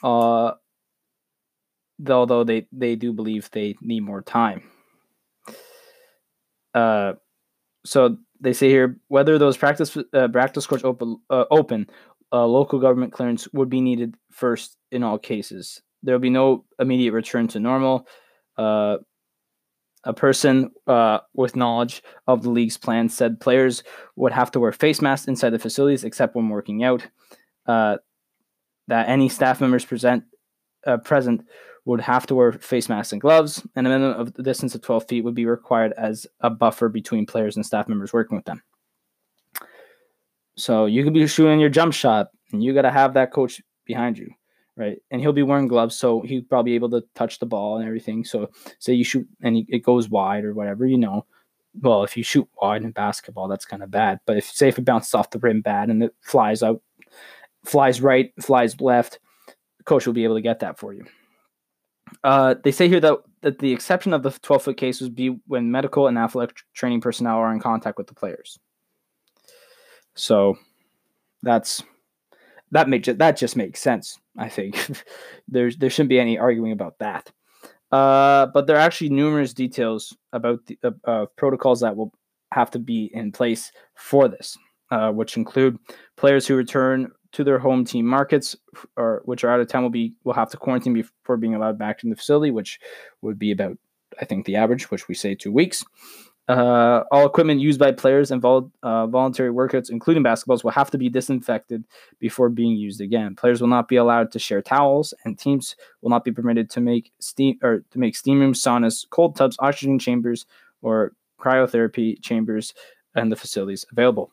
Uh, 0.03 0.51
although 2.09 2.43
they 2.43 2.67
they 2.71 2.95
do 2.95 3.13
believe 3.13 3.49
they 3.51 3.75
need 3.81 4.01
more 4.01 4.21
time. 4.21 4.63
Uh, 6.73 7.13
so 7.85 8.17
they 8.41 8.53
say 8.53 8.69
here 8.69 8.97
whether 9.07 9.37
those 9.37 9.57
practice 9.57 9.97
uh, 10.13 10.27
practice 10.27 10.67
courts 10.67 10.83
open 10.83 11.17
uh, 11.29 11.45
open, 11.49 11.87
uh, 12.31 12.45
local 12.45 12.79
government 12.79 13.13
clearance 13.13 13.47
would 13.53 13.69
be 13.69 13.81
needed 13.81 14.15
first 14.31 14.77
in 14.91 15.03
all 15.03 15.17
cases. 15.17 15.81
There 16.03 16.13
will 16.13 16.19
be 16.19 16.29
no 16.29 16.65
immediate 16.79 17.13
return 17.13 17.47
to 17.49 17.59
normal. 17.59 18.07
Uh, 18.57 18.97
a 20.05 20.13
person 20.13 20.71
uh, 20.87 21.19
with 21.33 21.55
knowledge 21.55 22.03
of 22.27 22.43
the 22.43 22.49
league's 22.49 22.77
plan 22.77 23.09
said 23.09 23.39
players 23.39 23.83
would 24.15 24.31
have 24.31 24.51
to 24.51 24.59
wear 24.59 24.71
face 24.71 25.01
masks 25.01 25.27
inside 25.27 25.49
the 25.49 25.59
facilities 25.59 26.03
except 26.03 26.35
when 26.35 26.49
working 26.49 26.83
out. 26.83 27.05
Uh, 27.65 27.97
that 28.87 29.09
any 29.09 29.27
staff 29.27 29.59
members 29.59 29.83
present 29.83 30.23
uh, 30.85 30.97
present 30.97 31.43
would 31.85 32.01
have 32.01 32.27
to 32.27 32.35
wear 32.35 32.51
face 32.51 32.87
masks 32.87 33.11
and 33.11 33.21
gloves, 33.21 33.65
and 33.75 33.87
a 33.87 33.89
minimum 33.89 34.19
of 34.19 34.33
the 34.33 34.43
distance 34.43 34.75
of 34.75 34.81
12 34.81 35.07
feet 35.07 35.23
would 35.23 35.35
be 35.35 35.45
required 35.45 35.93
as 35.97 36.27
a 36.41 36.49
buffer 36.49 36.89
between 36.89 37.25
players 37.25 37.55
and 37.55 37.65
staff 37.65 37.87
members 37.87 38.13
working 38.13 38.35
with 38.35 38.45
them. 38.45 38.61
So 40.55 40.85
you 40.85 41.03
could 41.03 41.13
be 41.13 41.27
shooting 41.27 41.59
your 41.59 41.69
jump 41.69 41.93
shot, 41.93 42.29
and 42.51 42.63
you 42.63 42.73
got 42.73 42.83
to 42.83 42.91
have 42.91 43.15
that 43.15 43.31
coach 43.31 43.61
behind 43.85 44.17
you 44.17 44.31
right? 44.77 44.97
And 45.11 45.21
he'll 45.21 45.33
be 45.33 45.43
wearing 45.43 45.67
gloves, 45.67 45.95
so 45.95 46.21
he'll 46.21 46.43
probably 46.43 46.71
be 46.71 46.75
able 46.75 46.89
to 46.91 47.03
touch 47.15 47.39
the 47.39 47.45
ball 47.45 47.77
and 47.77 47.85
everything. 47.85 48.25
So 48.25 48.49
say 48.79 48.93
you 48.93 49.03
shoot 49.03 49.27
and 49.41 49.65
it 49.69 49.79
goes 49.79 50.09
wide 50.09 50.43
or 50.43 50.53
whatever, 50.53 50.85
you 50.85 50.97
know. 50.97 51.25
Well, 51.81 52.03
if 52.03 52.15
you 52.15 52.23
shoot 52.23 52.47
wide 52.61 52.83
in 52.83 52.91
basketball, 52.91 53.47
that's 53.47 53.65
kind 53.65 53.83
of 53.83 53.91
bad. 53.91 54.19
But 54.25 54.37
if 54.37 54.45
say 54.45 54.69
if 54.69 54.77
it 54.77 54.85
bounces 54.85 55.13
off 55.13 55.31
the 55.31 55.39
rim 55.39 55.61
bad 55.61 55.89
and 55.89 56.03
it 56.03 56.15
flies 56.21 56.63
out, 56.63 56.81
flies 57.65 58.01
right, 58.01 58.31
flies 58.39 58.79
left, 58.79 59.19
coach 59.85 60.05
will 60.05 60.13
be 60.13 60.23
able 60.23 60.35
to 60.35 60.41
get 60.41 60.59
that 60.59 60.79
for 60.79 60.93
you. 60.93 61.05
Uh, 62.23 62.55
they 62.63 62.71
say 62.71 62.87
here 62.87 62.99
that, 62.99 63.17
that 63.41 63.59
the 63.59 63.73
exception 63.73 64.13
of 64.13 64.23
the 64.23 64.31
12 64.31 64.63
foot 64.63 64.77
case 64.77 65.01
would 65.01 65.15
be 65.15 65.37
when 65.47 65.71
medical 65.71 66.07
and 66.07 66.17
athletic 66.17 66.57
training 66.73 67.01
personnel 67.01 67.37
are 67.37 67.51
in 67.51 67.59
contact 67.59 67.97
with 67.97 68.07
the 68.07 68.13
players. 68.13 68.59
So 70.15 70.57
that's 71.43 71.83
that 72.71 72.89
makes 72.89 73.07
that 73.07 73.37
just 73.37 73.55
makes 73.55 73.81
sense. 73.81 74.19
I 74.37 74.49
think 74.49 75.03
there's 75.47 75.77
there 75.77 75.89
shouldn't 75.89 76.09
be 76.09 76.19
any 76.19 76.37
arguing 76.37 76.71
about 76.71 76.99
that. 76.99 77.31
Uh, 77.91 78.47
but 78.47 78.67
there 78.67 78.75
are 78.75 78.79
actually 78.79 79.09
numerous 79.09 79.53
details 79.53 80.15
about 80.33 80.65
the 80.65 80.77
uh, 80.83 80.91
uh, 81.05 81.25
protocols 81.37 81.79
that 81.81 81.95
will 81.95 82.13
have 82.51 82.71
to 82.71 82.79
be 82.79 83.09
in 83.13 83.31
place 83.31 83.71
for 83.95 84.27
this, 84.27 84.57
uh, 84.91 85.11
which 85.11 85.37
include 85.37 85.77
players 86.17 86.47
who 86.47 86.55
return 86.55 87.11
to 87.31 87.43
their 87.43 87.59
home 87.59 87.85
team 87.85 88.05
markets 88.05 88.55
or 88.95 89.21
which 89.25 89.43
are 89.43 89.49
out 89.49 89.59
of 89.59 89.67
town 89.67 89.83
will 89.83 89.89
be 89.89 90.13
will 90.23 90.33
have 90.33 90.49
to 90.49 90.57
quarantine 90.57 90.93
before 90.93 91.37
being 91.37 91.55
allowed 91.55 91.77
back 91.77 92.03
in 92.03 92.09
the 92.09 92.15
facility, 92.15 92.51
which 92.51 92.79
would 93.21 93.37
be 93.37 93.51
about 93.51 93.77
I 94.19 94.25
think 94.25 94.45
the 94.45 94.55
average, 94.55 94.89
which 94.89 95.07
we 95.07 95.15
say 95.15 95.35
two 95.35 95.51
weeks. 95.51 95.83
Uh, 96.47 97.03
all 97.11 97.25
equipment 97.25 97.59
used 97.59 97.79
by 97.79 97.91
players 97.91 98.29
and 98.29 98.39
vol- 98.39 98.71
uh, 98.83 99.07
voluntary 99.07 99.51
workouts, 99.51 99.89
including 99.89 100.23
basketballs, 100.23 100.63
will 100.63 100.71
have 100.71 100.91
to 100.91 100.97
be 100.97 101.09
disinfected 101.09 101.83
before 102.19 102.49
being 102.49 102.77
used 102.77 103.01
again. 103.01 103.35
Players 103.35 103.61
will 103.61 103.67
not 103.67 103.87
be 103.87 103.95
allowed 103.95 104.31
to 104.31 104.39
share 104.39 104.61
towels, 104.61 105.13
and 105.23 105.39
teams 105.39 105.75
will 106.01 106.11
not 106.11 106.23
be 106.23 106.31
permitted 106.31 106.69
to 106.69 106.81
make 106.81 107.11
steam 107.19 107.57
or 107.63 107.79
to 107.89 107.99
make 107.99 108.15
steam 108.15 108.39
rooms, 108.39 108.61
saunas, 108.61 109.09
cold 109.09 109.35
tubs, 109.35 109.57
oxygen 109.59 109.97
chambers, 109.97 110.45
or 110.83 111.13
cryotherapy 111.39 112.21
chambers 112.21 112.73
and 113.15 113.31
the 113.31 113.35
facilities 113.35 113.85
available. 113.91 114.31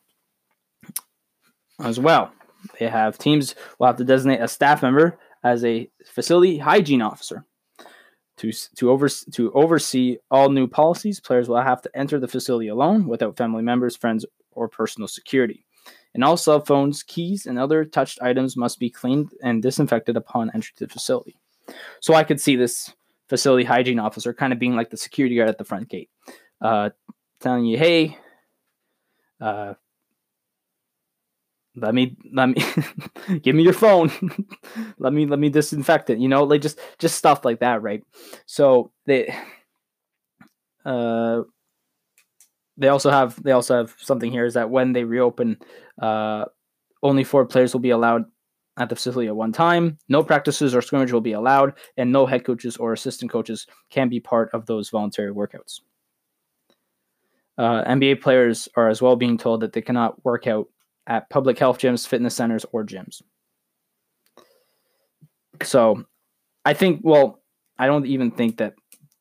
As 1.79 1.99
well, 1.99 2.31
they 2.79 2.87
have 2.87 3.17
teams 3.17 3.55
will 3.79 3.87
have 3.87 3.97
to 3.97 4.03
designate 4.03 4.41
a 4.41 4.47
staff 4.47 4.83
member 4.83 5.17
as 5.43 5.65
a 5.65 5.89
facility 6.05 6.57
hygiene 6.59 7.01
officer. 7.01 7.45
To, 8.37 8.51
to, 8.51 8.89
over, 8.89 9.07
to 9.09 9.51
oversee 9.53 10.17
all 10.31 10.49
new 10.49 10.67
policies, 10.67 11.19
players 11.19 11.47
will 11.47 11.61
have 11.61 11.81
to 11.83 11.91
enter 11.95 12.19
the 12.19 12.27
facility 12.27 12.67
alone 12.67 13.07
without 13.07 13.37
family 13.37 13.61
members, 13.61 13.95
friends, 13.95 14.25
or 14.51 14.67
personal 14.67 15.07
security. 15.07 15.65
And 16.13 16.23
all 16.23 16.35
cell 16.37 16.59
phones, 16.59 17.03
keys, 17.03 17.45
and 17.45 17.59
other 17.59 17.85
touched 17.85 18.21
items 18.21 18.57
must 18.57 18.79
be 18.79 18.89
cleaned 18.89 19.31
and 19.43 19.61
disinfected 19.61 20.17
upon 20.17 20.51
entry 20.53 20.73
to 20.77 20.87
the 20.87 20.93
facility. 20.93 21.37
So 21.99 22.13
I 22.13 22.23
could 22.23 22.41
see 22.41 22.55
this 22.55 22.91
facility 23.29 23.63
hygiene 23.63 23.99
officer 23.99 24.33
kind 24.33 24.53
of 24.53 24.59
being 24.59 24.75
like 24.75 24.89
the 24.89 24.97
security 24.97 25.35
guard 25.35 25.49
at 25.49 25.57
the 25.57 25.63
front 25.63 25.89
gate, 25.89 26.09
uh, 26.61 26.89
telling 27.39 27.65
you, 27.65 27.77
hey, 27.77 28.17
uh, 29.39 29.73
let 31.75 31.93
me 31.93 32.15
let 32.31 32.49
me 32.49 32.63
give 33.41 33.55
me 33.55 33.63
your 33.63 33.73
phone. 33.73 34.11
Let 34.99 35.13
me 35.13 35.25
let 35.25 35.39
me 35.39 35.49
disinfect 35.49 36.09
it 36.09 36.19
you 36.19 36.27
know 36.27 36.43
like 36.43 36.61
just 36.61 36.79
just 36.99 37.17
stuff 37.17 37.43
like 37.43 37.59
that 37.59 37.81
right? 37.81 38.03
So 38.45 38.91
they 39.05 39.33
uh 40.85 41.41
they 42.77 42.87
also 42.87 43.09
have 43.09 43.41
they 43.43 43.51
also 43.51 43.77
have 43.77 43.95
something 43.97 44.31
here 44.31 44.45
is 44.45 44.53
that 44.53 44.69
when 44.69 44.93
they 44.93 45.03
reopen 45.03 45.57
uh 46.01 46.45
only 47.01 47.23
four 47.23 47.45
players 47.45 47.73
will 47.73 47.81
be 47.81 47.89
allowed 47.89 48.25
at 48.77 48.89
the 48.89 48.95
facility 48.95 49.27
at 49.27 49.35
one 49.35 49.51
time. 49.51 49.97
No 50.09 50.23
practices 50.23 50.73
or 50.73 50.81
scrimmage 50.81 51.11
will 51.11 51.21
be 51.21 51.33
allowed 51.33 51.73
and 51.97 52.11
no 52.11 52.25
head 52.25 52.45
coaches 52.45 52.77
or 52.77 52.93
assistant 52.93 53.31
coaches 53.31 53.67
can 53.89 54.09
be 54.09 54.19
part 54.19 54.49
of 54.53 54.65
those 54.65 54.89
voluntary 54.89 55.33
workouts. 55.33 55.81
Uh, 57.55 57.83
nba 57.83 58.19
players 58.19 58.67
are 58.75 58.89
as 58.89 59.01
well 59.01 59.15
being 59.15 59.37
told 59.37 59.61
that 59.61 59.73
they 59.73 59.81
cannot 59.81 60.23
work 60.25 60.47
out 60.47 60.67
at 61.07 61.29
public 61.29 61.59
health 61.59 61.79
gyms, 61.79 62.07
fitness 62.07 62.35
centers, 62.35 62.65
or 62.71 62.85
gyms. 62.85 63.21
So 65.61 66.05
I 66.65 66.73
think, 66.73 67.01
well, 67.03 67.41
I 67.77 67.87
don't 67.87 68.05
even 68.05 68.31
think 68.31 68.57
that 68.57 68.73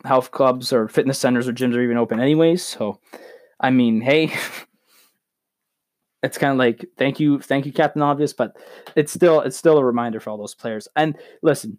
health 0.04 0.30
clubs 0.30 0.72
or 0.72 0.88
fitness 0.88 1.18
centers 1.18 1.48
or 1.48 1.52
gyms 1.52 1.74
are 1.74 1.82
even 1.82 1.96
open 1.96 2.20
anyways. 2.20 2.64
So, 2.64 3.00
I 3.60 3.70
mean, 3.70 4.00
hey, 4.00 4.32
it's 6.22 6.38
kind 6.38 6.52
of 6.52 6.58
like 6.58 6.84
thank 6.96 7.20
you, 7.20 7.40
thank 7.40 7.66
you, 7.66 7.72
Captain 7.72 8.02
Obvious, 8.02 8.32
but 8.32 8.56
it's 8.96 9.12
still 9.12 9.40
it's 9.40 9.56
still 9.56 9.78
a 9.78 9.84
reminder 9.84 10.20
for 10.20 10.30
all 10.30 10.38
those 10.38 10.54
players. 10.54 10.88
And 10.96 11.16
listen, 11.42 11.78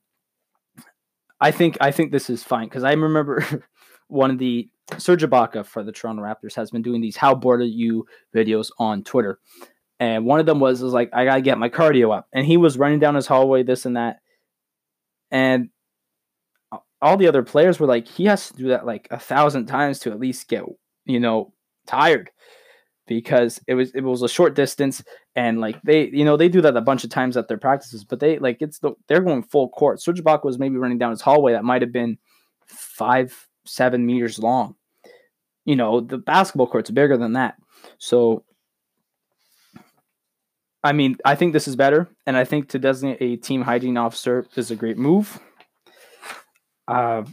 I 1.40 1.52
think 1.52 1.78
I 1.82 1.92
think 1.92 2.12
this 2.12 2.30
is 2.30 2.44
fine 2.44 2.68
because 2.68 2.84
I 2.84 2.94
remember 2.94 3.46
one 4.08 4.32
of 4.32 4.38
the 4.38 4.70
Serge 4.98 5.24
Ibaka 5.24 5.66
for 5.66 5.84
the 5.84 5.92
Toronto 5.92 6.22
Raptors 6.22 6.56
has 6.56 6.72
been 6.72 6.82
doing 6.82 7.02
these 7.02 7.18
"How 7.18 7.34
bored 7.36 7.62
are 7.62 7.66
you?" 7.66 8.06
videos 8.36 8.70
on 8.80 9.04
Twitter, 9.04 9.40
and 10.04 10.26
one 10.26 10.42
of 10.42 10.46
them 10.46 10.60
was 10.60 10.82
was 10.82 10.92
like 10.92 11.10
I 11.14 11.24
gotta 11.24 11.42
get 11.42 11.58
my 11.58 11.70
cardio 11.70 12.14
up, 12.14 12.28
and 12.34 12.46
he 12.46 12.58
was 12.58 12.78
running 12.78 13.00
down 13.00 13.16
his 13.16 13.26
hallway, 13.26 13.64
this 13.64 13.86
and 13.86 13.96
that, 13.96 14.18
and 15.32 15.70
all 17.02 17.16
the 17.16 17.28
other 17.28 17.42
players 17.42 17.80
were 17.80 17.88
like, 17.88 18.06
he 18.06 18.26
has 18.26 18.50
to 18.50 18.56
do 18.58 18.68
that 18.68 18.86
like 18.86 19.08
a 19.12 19.20
thousand 19.20 19.68
times 19.68 20.00
to 20.00 20.12
at 20.12 20.20
least 20.20 20.50
get 20.50 20.64
you 21.06 21.22
know 21.22 21.54
tired. 21.88 22.30
Because 23.08 23.62
it 23.68 23.76
was 23.76 23.92
it 23.92 24.02
was 24.02 24.22
a 24.22 24.30
short 24.30 24.56
distance 24.56 25.04
and 25.36 25.60
like 25.62 25.82
they 25.84 26.10
you 26.10 26.26
know 26.26 26.38
they 26.38 26.50
do 26.50 26.62
that 26.62 26.76
a 26.76 26.82
bunch 26.82 27.04
of 27.06 27.10
times 27.10 27.36
at 27.36 27.50
their 27.50 27.58
practices 27.58 28.06
but 28.06 28.22
they 28.22 28.40
like 28.40 28.62
it's 28.62 28.80
the 28.80 28.94
they're 29.08 29.22
going 29.22 29.44
full 29.44 29.70
court. 29.70 30.02
Serge 30.02 30.22
Ibaka 30.22 30.46
was 30.46 30.60
maybe 30.60 30.78
running 30.78 30.98
down 30.98 31.12
his 31.12 31.22
hallway 31.22 31.52
that 31.54 31.66
might 31.66 31.82
have 31.82 31.92
been 31.92 32.18
five 32.66 33.48
seven 33.66 34.06
meters 34.06 34.40
long. 34.40 34.76
You 35.66 35.76
know 35.76 36.00
the 36.00 36.18
basketball 36.18 36.68
court's 36.68 36.92
bigger 36.92 37.18
than 37.18 37.34
that. 37.34 37.56
So 37.98 38.46
I 40.84 40.92
mean, 40.92 41.18
I 41.24 41.36
think 41.36 41.54
this 41.54 41.68
is 41.68 41.76
better, 41.76 42.10
and 42.26 42.36
I 42.36 42.44
think 42.44 42.70
to 42.70 42.80
designate 42.80 43.18
a 43.22 43.38
team 43.38 43.62
hygiene 43.62 43.98
officer 43.98 44.46
is 44.56 44.70
a 44.70 44.76
great 44.76 44.98
move. 44.98 45.40
Uh, 46.88 47.24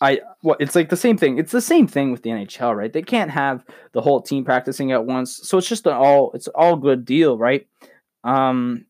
I 0.00 0.20
well, 0.42 0.56
it's 0.58 0.74
like 0.74 0.88
the 0.88 0.96
same 0.96 1.16
thing. 1.16 1.38
It's 1.38 1.52
the 1.52 1.60
same 1.60 1.86
thing 1.86 2.10
with 2.10 2.22
the 2.22 2.30
NHL, 2.30 2.74
right? 2.74 2.92
They 2.92 3.02
can't 3.02 3.30
have 3.30 3.64
the 3.92 4.00
whole 4.00 4.20
team 4.20 4.44
practicing 4.44 4.90
at 4.90 5.04
once, 5.04 5.40
so 5.44 5.58
it's 5.58 5.68
just 5.68 5.86
an 5.86 5.92
all 5.92 6.32
it's 6.32 6.48
all 6.48 6.76
good 6.76 7.04
deal, 7.04 7.36
right? 7.38 7.68
Um, 8.24 8.86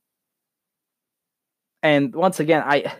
and 1.82 2.14
once 2.14 2.40
again, 2.40 2.62
I 2.64 2.94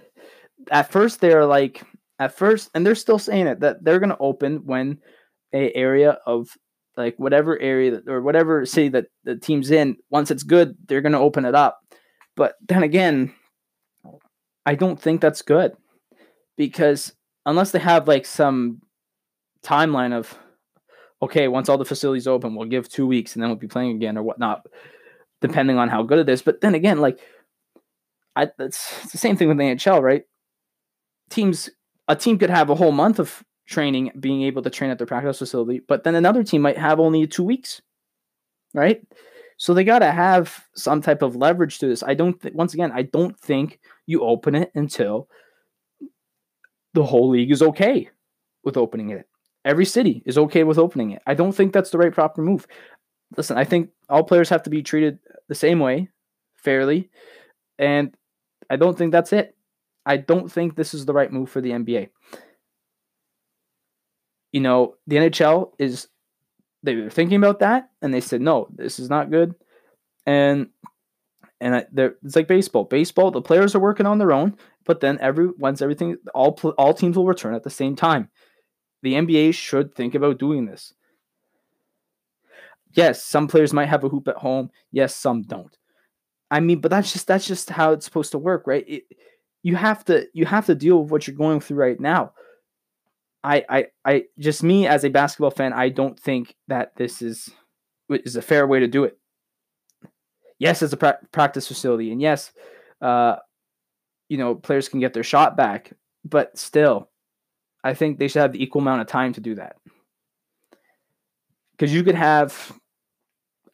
at 0.71 0.91
first 0.91 1.21
they're 1.21 1.47
like 1.47 1.83
at 2.19 2.37
first, 2.37 2.71
and 2.75 2.85
they're 2.85 2.95
still 2.95 3.19
saying 3.19 3.47
it 3.47 3.61
that 3.61 3.83
they're 3.83 3.99
going 3.99 4.11
to 4.11 4.19
open 4.19 4.67
when 4.67 4.99
a 5.55 5.73
area 5.73 6.19
of 6.27 6.49
like 6.97 7.15
whatever 7.19 7.59
area 7.61 7.93
that, 7.93 8.09
or 8.09 8.21
whatever 8.21 8.65
city 8.67 8.89
that 8.91 9.07
the 9.25 9.37
team's 9.37 9.71
in, 9.71 9.97
once 10.11 10.31
it's 10.31 10.43
good, 10.43 10.77
they're 10.87 11.01
going 11.01 11.13
to 11.13 11.19
open 11.19 11.45
it 11.45 11.55
up. 11.55 11.81
But 12.37 12.55
then 12.67 12.83
again, 12.83 13.35
I 14.65 14.75
don't 14.75 15.01
think 15.01 15.21
that's 15.21 15.43
good 15.43 15.73
because 16.57 17.13
unless 17.47 17.71
they 17.71 17.79
have 17.79 18.09
like 18.09 18.27
some 18.27 18.81
timeline 19.65 20.13
of 20.13 20.37
okay, 21.23 21.47
once 21.47 21.69
all 21.69 21.79
the 21.79 21.85
facilities 21.85 22.27
open, 22.27 22.55
we'll 22.55 22.69
give 22.69 22.89
two 22.89 23.07
weeks 23.07 23.35
and 23.35 23.43
then 23.43 23.49
we'll 23.49 23.57
be 23.57 23.69
playing 23.69 23.95
again 23.95 24.19
or 24.19 24.25
whatnot, 24.25 24.67
depending 25.41 25.79
on 25.79 25.89
how 25.89 26.03
good 26.03 26.19
it 26.19 26.29
is. 26.29 26.43
But 26.43 26.61
then 26.61 26.75
again, 26.75 26.99
like 26.99 27.21
I, 28.35 28.51
it's, 28.59 29.03
it's 29.05 29.13
the 29.13 29.19
same 29.19 29.37
thing 29.37 29.49
with 29.49 29.57
the 29.57 29.65
NHL, 29.65 30.03
right? 30.03 30.25
Teams, 31.31 31.71
a 32.09 32.17
team 32.17 32.39
could 32.39 32.51
have 32.51 32.71
a 32.71 32.75
whole 32.75 32.91
month 32.91 33.21
of 33.21 33.45
training, 33.67 34.13
being 34.19 34.43
able 34.43 34.63
to 34.63 34.71
train 34.71 34.91
at 34.91 34.99
their 34.99 35.07
practice 35.07 35.39
facility, 35.39 35.81
but 35.87 36.05
then 36.05 36.15
another 36.15 36.43
team 36.43 36.63
might 36.63 36.79
have 36.79 37.01
only 37.01 37.27
two 37.27 37.45
weeks, 37.45 37.81
right? 38.75 39.03
So 39.57 39.75
they 39.75 39.85
got 39.85 40.01
to 40.01 40.11
have 40.11 40.65
some 40.75 41.01
type 41.01 41.23
of 41.23 41.37
leverage 41.37 41.79
to 41.79 41.87
this. 41.87 42.03
I 42.03 42.15
don't, 42.15 42.41
th- 42.41 42.55
once 42.55 42.75
again, 42.75 42.91
I 42.93 43.03
don't 43.03 43.39
think 43.39 43.79
you 44.07 44.23
open 44.23 44.55
it 44.55 44.73
until 44.75 45.29
the 46.95 47.05
whole 47.05 47.31
league 47.31 47.51
is 47.51 47.63
okay 47.63 48.09
with 48.65 48.77
opening 48.77 49.11
it. 49.11 49.29
Every 49.65 49.85
city 49.85 50.23
is 50.27 50.39
okay 50.39 50.65
with 50.65 50.79
opening 50.79 51.13
it. 51.13 51.23
I 51.27 51.35
don't 51.35 51.53
think 51.53 51.73
that's 51.73 51.91
the 51.91 51.99
right 51.99 52.13
proper 52.13 52.43
move. 52.43 52.67
Listen, 53.37 53.57
I 53.57 53.65
think 53.65 53.91
all 54.09 54.25
players 54.25 54.49
have 54.49 54.65
to 54.65 54.71
be 54.71 54.83
treated 54.83 55.19
the 55.49 55.55
same 55.55 55.79
way, 55.79 56.09
fairly, 56.57 57.11
and 57.79 58.15
I 58.69 58.77
don't 58.77 58.99
think 58.99 59.13
that's 59.13 59.33
it. 59.33 59.57
I 60.05 60.17
don't 60.17 60.51
think 60.51 60.75
this 60.75 60.95
is 60.95 61.07
the 61.07 61.13
right 61.13 61.33
move 61.33 61.49
for 61.49 61.61
the 61.61 61.71
NBA. 61.71 62.09
You 64.53 64.61
know, 64.61 64.95
the 65.07 65.17
NHL 65.17 65.73
is 65.79 66.09
they 66.83 66.97
were 66.97 67.11
thinking 67.11 67.37
about 67.37 67.61
that 67.61 67.91
and 68.01 68.13
they 68.13 68.21
said 68.21 68.41
no, 68.41 68.69
this 68.75 68.99
is 68.99 69.09
not 69.09 69.31
good. 69.31 69.55
And 70.27 70.69
and 71.61 71.77
I, 71.77 71.87
it's 72.25 72.35
like 72.35 72.49
baseball. 72.49 72.85
Baseball, 72.85 73.31
the 73.31 73.41
players 73.41 73.75
are 73.75 73.81
working 73.81 74.07
on 74.07 74.19
their 74.19 74.33
own, 74.33 74.57
but 74.85 75.01
then 75.01 75.19
every 75.21 75.49
once 75.59 75.81
everything 75.81 76.17
all 76.35 76.59
all 76.77 76.95
teams 76.95 77.17
will 77.17 77.27
return 77.27 77.55
at 77.55 77.63
the 77.63 77.71
same 77.71 77.97
time. 77.97 78.29
The 79.03 79.15
NBA 79.15 79.55
should 79.55 79.95
think 79.95 80.15
about 80.15 80.39
doing 80.39 80.67
this. 80.67 80.93
Yes, 82.95 83.25
some 83.25 83.49
players 83.49 83.73
might 83.73 83.89
have 83.89 84.05
a 84.05 84.09
hoop 84.09 84.29
at 84.29 84.37
home. 84.37 84.71
Yes, 84.91 85.15
some 85.15 85.43
don't. 85.43 85.77
I 86.51 86.61
mean, 86.61 86.81
but 86.81 86.91
that's 86.91 87.13
just 87.13 87.27
that's 87.27 87.47
just 87.47 87.71
how 87.71 87.93
it's 87.93 88.05
supposed 88.05 88.33
to 88.33 88.39
work, 88.39 88.67
right? 88.67 88.85
It, 88.87 89.05
you 89.63 89.77
have 89.77 90.05
to 90.07 90.27
you 90.35 90.45
have 90.45 90.67
to 90.67 90.75
deal 90.75 91.01
with 91.01 91.11
what 91.11 91.27
you're 91.27 91.37
going 91.37 91.61
through 91.61 91.79
right 91.79 91.99
now. 91.99 92.33
I 93.45 93.65
I 93.69 93.87
I 94.05 94.25
just 94.39 94.63
me 94.63 94.87
as 94.87 95.05
a 95.05 95.11
basketball 95.11 95.51
fan, 95.51 95.73
I 95.73 95.89
don't 95.89 96.19
think 96.19 96.55
that 96.69 96.95
this 96.97 97.23
is 97.23 97.51
is 98.09 98.37
a 98.37 98.43
fair 98.43 98.67
way 98.67 98.81
to 98.81 98.87
do 98.87 99.05
it. 99.05 99.19
Yes, 100.59 100.83
it's 100.83 100.93
a 100.93 100.97
pra- 100.97 101.19
practice 101.33 101.67
facility, 101.67 102.13
and 102.13 102.21
yes, 102.21 102.53
uh, 103.01 103.37
you 104.29 104.39
know 104.39 104.55
players 104.55 104.89
can 104.89 105.01
get 105.01 105.13
their 105.13 105.25
shot 105.25 105.57
back, 105.57 105.93
but 106.25 106.57
still, 106.57 107.11
I 107.83 107.95
think 107.95 108.19
they 108.19 108.29
should 108.29 108.43
have 108.43 108.53
the 108.53 108.63
equal 108.63 108.83
amount 108.83 109.01
of 109.01 109.09
time 109.09 109.33
to 109.33 109.41
do 109.41 109.57
that. 109.57 109.77
Because 111.73 111.93
you 111.93 112.05
could 112.05 112.15
have, 112.15 112.73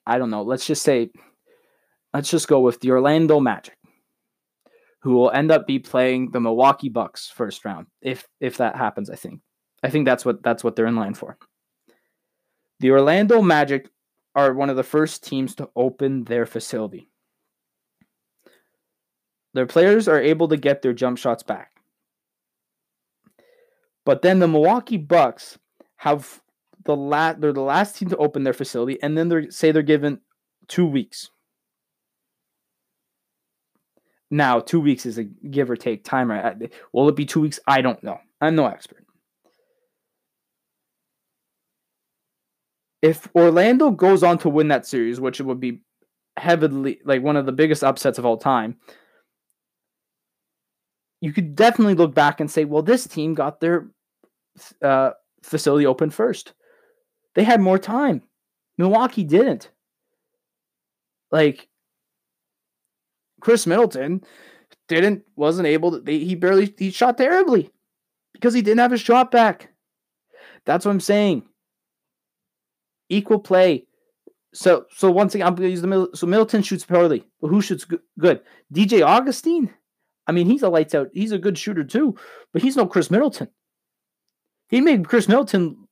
I 0.07 0.16
don't 0.16 0.31
know, 0.31 0.43
let's 0.43 0.66
just 0.66 0.83
say, 0.83 1.11
let's 2.14 2.31
just 2.31 2.49
go 2.49 2.61
with 2.61 2.81
the 2.81 2.91
Orlando 2.93 3.39
Magic, 3.39 3.77
who 5.03 5.12
will 5.12 5.31
end 5.31 5.51
up 5.51 5.66
be 5.66 5.79
playing 5.79 6.31
the 6.31 6.41
Milwaukee 6.41 6.89
Bucks 6.89 7.29
first 7.29 7.66
round, 7.66 7.87
if 8.01 8.27
if 8.41 8.57
that 8.57 8.77
happens. 8.77 9.11
I 9.11 9.16
think, 9.16 9.43
I 9.83 9.91
think 9.91 10.07
that's 10.07 10.24
what 10.24 10.43
that's 10.43 10.64
what 10.64 10.76
they're 10.76 10.87
in 10.87 10.97
line 10.97 11.14
for. 11.14 11.39
The 12.81 12.91
Orlando 12.91 13.43
Magic 13.43 13.89
are 14.35 14.55
one 14.55 14.70
of 14.70 14.76
the 14.76 14.83
first 14.83 15.24
teams 15.24 15.55
to 15.57 15.68
open 15.74 16.24
their 16.24 16.47
facility. 16.47 17.09
Their 19.55 19.66
players 19.66 20.07
are 20.09 20.20
able 20.20 20.49
to 20.49 20.57
get 20.57 20.83
their 20.83 20.93
jump 20.93 21.18
shots 21.18 21.43
back. 21.43 21.72
But 24.05 24.22
then 24.22 24.39
the 24.39 24.49
Milwaukee 24.49 24.97
Bucks 24.97 25.59
have 25.97 26.41
the 26.85 26.97
last 26.97 27.41
they're 27.41 27.53
the 27.53 27.61
last 27.61 27.97
team 27.97 28.09
to 28.11 28.16
open 28.16 28.45
their 28.45 28.53
facility, 28.53 29.03
and 29.03 29.16
then 29.18 29.29
they 29.29 29.51
say 29.51 29.72
they're 29.72 29.83
given 29.83 30.20
two 30.68 30.87
weeks. 30.87 31.31
Now, 34.31 34.61
two 34.61 34.81
weeks 34.81 35.07
is 35.07 35.18
a 35.18 35.24
give 35.24 35.70
or 35.70 35.76
take 35.76 36.05
time, 36.05 36.31
right? 36.31 36.70
Will 36.93 37.09
it 37.09 37.16
be 37.16 37.24
two 37.24 37.41
weeks? 37.41 37.59
I 37.66 37.81
don't 37.81 38.03
know. 38.03 38.20
I'm 38.41 38.55
no 38.55 38.66
expert. 38.66 39.05
If 43.03 43.28
Orlando 43.34 43.90
goes 43.90 44.22
on 44.22 44.38
to 44.38 44.49
win 44.49 44.68
that 44.68 44.86
series, 44.86 45.20
which 45.20 45.40
it 45.40 45.44
would 45.44 45.61
be 45.61 45.82
heavily 46.36 47.01
like 47.05 47.22
one 47.22 47.36
of 47.36 47.46
the 47.46 47.53
biggest 47.53 47.84
upsets 47.84 48.18
of 48.18 48.26
all 48.26 48.36
time, 48.36 48.76
you 51.20 51.32
could 51.32 51.57
definitely 51.57 51.94
look 51.94 52.14
back 52.14 52.40
and 52.40 52.51
say, 52.51 52.64
well, 52.64 52.82
this 52.82 53.07
team 53.07 53.34
got 53.34 53.61
their 53.61 53.88
uh, 54.82 55.11
facility 55.42 55.86
open 55.86 56.11
first. 56.11 56.53
They 57.34 57.44
had 57.44 57.61
more 57.61 57.78
time. 57.78 58.22
Milwaukee 58.78 59.24
didn't. 59.24 59.70
Like 61.30 61.68
Khris 63.40 63.66
Middleton 63.66 64.22
didn't 64.88 65.22
wasn't 65.36 65.66
able 65.66 65.92
to. 65.92 66.01
They, 66.01 66.18
he 66.18 66.34
barely 66.34 66.74
he 66.78 66.90
shot 66.90 67.18
terribly 67.18 67.70
because 68.32 68.55
he 68.55 68.62
didn't 68.62 68.80
have 68.80 68.92
his 68.92 69.01
shot 69.01 69.30
back. 69.30 69.70
That's 70.64 70.84
what 70.84 70.92
I'm 70.92 71.01
saying. 71.01 71.47
Equal 73.09 73.41
play. 73.41 73.87
So 74.53 74.87
so 74.95 75.11
once 75.11 75.35
again, 75.35 75.47
I'm 75.47 75.55
going 75.55 75.69
to 75.69 75.71
use 75.71 75.83
the 75.83 75.87
middle. 75.87 76.09
So 76.15 76.27
Middleton 76.27 76.63
shoots 76.63 76.85
poorly, 76.85 77.25
but 77.41 77.49
who 77.49 77.61
shoots 77.61 77.87
good? 78.19 78.41
DJ 78.73 79.03
Augustin. 79.03 79.71
I 80.27 80.33
mean, 80.33 80.47
he's 80.47 80.63
a 80.63 80.69
lights 80.69 80.95
out. 80.95 81.09
He's 81.13 81.33
a 81.33 81.39
good 81.39 81.57
shooter 81.57 81.85
too, 81.85 82.17
but 82.53 82.63
he's 82.63 82.77
no 82.77 82.87
Khris 82.87 83.11
Middleton. 83.11 83.49
He 84.69 84.81
made 84.81 85.09
Khris 85.09 85.29
Middleton 85.29 85.89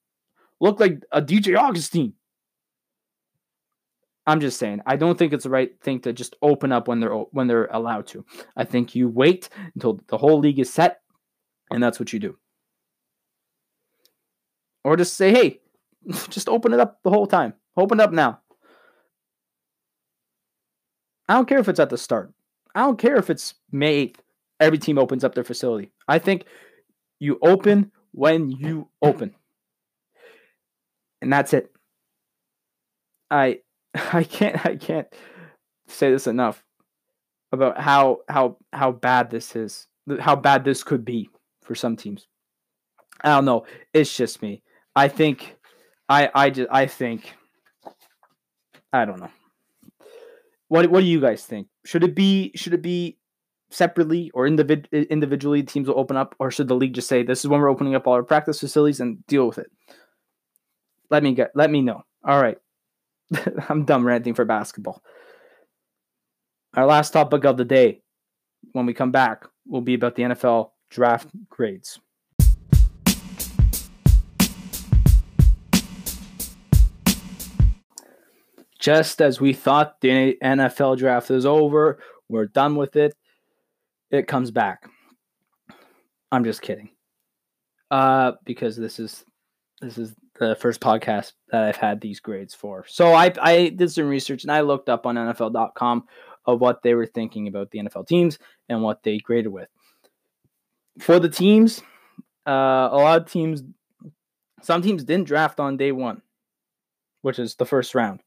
look 0.61 0.81
like 0.81 1.03
a 1.11 1.23
DJ 1.23 1.59
Augustin. 1.59 2.13
I'm 4.27 4.41
just 4.41 4.59
saying, 4.59 4.81
I 4.87 4.97
don't 4.97 5.17
think 5.17 5.33
it's 5.33 5.45
the 5.45 5.51
right 5.51 5.71
thing 5.83 6.01
to 6.01 6.13
just 6.13 6.35
open 6.43 6.73
up 6.73 6.89
when 6.89 6.99
they're 7.01 7.15
when 7.15 7.47
they're 7.47 7.67
allowed 7.67 8.09
to. 8.09 8.25
I 8.57 8.65
think 8.65 8.95
you 8.95 9.09
wait 9.09 9.49
until 9.75 10.01
the 10.09 10.19
whole 10.19 10.41
league 10.41 10.59
is 10.59 10.73
set, 10.73 11.01
and 11.71 11.83
that's 11.83 12.01
what 12.01 12.13
you 12.13 12.19
do. 12.19 12.37
Or 14.83 14.97
just 14.97 15.15
say, 15.15 15.31
hey, 15.31 15.61
just 16.31 16.49
open 16.49 16.73
it 16.73 16.81
up 16.81 17.03
the 17.03 17.11
whole 17.11 17.27
time. 17.27 17.55
Open 17.77 18.01
it 18.01 18.03
up 18.03 18.13
now. 18.13 18.41
I 21.29 21.35
don't 21.35 21.49
care 21.49 21.59
if 21.59 21.69
it's 21.69 21.81
at 21.81 21.91
the 21.91 21.99
start. 21.99 22.33
I 22.75 22.81
don't 22.81 22.99
care 22.99 23.17
if 23.17 23.31
it's 23.31 23.55
May 23.73 24.07
8th. 24.07 24.17
Every 24.61 24.79
team 24.79 24.99
opens 24.99 25.25
up 25.25 25.35
their 25.35 25.45
facility. 25.45 25.91
I 26.09 26.19
think 26.19 26.45
you 27.19 27.39
open 27.43 27.91
when 28.13 28.51
you 28.51 28.89
open. 29.03 29.35
And 31.21 31.33
that's 31.33 31.53
it. 31.53 31.71
I 33.31 33.61
I 33.95 34.25
can't 34.25 34.65
I 34.65 34.77
can't 34.77 35.09
say 35.89 36.11
this 36.11 36.27
enough 36.27 36.65
about 37.53 37.81
how 37.81 38.21
how 38.29 38.57
how 38.73 38.93
bad 38.93 39.31
this 39.31 39.57
is. 39.57 39.89
How 40.21 40.37
bad 40.37 40.65
this 40.65 40.85
could 40.85 41.05
be 41.05 41.29
for 41.63 41.75
some 41.75 41.97
teams. 41.97 42.29
I 43.23 43.31
don't 43.31 43.45
know. 43.45 43.67
It's 43.93 44.17
just 44.17 44.41
me. 44.41 44.63
I 44.95 45.09
think 45.09 45.56
I 46.09 46.31
I 46.35 46.51
just 46.51 46.69
I 46.71 46.87
think 46.87 47.35
I 48.93 49.05
don't 49.05 49.21
know. 49.21 49.31
What 50.69 50.91
what 50.91 51.01
do 51.01 51.07
you 51.07 51.21
guys 51.21 51.45
think? 51.45 51.69
Should 51.85 52.05
it 52.05 52.15
be 52.15 52.53
should 52.55 52.75
it 52.75 52.83
be 52.83 53.19
separately 53.71 54.31
or 54.33 54.47
individ- 54.47 55.09
individually 55.11 55.63
teams 55.63 55.89
will 55.89 55.99
open 55.99 56.17
up 56.17 56.35
or 56.39 56.51
should 56.51 56.69
the 56.69 56.75
league 56.75 56.95
just 56.95 57.09
say 57.09 57.23
this 57.23 57.41
is 57.45 57.49
when 57.49 57.61
we're 57.61 57.69
opening 57.69 57.97
up 57.97 58.07
all 58.07 58.15
our 58.15 58.23
practice 58.23 58.61
facilities 58.61 59.01
and 59.01 59.27
deal 59.27 59.45
with 59.45 59.59
it 59.59 59.71
let 61.11 61.23
me 61.23 61.35
get 61.35 61.51
let 61.55 61.71
me 61.71 61.83
know. 61.83 62.03
All 62.25 62.41
right. 62.41 62.59
I'm 63.69 63.85
done 63.85 64.05
ranting 64.05 64.35
for 64.35 64.45
basketball. 64.45 65.03
Our 66.75 66.87
last 66.87 67.13
topic 67.13 67.45
of 67.45 67.57
the 67.57 67.65
day 67.65 68.03
when 68.73 68.87
we 68.87 68.95
come 68.95 69.11
back 69.11 69.45
will 69.67 69.81
be 69.81 69.95
about 69.95 70.15
the 70.15 70.23
nfl 70.23 70.71
draft 70.91 71.29
grades 71.49 71.99
just 78.87 79.21
as 79.21 79.41
we 79.41 79.53
thought 79.53 80.01
the 80.01 80.37
nfl 80.43 80.97
draft 80.97 81.31
is 81.31 81.45
over 81.45 81.99
we're 82.29 82.47
done 82.47 82.77
with 82.77 82.97
it 82.97 83.15
it 84.11 84.27
comes 84.27 84.51
back. 84.51 84.89
I'm 86.31 86.45
just 86.45 86.63
kidding. 86.63 86.91
Uh, 87.91 88.33
because 88.45 88.77
this 88.77 88.99
is 88.99 89.25
this 89.81 89.99
is 89.99 90.15
the 90.39 90.57
first 90.57 90.81
podcast 90.81 91.33
that 91.51 91.63
I've 91.63 91.77
had 91.77 92.01
these 92.01 92.21
grades 92.21 92.55
for. 92.55 92.85
So 92.89 93.13
I 93.13 93.33
I 93.41 93.69
did 93.69 93.91
some 93.91 94.09
research 94.09 94.43
and 94.43 94.53
I 94.53 94.61
looked 94.61 94.89
up 94.89 95.07
on 95.07 95.17
NFL.com 95.17 96.05
of 96.47 96.61
what 96.61 96.83
they 96.83 96.95
were 96.95 97.07
thinking 97.07 97.49
about 97.49 97.71
the 97.71 97.81
NFL 97.81 98.07
teams 98.07 98.39
and 98.69 98.83
what 98.83 99.03
they 99.03 99.19
graded 99.19 99.53
with. 99.53 99.69
For 101.01 101.19
the 101.19 101.29
teams, 101.29 101.83
uh, 102.47 102.89
a 102.91 102.97
lot 102.97 103.21
of 103.21 103.31
teams, 103.31 103.63
some 104.63 104.83
teams 104.83 105.05
didn't 105.05 105.27
draft 105.27 105.61
on 105.61 105.77
day 105.77 105.93
one, 105.93 106.23
which 107.23 107.39
is 107.39 107.57
the 107.57 107.67
first 107.67 107.95
round. 107.95 108.21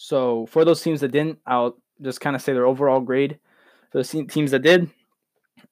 So 0.00 0.46
for 0.46 0.64
those 0.64 0.80
teams 0.80 1.00
that 1.00 1.10
didn't, 1.10 1.40
I'll 1.44 1.76
just 2.00 2.20
kind 2.20 2.36
of 2.36 2.40
say 2.40 2.52
their 2.52 2.66
overall 2.66 3.00
grade 3.00 3.40
for 3.90 4.00
the 4.00 4.24
teams 4.26 4.52
that 4.52 4.62
did, 4.62 4.88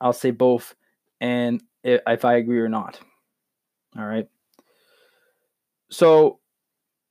I'll 0.00 0.12
say 0.12 0.32
both, 0.32 0.74
and 1.20 1.62
if 1.84 2.24
I 2.24 2.34
agree 2.34 2.58
or 2.58 2.68
not. 2.68 2.98
All 3.96 4.04
right. 4.04 4.28
So, 5.90 6.40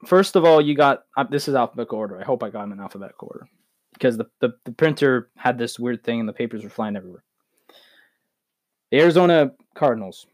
first 0.06 0.36
of 0.36 0.44
all, 0.44 0.60
you 0.60 0.76
got 0.76 1.06
uh, 1.16 1.24
this 1.24 1.48
is 1.48 1.56
alphabetical 1.56 1.98
order. 1.98 2.20
I 2.20 2.26
hope 2.26 2.44
I 2.44 2.50
got 2.50 2.62
them 2.62 2.74
in 2.74 2.82
alphabetical 2.82 3.30
order 3.32 3.48
because 3.94 4.18
the, 4.18 4.26
the, 4.42 4.50
the 4.66 4.74
printer 4.74 5.30
had 5.38 5.58
this 5.58 5.80
weird 5.80 6.04
thing 6.04 6.20
and 6.20 6.28
the 6.28 6.34
papers 6.34 6.66
were 6.66 6.70
flying 6.70 6.98
everywhere. 6.98 7.24
The 8.92 9.00
Arizona 9.00 9.52
Cardinals. 9.74 10.28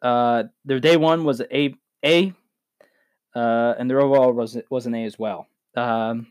Uh, 0.00 0.44
their 0.64 0.80
day 0.80 0.96
one 0.96 1.24
was 1.24 1.42
a 1.42 1.74
A, 2.02 2.32
uh, 3.34 3.74
and 3.78 3.90
their 3.90 4.00
overall 4.00 4.32
was 4.32 4.56
was 4.70 4.86
an 4.86 4.94
A 4.94 5.04
as 5.04 5.18
well. 5.18 5.46
Um, 5.76 6.28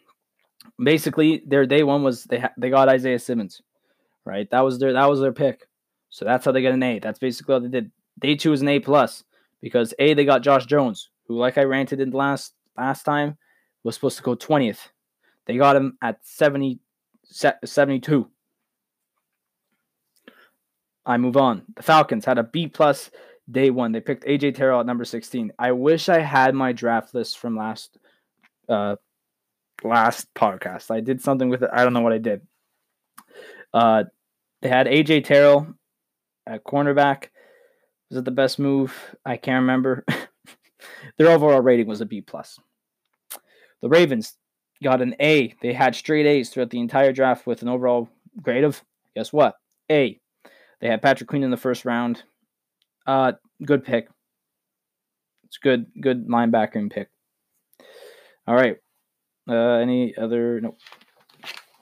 basically, 0.84 1.44
their 1.46 1.66
day 1.66 1.84
one 1.84 2.04
was 2.04 2.24
they 2.26 2.40
ha- 2.40 2.54
they 2.58 2.70
got 2.70 2.90
Isaiah 2.90 3.20
Simmons, 3.20 3.62
right? 4.26 4.50
That 4.50 4.62
was 4.62 4.80
their 4.80 4.94
that 4.94 5.10
was 5.10 5.20
their 5.20 5.34
pick, 5.34 5.68
so 6.10 6.26
that's 6.26 6.46
how 6.46 6.52
they 6.52 6.62
get 6.62 6.74
an 6.74 6.84
A. 6.84 7.00
That's 7.00 7.20
basically 7.20 7.54
what 7.54 7.64
they 7.64 7.70
did. 7.70 7.92
Day 8.20 8.36
two 8.36 8.52
was 8.52 8.62
an 8.62 8.70
A 8.70 8.80
plus 8.80 9.24
because 9.62 9.94
A 10.00 10.14
they 10.14 10.26
got 10.26 10.42
Josh 10.42 10.66
Jones, 10.66 11.10
who 11.28 11.38
like 11.38 11.58
I 11.58 11.64
ranted 11.64 12.02
in 12.02 12.12
last 12.12 12.54
last 12.78 13.04
time 13.04 13.38
was 13.84 13.96
supposed 13.96 14.18
to 14.18 14.24
go 14.24 14.36
twentieth. 14.36 14.90
They 15.46 15.58
got 15.58 15.76
him 15.76 15.98
at 16.02 16.26
70, 16.26 16.80
72. 17.24 18.30
I 21.06 21.18
move 21.18 21.38
on. 21.38 21.64
The 21.76 21.84
Falcons 21.84 22.26
had 22.26 22.40
a 22.40 22.44
B 22.44 22.68
plus 22.68 23.12
day 23.50 23.70
one. 23.70 23.92
They 23.92 24.02
picked 24.02 24.26
AJ 24.26 24.56
Terrell 24.56 24.80
at 24.80 24.88
number 24.88 25.06
16. 25.06 25.52
I 25.60 25.72
wish 25.72 26.10
I 26.10 26.20
had 26.20 26.56
my 26.56 26.72
draft 26.72 27.14
list 27.14 27.38
from 27.38 27.56
last 27.56 27.98
uh 28.68 28.96
last 29.84 30.34
podcast. 30.34 30.92
I 30.92 31.00
did 31.00 31.22
something 31.22 31.50
with 31.50 31.64
it. 31.64 31.70
I 31.74 31.84
don't 31.84 31.94
know 31.94 32.02
what 32.02 32.14
I 32.14 32.18
did. 32.18 32.42
Uh 33.74 34.06
they 34.62 34.70
had 34.70 34.88
AJ 34.88 35.26
Terrell 35.26 35.68
at 36.48 36.64
cornerback. 36.64 37.30
Was 38.10 38.20
it 38.20 38.26
the 38.26 38.32
best 38.32 38.60
move? 38.60 38.94
I 39.26 39.38
can't 39.38 39.62
remember. 39.62 40.06
Their 41.18 41.30
overall 41.30 41.62
rating 41.62 41.88
was 41.88 42.02
a 42.02 42.06
B 42.06 42.22
plus. 42.22 42.60
The 43.82 43.90
Ravens 43.90 44.36
got 44.84 45.02
an 45.02 45.16
A. 45.20 45.54
They 45.62 45.74
had 45.74 45.96
straight 45.96 46.26
A's 46.26 46.50
throughout 46.50 46.70
the 46.70 46.80
entire 46.80 47.12
draft 47.12 47.48
with 47.48 47.62
an 47.62 47.70
overall 47.70 48.10
grade 48.42 48.64
of 48.64 48.84
guess 49.16 49.32
what? 49.32 49.56
A. 49.92 50.20
They 50.82 50.88
had 50.88 51.02
Patrick 51.02 51.30
Queen 51.30 51.44
in 51.44 51.52
the 51.52 51.58
first 51.58 51.86
round. 51.86 52.24
Uh, 53.08 53.34
good 53.64 53.84
pick. 53.84 54.08
It's 55.46 55.58
good, 55.58 55.86
good 56.02 56.28
linebacker 56.28 56.92
pick. 56.92 57.10
All 58.48 58.56
right. 58.56 58.78
Uh, 59.48 59.54
any 59.54 60.16
other? 60.18 60.62
Nope. 60.62 60.80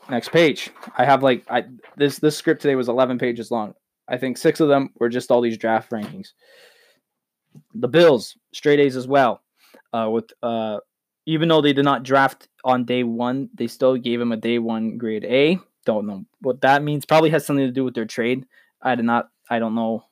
Next 0.10 0.30
page. 0.30 0.70
I 0.98 1.06
have 1.06 1.24
like 1.24 1.46
I 1.50 1.64
this 1.96 2.20
this 2.20 2.36
script 2.36 2.62
today 2.62 2.76
was 2.76 2.90
11 2.90 3.18
pages 3.18 3.52
long. 3.52 3.74
I 4.08 4.18
think 4.18 4.38
six 4.38 4.60
of 4.60 4.68
them 4.68 4.90
were 5.00 5.10
just 5.10 5.32
all 5.32 5.42
these 5.42 5.58
draft 5.58 5.92
rankings. 5.92 6.34
The 7.74 7.88
Bills 7.88 8.38
straight 8.52 8.80
A's 8.80 8.98
as 8.98 9.08
well. 9.08 9.42
Uh, 9.94 10.10
with 10.12 10.32
uh, 10.42 10.80
even 11.26 11.48
though 11.48 11.62
they 11.62 11.74
did 11.74 11.86
not 11.86 12.04
draft 12.04 12.50
on 12.66 12.86
day 12.86 13.04
one, 13.04 13.50
they 13.54 13.68
still 13.68 13.96
gave 13.96 14.20
him 14.20 14.32
a 14.32 14.38
day 14.38 14.60
one 14.60 14.98
grade 14.98 15.24
A. 15.24 15.60
Don't 15.86 16.08
know 16.08 16.26
what 16.42 16.62
that 16.62 16.84
means. 16.84 17.06
Probably 17.06 17.30
has 17.30 17.46
something 17.46 17.66
to 17.66 17.72
do 17.72 17.86
with 17.86 17.94
their 17.94 18.06
trade. 18.06 18.46
I 18.82 18.96
did 18.96 19.06
not. 19.06 19.30
I 19.50 19.60
don't 19.60 19.76
know 19.76 20.06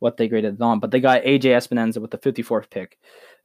what 0.00 0.16
they 0.16 0.28
graded 0.28 0.60
on, 0.60 0.80
but 0.80 0.90
they 0.90 1.00
got 1.00 1.22
AJ 1.22 1.44
Epenesa 1.44 1.98
with 1.98 2.10
the 2.10 2.18
54th 2.18 2.68
pick, 2.68 2.98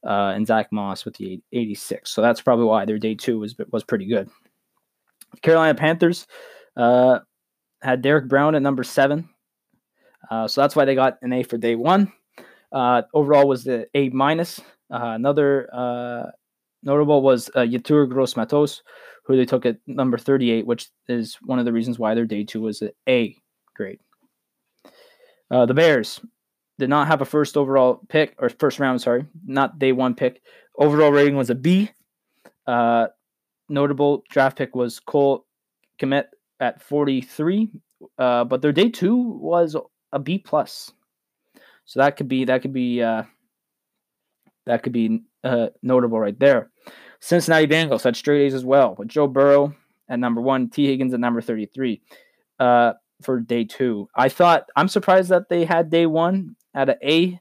uh, 0.06 0.34
and 0.36 0.48
Zach 0.48 0.72
Moss 0.72 1.06
with 1.06 1.16
the 1.16 1.42
86. 1.52 2.10
So 2.10 2.22
that's 2.22 2.42
probably 2.42 2.66
why 2.66 2.86
their 2.86 3.00
day 3.00 3.16
two 3.16 3.40
was 3.40 3.56
was 3.72 3.84
pretty 3.84 4.06
good. 4.06 4.30
Carolina 5.42 5.76
Panthers 5.76 6.28
uh, 6.76 7.20
had 7.82 8.02
Derrick 8.02 8.28
Brown 8.28 8.56
at 8.56 8.62
number 8.62 8.84
seven, 8.84 9.30
uh, 10.32 10.48
so 10.48 10.62
that's 10.62 10.76
why 10.76 10.86
they 10.86 10.96
got 10.96 11.18
an 11.22 11.34
A 11.34 11.44
for 11.44 11.58
day 11.58 11.76
one. 11.76 12.12
Uh, 12.72 13.04
overall 13.14 13.48
was 13.48 13.64
the 13.64 13.88
A 13.94 14.10
minus. 14.10 14.60
Uh, 14.92 15.14
another 15.16 15.70
uh, 15.74 16.32
notable 16.84 17.22
was 17.22 17.50
uh, 17.56 17.60
Yetur 17.60 18.10
Gross 18.10 18.36
Matos, 18.36 18.84
who 19.26 19.36
they 19.36 19.46
took 19.46 19.66
at 19.66 19.78
number 19.88 20.18
38, 20.18 20.66
which 20.66 20.90
is 21.08 21.38
one 21.44 21.60
of 21.60 21.66
the 21.66 21.74
reasons 21.74 22.00
why 22.00 22.16
their 22.16 22.26
day 22.26 22.44
two 22.44 22.62
was 22.62 22.82
an 22.82 22.92
A 23.08 23.36
grade. 23.76 24.00
Uh, 25.52 25.66
the 25.66 25.74
Bears 25.74 26.20
did 26.80 26.90
not 26.90 27.08
have 27.08 27.22
a 27.22 27.26
first 27.26 27.58
overall 27.58 28.02
pick 28.08 28.36
or 28.40 28.50
first 28.50 28.80
round, 28.80 29.02
sorry, 29.02 29.26
not 29.46 29.78
day 29.78 29.92
one 29.92 30.16
pick. 30.16 30.42
Overall 30.78 31.12
rating 31.12 31.36
was 31.36 31.50
a 31.50 31.56
B. 31.56 31.92
Uh, 32.66 33.08
notable 33.68 34.24
draft 34.30 34.58
pick 34.58 34.76
was 34.76 35.00
Cole 35.00 35.46
Kmet 36.02 36.26
at 36.60 36.82
43, 36.82 37.70
uh, 38.18 38.46
but 38.46 38.62
their 38.62 38.72
day 38.72 38.90
two 38.90 39.16
was 39.18 39.76
a 40.14 40.20
B 40.20 40.40
plus. 40.40 40.92
So 41.86 42.00
that 42.00 42.16
could 42.18 42.28
be 42.28 42.46
that 42.46 42.62
could 42.62 42.74
be 42.74 43.04
uh, 43.04 43.24
that 44.66 44.82
could 44.82 44.94
be 44.94 45.22
uh, 45.44 45.68
notable 45.84 46.20
right 46.20 46.40
there. 46.40 46.72
Cincinnati 47.20 47.68
Bengals 47.68 48.04
had 48.04 48.16
straight 48.16 48.46
A's 48.46 48.54
as 48.54 48.64
well, 48.64 48.96
with 48.98 49.10
Joe 49.10 49.28
Burrow 49.28 49.76
at 50.08 50.20
number 50.20 50.40
one, 50.40 50.70
Tee 50.70 50.88
Higgins 50.88 51.14
at 51.14 51.20
number 51.20 51.42
33 51.42 52.02
uh, 52.60 52.94
for 53.22 53.42
day 53.42 53.66
two. 53.66 54.08
I 54.16 54.30
thought, 54.30 54.68
I'm 54.78 54.88
surprised 54.88 55.30
that 55.30 55.50
they 55.50 55.66
had 55.66 55.90
day 55.90 56.06
one 56.06 56.56
at 56.74 56.90
an 56.90 56.96
A. 57.04 57.40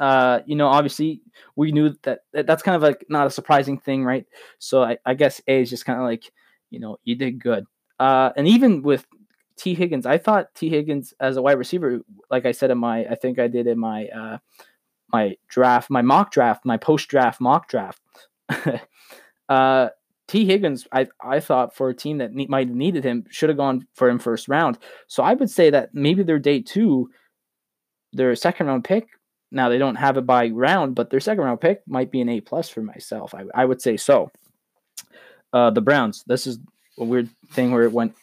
Uh, 0.00 0.40
you 0.46 0.56
know, 0.56 0.68
obviously, 0.68 1.20
we 1.54 1.70
knew 1.70 1.94
that, 2.02 2.20
that 2.32 2.46
that's 2.46 2.62
kind 2.62 2.76
of 2.76 2.82
like 2.82 3.04
not 3.08 3.26
a 3.26 3.30
surprising 3.30 3.78
thing, 3.78 4.04
right? 4.04 4.26
So 4.58 4.82
I, 4.82 4.98
I 5.06 5.14
guess 5.14 5.40
A 5.46 5.60
is 5.60 5.70
just 5.70 5.84
kind 5.84 5.98
of 5.98 6.04
like, 6.04 6.24
you 6.70 6.80
know, 6.80 6.98
you 7.04 7.14
did 7.14 7.42
good. 7.42 7.64
Uh, 8.00 8.30
and 8.36 8.48
even 8.48 8.82
with 8.82 9.06
Tee 9.56 9.74
Higgins, 9.74 10.06
I 10.06 10.18
thought 10.18 10.54
Tee 10.54 10.70
Higgins 10.70 11.14
as 11.20 11.36
a 11.36 11.42
wide 11.42 11.58
receiver, 11.58 12.00
like 12.30 12.46
I 12.46 12.52
said 12.52 12.70
in 12.70 12.78
my, 12.78 13.04
I 13.04 13.14
think 13.14 13.38
I 13.38 13.46
did 13.46 13.66
in 13.66 13.78
my 13.78 14.06
uh, 14.08 14.38
my 15.12 15.36
draft, 15.48 15.90
my 15.90 16.02
mock 16.02 16.32
draft, 16.32 16.64
my 16.64 16.76
post 16.76 17.08
draft 17.08 17.40
mock 17.40 17.68
draft. 17.68 18.00
uh, 19.48 19.88
Tee 20.28 20.46
Higgins, 20.46 20.86
I, 20.92 21.08
I 21.22 21.40
thought 21.40 21.76
for 21.76 21.90
a 21.90 21.94
team 21.94 22.18
that 22.18 22.32
ne- 22.32 22.46
might 22.46 22.68
have 22.68 22.76
needed 22.76 23.04
him, 23.04 23.26
should 23.28 23.50
have 23.50 23.58
gone 23.58 23.86
for 23.94 24.08
him 24.08 24.18
first 24.18 24.48
round. 24.48 24.78
So 25.06 25.22
I 25.22 25.34
would 25.34 25.50
say 25.50 25.68
that 25.70 25.94
maybe 25.94 26.22
their 26.22 26.38
day 26.38 26.62
two, 26.62 27.10
their 28.12 28.34
second 28.36 28.66
round 28.66 28.84
pick. 28.84 29.08
Now 29.50 29.68
they 29.68 29.78
don't 29.78 29.96
have 29.96 30.16
it 30.16 30.26
by 30.26 30.48
round, 30.48 30.94
but 30.94 31.10
their 31.10 31.20
second 31.20 31.44
round 31.44 31.60
pick 31.60 31.82
might 31.86 32.10
be 32.10 32.20
an 32.20 32.28
A 32.28 32.40
plus 32.40 32.68
for 32.68 32.82
myself. 32.82 33.34
I, 33.34 33.44
I 33.54 33.64
would 33.64 33.82
say 33.82 33.96
so. 33.96 34.30
Uh, 35.52 35.70
the 35.70 35.82
Browns. 35.82 36.24
This 36.26 36.46
is 36.46 36.58
a 36.98 37.04
weird 37.04 37.28
thing 37.50 37.70
where 37.72 37.82
it 37.82 37.92
went 37.92 38.14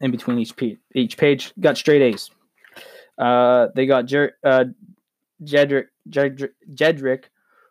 in 0.00 0.10
between 0.10 0.38
each 0.38 0.54
page. 0.56 0.78
Each 0.94 1.16
page 1.16 1.52
got 1.58 1.78
straight 1.78 2.02
A's. 2.02 2.30
Uh, 3.16 3.68
they 3.74 3.86
got 3.86 4.06
Jer- 4.06 4.36
uh, 4.44 4.64
Jedrick, 5.42 5.86
Jedrick, 6.10 6.50
Jedrick 6.74 7.24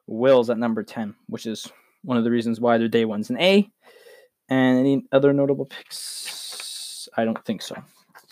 Wills 0.08 0.50
at 0.50 0.58
number 0.58 0.84
10, 0.84 1.14
which 1.28 1.46
is 1.46 1.68
one 2.04 2.18
of 2.18 2.24
the 2.24 2.32
reasons 2.32 2.60
why 2.60 2.78
their 2.78 2.88
day 2.88 3.06
one's 3.06 3.30
an 3.30 3.40
A. 3.40 3.70
And 4.50 4.80
any 4.80 5.06
other 5.12 5.34
notable 5.34 5.66
picks? 5.66 7.08
I 7.16 7.26
don't 7.26 7.44
think 7.46 7.62
so. 7.62 7.76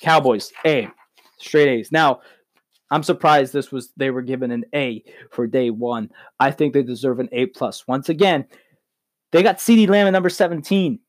Cowboys, 0.01 0.51
A. 0.65 0.89
Straight 1.37 1.67
A's. 1.67 1.91
Now, 1.91 2.21
I'm 2.91 3.03
surprised 3.03 3.53
this 3.53 3.71
was 3.71 3.91
they 3.95 4.11
were 4.11 4.21
given 4.21 4.51
an 4.51 4.65
A 4.75 5.03
for 5.31 5.47
day 5.47 5.69
one. 5.69 6.11
I 6.39 6.51
think 6.51 6.73
they 6.73 6.83
deserve 6.83 7.19
an 7.19 7.29
A 7.31 7.45
plus. 7.47 7.87
Once 7.87 8.09
again, 8.09 8.45
they 9.31 9.41
got 9.41 9.57
CeeDee 9.57 9.87
Lamb 9.87 10.07
at 10.07 10.11
number 10.11 10.29
17. 10.29 10.99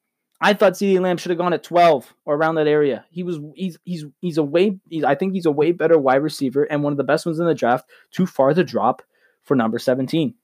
I 0.40 0.54
thought 0.54 0.74
CeeDee 0.74 1.00
Lamb 1.00 1.16
should 1.16 1.30
have 1.30 1.38
gone 1.38 1.52
at 1.52 1.64
12 1.64 2.14
or 2.24 2.36
around 2.36 2.54
that 2.54 2.68
area. 2.68 3.04
He 3.10 3.24
was 3.24 3.38
he's 3.56 3.78
he's 3.84 4.04
he's 4.20 4.38
a 4.38 4.44
way 4.44 4.78
he's, 4.88 5.02
I 5.04 5.16
think 5.16 5.32
he's 5.32 5.46
a 5.46 5.50
way 5.52 5.72
better 5.72 5.98
wide 5.98 6.22
receiver 6.22 6.64
and 6.64 6.84
one 6.84 6.92
of 6.92 6.96
the 6.96 7.04
best 7.04 7.26
ones 7.26 7.40
in 7.40 7.46
the 7.46 7.54
draft. 7.54 7.90
Too 8.12 8.26
far 8.26 8.54
to 8.54 8.62
drop 8.64 9.02
for 9.42 9.56
number 9.56 9.80
17. 9.80 10.34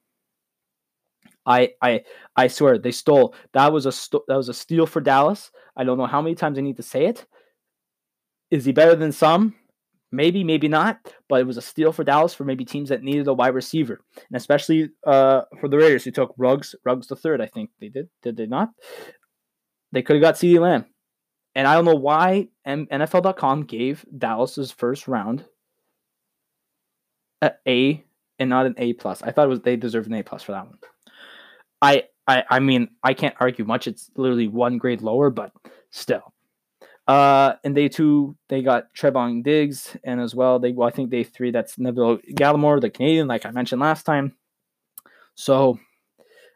I 1.47 1.71
I 1.81 2.03
I 2.37 2.49
swear 2.49 2.79
they 2.79 2.91
stole. 2.91 3.35
That 3.53 3.73
was 3.73 3.87
a 3.87 3.93
st- 3.93 4.25
that 4.27 4.37
was 4.37 4.49
a 4.49 4.55
steal 4.55 4.87
for 4.87 5.01
Dallas. 5.01 5.53
I 5.77 5.85
don't 5.85 5.99
know 5.99 6.07
how 6.07 6.21
many 6.21 6.35
times 6.35 6.59
I 6.59 6.63
need 6.63 6.77
to 6.77 6.83
say 6.83 7.07
it. 7.07 7.27
Is 8.51 8.65
he 8.65 8.73
better 8.73 8.97
than 8.97 9.13
some? 9.13 9.55
Maybe, 10.11 10.43
maybe 10.43 10.69
not. 10.69 10.99
But 11.29 11.41
it 11.41 11.47
was 11.47 11.57
a 11.57 11.63
steal 11.63 11.93
for 11.93 12.05
Dallas 12.05 12.35
for 12.35 12.45
maybe 12.45 12.65
teams 12.65 12.89
that 12.89 13.03
needed 13.03 13.29
a 13.29 13.35
wide 13.35 13.55
receiver, 13.55 14.01
and 14.15 14.37
especially 14.37 14.91
uh, 15.07 15.43
for 15.61 15.69
the 15.69 15.77
Raiders 15.77 16.05
who 16.05 16.11
took 16.11 16.35
Ruggs, 16.37 16.75
Ruggs 16.85 17.07
the 17.07 17.17
third. 17.17 17.41
I 17.41 17.47
think 17.47 17.71
they 17.81 17.89
did. 17.89 18.09
Did 18.23 18.37
they 18.37 18.47
not? 18.47 18.71
They 19.93 20.03
could 20.03 20.17
have 20.17 20.23
got 20.23 20.35
CeeDee 20.35 20.61
Lamb. 20.61 20.87
And 21.55 21.67
I 21.67 21.75
don't 21.75 21.85
know 21.85 21.95
why 21.95 22.49
NFL.com 22.67 23.65
gave 23.65 24.05
Dallas's 24.17 24.71
first 24.71 25.09
round 25.09 25.45
an 27.43 27.51
A 27.67 28.05
and 28.39 28.51
not 28.51 28.67
an 28.67 28.75
A 28.79 28.93
plus. 28.93 29.23
I 29.23 29.33
thought 29.33 29.47
it 29.47 29.51
was 29.51 29.61
they 29.61 29.77
deserved 29.77 30.07
an 30.09 30.15
A 30.15 30.23
plus 30.23 30.43
for 30.43 30.53
that 30.53 30.67
one. 30.67 30.79
I 31.83 32.05
I 32.27 32.45
I 32.49 32.61
mean 32.61 32.89
I 33.03 33.15
can't 33.15 33.35
argue 33.41 33.65
much. 33.65 33.87
It's 33.87 34.11
literally 34.17 34.49
one 34.49 34.79
grade 34.79 35.03
lower, 35.03 35.31
but 35.31 35.53
still. 35.91 36.33
Uh, 37.09 37.55
and 37.65 37.75
day 37.75 37.89
two 37.89 38.37
they 38.49 38.63
got 38.63 38.95
Trevon 38.95 39.43
Diggs, 39.43 39.97
and 40.05 40.21
as 40.21 40.35
well 40.35 40.59
they 40.59 40.73
well 40.73 40.87
I 40.87 40.91
think 40.91 41.11
day 41.11 41.25
three 41.25 41.51
that's 41.51 41.79
Neville 41.79 42.19
Gallimore, 42.35 42.81
the 42.81 42.91
Canadian, 42.91 43.27
like 43.27 43.47
I 43.47 43.51
mentioned 43.51 43.81
last 43.81 44.05
time. 44.05 44.37
So 45.35 45.79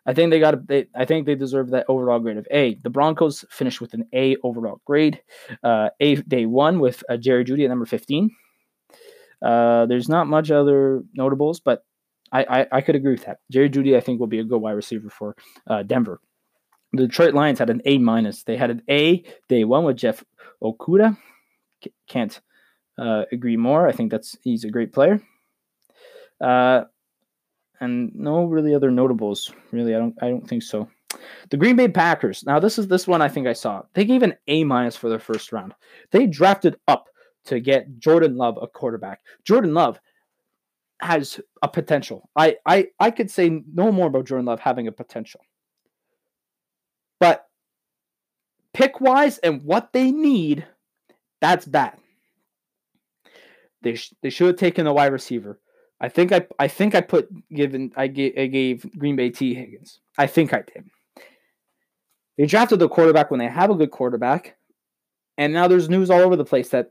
I 0.05 0.13
think 0.13 0.31
they 0.31 0.41
got. 0.41 0.67
They, 0.67 0.89
I 0.95 1.05
think 1.05 1.25
they 1.25 1.37
deserve 1.37 1.71
that 1.71 1.87
overall 1.89 2.19
grade 2.19 2.37
of 2.37 2.47
A. 2.51 2.75
The 2.75 2.91
Broncos 2.91 3.45
finished 3.51 3.81
with 3.81 3.95
an 3.95 4.05
A 4.13 4.37
overall 4.43 4.81
grade. 4.85 5.23
Uh, 5.63 5.89
a 6.01 6.17
day 6.17 6.45
one 6.45 6.81
with 6.81 7.03
uh, 7.09 7.17
Jerry 7.17 7.45
Jeudy 7.45 7.65
at 7.65 7.71
number 7.71 7.87
fifteen. 7.87 8.31
Uh, 9.41 9.87
there's 9.87 10.09
not 10.09 10.27
much 10.27 10.51
other 10.51 11.03
notables, 11.15 11.61
but 11.61 11.85
I, 12.31 12.45
I, 12.45 12.67
I 12.73 12.81
could 12.81 12.97
agree 12.97 13.13
with 13.13 13.25
that. 13.25 13.39
Jerry 13.51 13.71
Jeudy 13.71 13.97
I 13.97 14.01
think, 14.01 14.21
will 14.21 14.27
be 14.27 14.41
a 14.41 14.45
good 14.45 14.59
wide 14.59 14.73
receiver 14.73 15.09
for 15.09 15.37
uh, 15.67 15.83
Denver. 15.83 16.21
The 16.93 17.07
Detroit 17.07 17.35
Lions 17.35 17.59
had 17.59 17.71
an 17.71 17.81
A 17.87 17.99
minus. 17.99 18.43
They 18.43 18.57
had 18.57 18.71
an 18.71 18.83
A 18.91 19.25
day 19.49 19.65
one 19.65 19.85
with 19.85 19.97
Jeff 19.97 20.23
Okudah. 20.63 21.17
Can't 22.09 22.41
uh, 22.99 23.25
agree 23.33 23.57
more. 23.57 23.89
I 23.89 23.93
think 23.93 24.11
that's 24.11 24.37
he's 24.43 24.65
a 24.65 24.71
great 24.71 24.93
player. 24.93 25.21
Uh, 26.41 26.83
and 27.81 28.15
no 28.15 28.45
really 28.45 28.75
other 28.75 28.91
notables. 28.91 29.53
Really, 29.73 29.95
I 29.95 29.99
don't 29.99 30.15
I 30.23 30.29
don't 30.29 30.47
think 30.47 30.63
so. 30.63 30.89
The 31.51 31.57
Green 31.57 31.77
Bay 31.77 31.89
Packers. 31.89 32.45
Now 32.47 32.59
this 32.59 32.79
is 32.79 32.89
this 32.89 33.07
one 33.07 33.21
I 33.21 33.29
think 33.29 33.47
I 33.47 33.53
saw. 33.53 33.83
They 33.95 34.05
gave 34.05 34.23
an 34.23 34.35
A 34.49 34.65
minus 34.65 34.97
for 34.97 35.09
their 35.09 35.19
first 35.19 35.53
round. 35.53 35.75
They 36.11 36.27
drafted 36.27 36.77
up 36.89 37.09
to 37.47 37.61
get 37.61 37.99
Jordan 37.99 38.37
Love 38.37 38.59
a 38.63 38.69
quarterback. 38.69 39.21
Jordan 39.45 39.75
Love 39.75 40.01
has 41.01 41.41
a 41.63 41.69
potential. 41.69 42.31
I 42.37 42.57
I 42.67 42.89
I 43.01 43.11
could 43.11 43.31
say 43.31 43.63
no 43.73 43.91
more 43.91 44.07
about 44.07 44.27
Jordan 44.27 44.47
Love 44.47 44.61
having 44.61 44.87
a 44.87 44.93
potential. 44.93 45.41
But 47.19 47.47
pick 48.75 49.01
wise 49.01 49.39
and 49.39 49.63
what 49.63 49.93
they 49.93 50.11
need, 50.11 50.67
that's 51.41 51.67
bad. 51.67 51.97
They 53.83 53.97
sh- 53.97 54.15
they 54.23 54.31
should 54.31 54.47
have 54.49 54.57
taken 54.57 54.87
a 54.87 54.93
wide 54.93 55.13
receiver. 55.13 55.61
I 56.01 56.09
think 56.09 56.33
I 56.33 56.47
I 56.59 56.69
think 56.69 56.95
I 56.95 57.01
put 57.01 57.29
given 57.53 57.93
I 57.97 58.07
gave 58.07 58.39
I 58.39 58.47
gave 58.47 58.99
Green 58.99 59.17
Bay 59.17 59.31
Tee 59.31 59.55
Higgins. 59.55 60.01
I 60.19 60.27
think 60.27 60.53
I 60.53 60.63
did. 60.63 60.85
They 62.39 62.47
drafted 62.47 62.79
the 62.79 62.89
quarterback 62.89 63.31
when 63.31 63.39
they 63.39 63.49
have 63.49 63.71
a 63.71 63.75
good 63.75 63.91
quarterback, 63.91 64.57
and 65.37 65.53
now 65.53 65.69
there's 65.69 65.89
news 65.89 66.11
all 66.11 66.21
over 66.21 66.37
the 66.37 66.45
place 66.45 66.71
that 66.71 66.91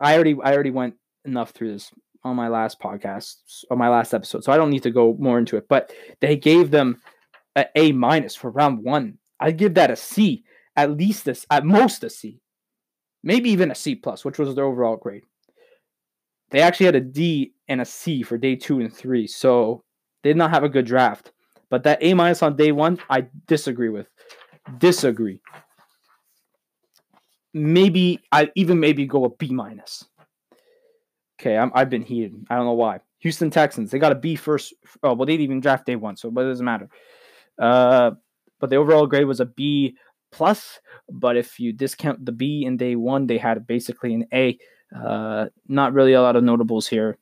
I 0.00 0.14
already 0.14 0.36
I 0.42 0.54
already 0.54 0.70
went 0.70 0.94
enough 1.24 1.50
through 1.50 1.72
this 1.72 1.92
on 2.22 2.36
my 2.36 2.48
last 2.48 2.80
podcast 2.80 3.36
on 3.70 3.78
my 3.78 3.88
last 3.88 4.14
episode, 4.14 4.44
so 4.44 4.52
I 4.52 4.56
don't 4.56 4.70
need 4.70 4.82
to 4.84 4.90
go 4.90 5.16
more 5.18 5.38
into 5.38 5.56
it. 5.56 5.68
But 5.68 5.92
they 6.20 6.36
gave 6.36 6.70
them 6.70 7.00
a 7.56 7.66
A 7.76 7.92
minus 7.92 8.34
for 8.34 8.50
round 8.50 8.82
one. 8.82 9.18
I'd 9.38 9.56
give 9.56 9.74
that 9.74 9.90
a 9.90 9.96
C, 9.96 10.44
at 10.82 10.96
least 10.96 11.24
this 11.24 11.46
at 11.50 11.64
most 11.64 12.04
a 12.04 12.10
C, 12.10 12.40
maybe 13.22 13.50
even 13.50 13.70
a 13.70 13.74
C 13.74 13.94
plus, 13.94 14.24
which 14.24 14.38
was 14.38 14.54
their 14.54 14.64
overall 14.64 14.96
grade. 14.96 15.24
They 16.50 16.60
actually 16.60 16.86
had 16.86 16.96
a 16.96 17.00
D 17.00 17.52
and 17.68 17.80
a 17.80 17.84
C 17.84 18.22
for 18.22 18.36
day 18.36 18.56
two 18.56 18.80
and 18.80 18.92
three, 18.92 19.26
so 19.26 19.84
they 20.22 20.30
did 20.30 20.36
not 20.36 20.50
have 20.50 20.64
a 20.64 20.68
good 20.68 20.86
draft. 20.86 21.32
But 21.70 21.84
that 21.84 22.02
A 22.02 22.14
minus 22.14 22.42
on 22.42 22.56
day 22.56 22.72
one, 22.72 22.98
I 23.08 23.26
disagree 23.46 23.88
with. 23.88 24.08
Disagree. 24.78 25.40
Maybe 27.54 28.20
I 28.32 28.50
even 28.54 28.80
maybe 28.80 29.06
go 29.06 29.24
a 29.24 29.30
B 29.30 29.50
minus. 29.50 30.04
Okay, 31.40 31.56
i 31.56 31.78
have 31.78 31.88
been 31.88 32.02
heated. 32.02 32.34
I 32.50 32.56
don't 32.56 32.66
know 32.66 32.74
why. 32.74 33.00
Houston 33.20 33.50
Texans, 33.50 33.90
they 33.90 33.98
got 33.98 34.12
a 34.12 34.16
B 34.16 34.34
first. 34.36 34.74
Oh, 35.02 35.14
well, 35.14 35.26
they 35.26 35.34
didn't 35.34 35.44
even 35.44 35.60
draft 35.60 35.86
day 35.86 35.96
one, 35.96 36.16
so 36.16 36.30
but 36.30 36.44
it 36.44 36.48
doesn't 36.48 36.64
matter. 36.64 36.88
Uh, 37.58 38.12
but 38.58 38.70
the 38.70 38.76
overall 38.76 39.06
grade 39.06 39.26
was 39.26 39.40
a 39.40 39.46
B 39.46 39.96
plus. 40.30 40.80
But 41.08 41.36
if 41.36 41.58
you 41.60 41.72
discount 41.72 42.24
the 42.24 42.32
B 42.32 42.64
in 42.64 42.76
day 42.76 42.96
one, 42.96 43.26
they 43.26 43.38
had 43.38 43.66
basically 43.66 44.14
an 44.14 44.26
A. 44.32 44.58
Uh, 44.94 45.46
not 45.68 45.92
really 45.92 46.12
a 46.12 46.22
lot 46.22 46.36
of 46.36 46.44
notables 46.44 46.88
here. 46.88 47.16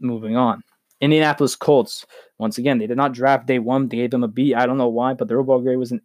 Moving 0.00 0.36
on. 0.36 0.62
Indianapolis 1.00 1.56
Colts. 1.56 2.06
Once 2.38 2.58
again, 2.58 2.78
they 2.78 2.86
did 2.86 2.96
not 2.96 3.12
draft 3.12 3.46
day 3.46 3.58
one. 3.58 3.88
They 3.88 3.98
gave 3.98 4.10
them 4.10 4.24
a 4.24 4.28
B. 4.28 4.54
I 4.54 4.66
don't 4.66 4.78
know 4.78 4.88
why, 4.88 5.14
but 5.14 5.28
their 5.28 5.38
overall 5.38 5.60
grade 5.60 5.78
was 5.78 5.92
an 5.92 6.00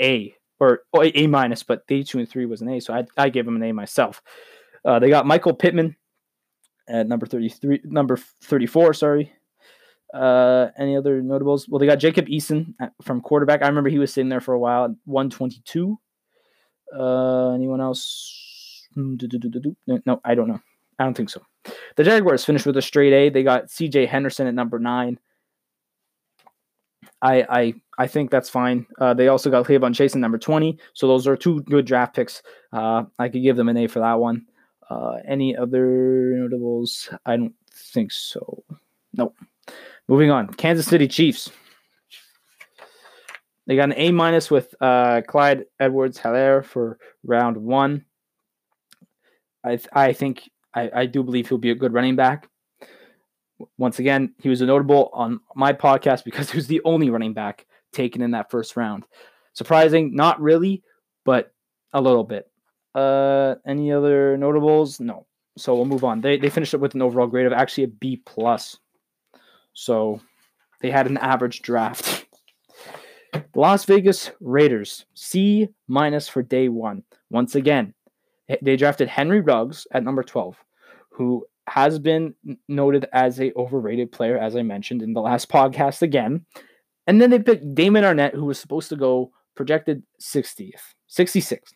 A 0.00 0.34
or, 0.60 0.80
or 0.92 1.10
A 1.14 1.26
minus, 1.26 1.62
but 1.62 1.86
day 1.86 2.02
two 2.02 2.18
and 2.18 2.28
three 2.28 2.46
was 2.46 2.62
an 2.62 2.68
A. 2.68 2.80
So 2.80 2.94
I, 2.94 3.04
I 3.16 3.28
gave 3.28 3.44
them 3.44 3.56
an 3.56 3.62
A 3.62 3.72
myself. 3.72 4.22
Uh, 4.84 4.98
they 4.98 5.08
got 5.08 5.26
Michael 5.26 5.54
Pittman 5.54 5.96
at 6.88 7.08
number 7.08 7.26
33, 7.26 7.80
number 7.84 8.18
34, 8.42 8.94
sorry. 8.94 9.32
Uh, 10.12 10.68
any 10.78 10.96
other 10.96 11.22
notables? 11.22 11.68
Well, 11.68 11.78
they 11.78 11.86
got 11.86 11.96
Jacob 11.96 12.26
Eason 12.26 12.74
from 13.02 13.20
quarterback. 13.20 13.62
I 13.62 13.68
remember 13.68 13.90
he 13.90 13.98
was 13.98 14.12
sitting 14.12 14.28
there 14.28 14.40
for 14.40 14.54
a 14.54 14.58
while, 14.58 14.94
122. 15.06 15.98
Uh, 16.92 17.50
anyone 17.52 17.80
else? 17.80 18.86
No, 18.96 20.20
I 20.24 20.34
don't 20.34 20.48
know. 20.48 20.60
I 20.98 21.04
don't 21.04 21.16
think 21.16 21.30
so. 21.30 21.42
The 21.96 22.04
Jaguars 22.04 22.44
finished 22.44 22.66
with 22.66 22.76
a 22.76 22.82
straight 22.82 23.12
A. 23.12 23.28
They 23.30 23.42
got 23.42 23.70
C.J. 23.70 24.06
Henderson 24.06 24.46
at 24.46 24.54
number 24.54 24.78
nine. 24.78 25.18
I 27.22 27.44
I 27.48 27.74
I 27.98 28.06
think 28.06 28.30
that's 28.30 28.50
fine. 28.50 28.86
Uh, 29.00 29.14
they 29.14 29.28
also 29.28 29.50
got 29.50 29.66
K'Lavon 29.66 29.94
Chase 29.94 30.14
at 30.14 30.20
number 30.20 30.38
twenty. 30.38 30.78
So 30.92 31.08
those 31.08 31.26
are 31.26 31.36
two 31.36 31.62
good 31.62 31.86
draft 31.86 32.14
picks. 32.14 32.42
Uh, 32.72 33.04
I 33.18 33.28
could 33.28 33.42
give 33.42 33.56
them 33.56 33.68
an 33.68 33.76
A 33.76 33.86
for 33.86 34.00
that 34.00 34.20
one. 34.20 34.46
Uh, 34.90 35.16
any 35.26 35.56
other 35.56 36.34
notables? 36.36 37.08
I 37.24 37.36
don't 37.36 37.54
think 37.72 38.12
so. 38.12 38.62
Nope. 39.14 39.34
Moving 40.08 40.30
on. 40.30 40.48
Kansas 40.48 40.86
City 40.86 41.08
Chiefs. 41.08 41.50
They 43.66 43.76
got 43.76 43.84
an 43.84 43.94
A 43.96 44.10
minus 44.12 44.50
with 44.50 44.74
uh, 44.80 45.22
Clyde 45.26 45.64
Edwards 45.80 46.18
Helaire 46.18 46.64
for 46.64 46.98
round 47.22 47.56
one. 47.56 48.04
I 49.64 49.78
I 49.92 50.12
think 50.12 50.50
I, 50.74 50.90
I 50.94 51.06
do 51.06 51.22
believe 51.22 51.48
he'll 51.48 51.58
be 51.58 51.70
a 51.70 51.74
good 51.74 51.92
running 51.92 52.16
back. 52.16 52.48
Once 53.78 53.98
again, 53.98 54.34
he 54.38 54.48
was 54.48 54.60
a 54.60 54.66
notable 54.66 55.10
on 55.12 55.40
my 55.54 55.72
podcast 55.72 56.24
because 56.24 56.50
he 56.52 56.58
was 56.58 56.66
the 56.66 56.82
only 56.84 57.10
running 57.10 57.32
back 57.32 57.66
taken 57.92 58.20
in 58.22 58.32
that 58.32 58.50
first 58.50 58.76
round. 58.76 59.04
Surprising, 59.54 60.14
not 60.14 60.40
really, 60.40 60.82
but 61.24 61.52
a 61.92 62.00
little 62.00 62.24
bit. 62.24 62.50
Uh, 62.94 63.54
any 63.66 63.92
other 63.92 64.36
notables? 64.36 65.00
No. 65.00 65.26
So 65.56 65.74
we'll 65.74 65.84
move 65.84 66.04
on. 66.04 66.20
They 66.20 66.36
they 66.36 66.50
finished 66.50 66.74
up 66.74 66.80
with 66.80 66.94
an 66.94 67.02
overall 67.02 67.28
grade 67.28 67.46
of 67.46 67.52
actually 67.52 67.84
a 67.84 67.88
B 67.88 68.20
plus. 68.26 68.78
So 69.72 70.20
they 70.80 70.90
had 70.90 71.06
an 71.06 71.16
average 71.16 71.62
draft. 71.62 72.23
Las 73.54 73.84
Vegas 73.84 74.30
Raiders, 74.40 75.06
C 75.14 75.68
minus 75.88 76.28
for 76.28 76.42
day 76.42 76.68
one. 76.68 77.02
Once 77.30 77.54
again, 77.54 77.94
they 78.62 78.76
drafted 78.76 79.08
Henry 79.08 79.40
Ruggs 79.40 79.86
at 79.92 80.04
number 80.04 80.22
12, 80.22 80.56
who 81.10 81.46
has 81.66 81.98
been 81.98 82.34
noted 82.68 83.06
as 83.12 83.40
a 83.40 83.52
overrated 83.56 84.12
player, 84.12 84.38
as 84.38 84.54
I 84.54 84.62
mentioned 84.62 85.02
in 85.02 85.14
the 85.14 85.20
last 85.20 85.48
podcast 85.48 86.02
again. 86.02 86.44
And 87.06 87.20
then 87.20 87.30
they 87.30 87.38
picked 87.38 87.74
Damon 87.74 88.04
Arnette, 88.04 88.34
who 88.34 88.44
was 88.44 88.58
supposed 88.58 88.88
to 88.90 88.96
go 88.96 89.32
projected 89.54 90.02
60th, 90.20 90.94
66th, 91.10 91.72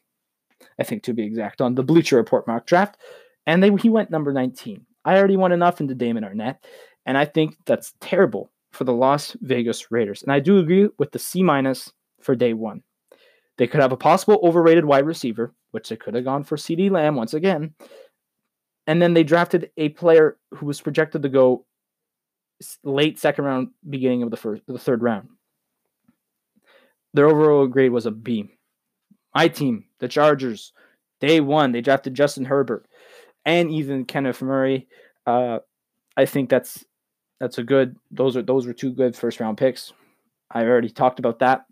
I 0.78 0.82
think 0.82 1.02
to 1.04 1.14
be 1.14 1.22
exact, 1.22 1.60
on 1.60 1.74
the 1.74 1.82
Bleacher 1.82 2.16
Report 2.16 2.46
mock 2.46 2.66
draft. 2.66 2.98
And 3.46 3.62
they, 3.62 3.70
he 3.80 3.88
went 3.88 4.10
number 4.10 4.32
19. 4.32 4.84
I 5.04 5.16
already 5.16 5.36
won 5.36 5.52
enough 5.52 5.80
into 5.80 5.94
Damon 5.94 6.24
Arnette, 6.24 6.58
and 7.06 7.16
I 7.16 7.24
think 7.24 7.56
that's 7.64 7.94
terrible 8.00 8.50
for 8.78 8.84
the 8.84 8.92
Las 8.92 9.36
Vegas 9.40 9.90
Raiders. 9.90 10.22
And 10.22 10.30
I 10.30 10.38
do 10.38 10.58
agree 10.58 10.88
with 10.98 11.10
the 11.10 11.18
C 11.18 11.42
minus 11.42 11.92
for 12.20 12.36
day 12.36 12.54
one. 12.54 12.84
They 13.56 13.66
could 13.66 13.80
have 13.80 13.90
a 13.90 13.96
possible 13.96 14.38
overrated 14.44 14.84
wide 14.84 15.04
receiver, 15.04 15.52
which 15.72 15.88
they 15.88 15.96
could 15.96 16.14
have 16.14 16.24
gone 16.24 16.44
for 16.44 16.56
CeeDee 16.56 16.88
Lamb 16.88 17.16
once 17.16 17.34
again. 17.34 17.74
And 18.86 19.02
then 19.02 19.14
they 19.14 19.24
drafted 19.24 19.72
a 19.76 19.88
player 19.90 20.38
who 20.52 20.66
was 20.66 20.80
projected 20.80 21.22
to 21.22 21.28
go 21.28 21.66
late 22.84 23.18
second 23.18 23.44
round, 23.44 23.68
beginning 23.90 24.22
of 24.22 24.30
the 24.30 24.36
first, 24.36 24.62
the 24.68 24.78
third 24.78 25.02
round. 25.02 25.28
Their 27.14 27.26
overall 27.26 27.66
grade 27.66 27.90
was 27.90 28.06
a 28.06 28.12
B. 28.12 28.48
My 29.34 29.48
team, 29.48 29.86
the 29.98 30.06
Chargers, 30.06 30.72
day 31.20 31.40
one, 31.40 31.72
they 31.72 31.80
drafted 31.80 32.14
Justin 32.14 32.44
Herbert 32.44 32.86
and 33.44 33.72
even 33.72 34.04
Kenneth 34.04 34.40
Murray. 34.40 34.86
Uh, 35.26 35.58
I 36.16 36.26
think 36.26 36.48
that's 36.48 36.84
that's 37.40 37.58
a 37.58 37.62
good. 37.62 37.96
Those 38.10 38.36
are 38.36 38.42
those 38.42 38.66
were 38.66 38.72
two 38.72 38.92
good 38.92 39.16
first 39.16 39.40
round 39.40 39.58
picks. 39.58 39.92
I 40.50 40.64
already 40.64 40.90
talked 40.90 41.18
about 41.18 41.38
that. 41.40 41.66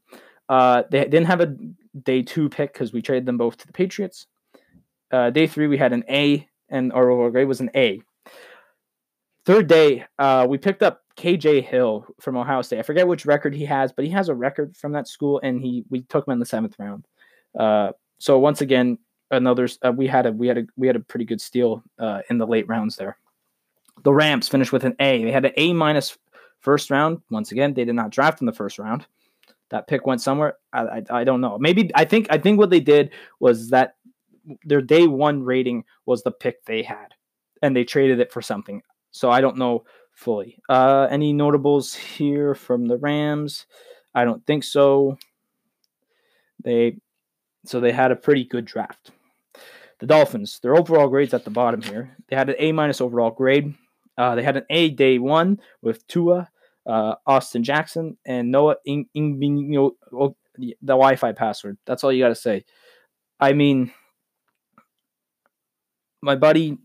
Uh, 0.48 0.84
they 0.90 1.04
didn't 1.04 1.26
have 1.26 1.40
a 1.40 1.56
day 2.02 2.22
two 2.22 2.48
pick 2.48 2.72
because 2.72 2.92
we 2.92 3.02
traded 3.02 3.26
them 3.26 3.38
both 3.38 3.56
to 3.58 3.66
the 3.66 3.72
Patriots. 3.72 4.26
Uh, 5.10 5.30
day 5.30 5.46
three, 5.46 5.66
we 5.66 5.78
had 5.78 5.92
an 5.92 6.04
A, 6.08 6.48
and 6.68 6.92
our 6.92 7.10
overall 7.10 7.30
grade 7.30 7.48
was 7.48 7.60
an 7.60 7.70
A. 7.74 8.00
Third 9.44 9.68
day, 9.68 10.04
uh, 10.18 10.46
we 10.48 10.58
picked 10.58 10.82
up 10.82 11.02
KJ 11.16 11.64
Hill 11.64 12.06
from 12.20 12.36
Ohio 12.36 12.62
State. 12.62 12.80
I 12.80 12.82
forget 12.82 13.06
which 13.06 13.26
record 13.26 13.54
he 13.54 13.64
has, 13.64 13.92
but 13.92 14.04
he 14.04 14.10
has 14.10 14.28
a 14.28 14.34
record 14.34 14.76
from 14.76 14.92
that 14.92 15.08
school, 15.08 15.40
and 15.42 15.60
he 15.60 15.84
we 15.88 16.02
took 16.02 16.26
him 16.26 16.32
in 16.32 16.38
the 16.38 16.46
seventh 16.46 16.76
round. 16.78 17.06
Uh, 17.58 17.92
so 18.18 18.38
once 18.38 18.60
again, 18.60 18.98
another 19.30 19.68
uh, 19.84 19.92
we 19.92 20.06
had 20.06 20.26
a 20.26 20.32
we 20.32 20.48
had 20.48 20.58
a 20.58 20.66
we 20.76 20.86
had 20.86 20.96
a 20.96 21.00
pretty 21.00 21.24
good 21.24 21.40
steal 21.40 21.82
uh, 21.98 22.20
in 22.28 22.38
the 22.38 22.46
late 22.46 22.68
rounds 22.68 22.96
there. 22.96 23.18
The 24.02 24.12
Rams 24.12 24.48
finished 24.48 24.72
with 24.72 24.84
an 24.84 24.94
A. 25.00 25.24
They 25.24 25.32
had 25.32 25.44
an 25.44 25.52
A 25.56 25.72
minus 25.72 26.16
first 26.60 26.90
round. 26.90 27.22
Once 27.30 27.52
again, 27.52 27.74
they 27.74 27.84
did 27.84 27.94
not 27.94 28.10
draft 28.10 28.40
in 28.40 28.46
the 28.46 28.52
first 28.52 28.78
round 28.78 29.06
that 29.70 29.88
pick 29.88 30.06
went 30.06 30.20
somewhere. 30.20 30.56
I, 30.72 30.82
I, 30.82 31.02
I 31.10 31.24
don't 31.24 31.40
know. 31.40 31.58
Maybe 31.58 31.90
I 31.94 32.04
think 32.04 32.26
I 32.30 32.38
think 32.38 32.58
what 32.58 32.70
they 32.70 32.80
did 32.80 33.10
was 33.40 33.70
that 33.70 33.96
their 34.64 34.80
day 34.80 35.06
one 35.06 35.42
rating 35.42 35.84
was 36.04 36.22
the 36.22 36.30
pick 36.30 36.64
they 36.64 36.82
had, 36.82 37.14
and 37.62 37.74
they 37.74 37.84
traded 37.84 38.20
it 38.20 38.32
for 38.32 38.42
something. 38.42 38.82
So 39.10 39.30
I 39.30 39.40
don't 39.40 39.56
know 39.56 39.84
fully. 40.12 40.58
Uh, 40.68 41.08
any 41.10 41.32
notables 41.32 41.94
here 41.94 42.54
from 42.54 42.86
the 42.86 42.98
Rams? 42.98 43.66
I 44.14 44.24
don't 44.24 44.46
think 44.46 44.64
so. 44.64 45.18
They 46.62 46.98
so 47.64 47.80
they 47.80 47.92
had 47.92 48.12
a 48.12 48.16
pretty 48.16 48.44
good 48.44 48.64
draft. 48.64 49.10
The 49.98 50.06
Dolphins, 50.06 50.60
their 50.60 50.76
overall 50.76 51.08
grades 51.08 51.32
at 51.32 51.44
the 51.44 51.50
bottom 51.50 51.80
here. 51.80 52.14
They 52.28 52.36
had 52.36 52.50
an 52.50 52.56
A 52.58 52.70
minus 52.72 53.00
overall 53.00 53.30
grade. 53.30 53.74
Uh, 54.18 54.34
they 54.34 54.42
had 54.42 54.56
an 54.56 54.64
A 54.70 54.90
day 54.90 55.18
one 55.18 55.60
with 55.82 56.06
Tua, 56.06 56.48
uh, 56.86 57.16
Austin 57.26 57.62
Jackson, 57.62 58.16
and 58.26 58.50
Noah 58.50 58.76
In- 58.84 59.08
In- 59.14 59.94
oh, 60.12 60.36
the 60.58 60.74
Wi-Fi 60.82 61.32
password. 61.32 61.76
That's 61.86 62.02
all 62.02 62.12
you 62.12 62.22
got 62.22 62.28
to 62.28 62.34
say. 62.34 62.64
I 63.38 63.52
mean, 63.52 63.92
my 66.22 66.36
buddy, 66.36 66.78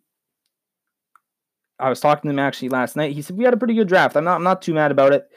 I 1.79 1.89
was 1.89 1.99
talking 1.99 2.29
to 2.29 2.33
him 2.33 2.39
actually 2.39 2.69
last 2.69 2.95
night. 2.95 3.13
He 3.13 3.21
said 3.21 3.37
we 3.37 3.45
had 3.45 3.53
a 3.53 3.57
pretty 3.57 3.73
good 3.73 3.87
draft. 3.87 4.17
I'm 4.17 4.25
not, 4.25 4.35
I'm 4.35 4.43
not 4.43 4.61
too 4.61 4.73
mad 4.73 4.91
about 4.91 5.13
it. 5.13 5.27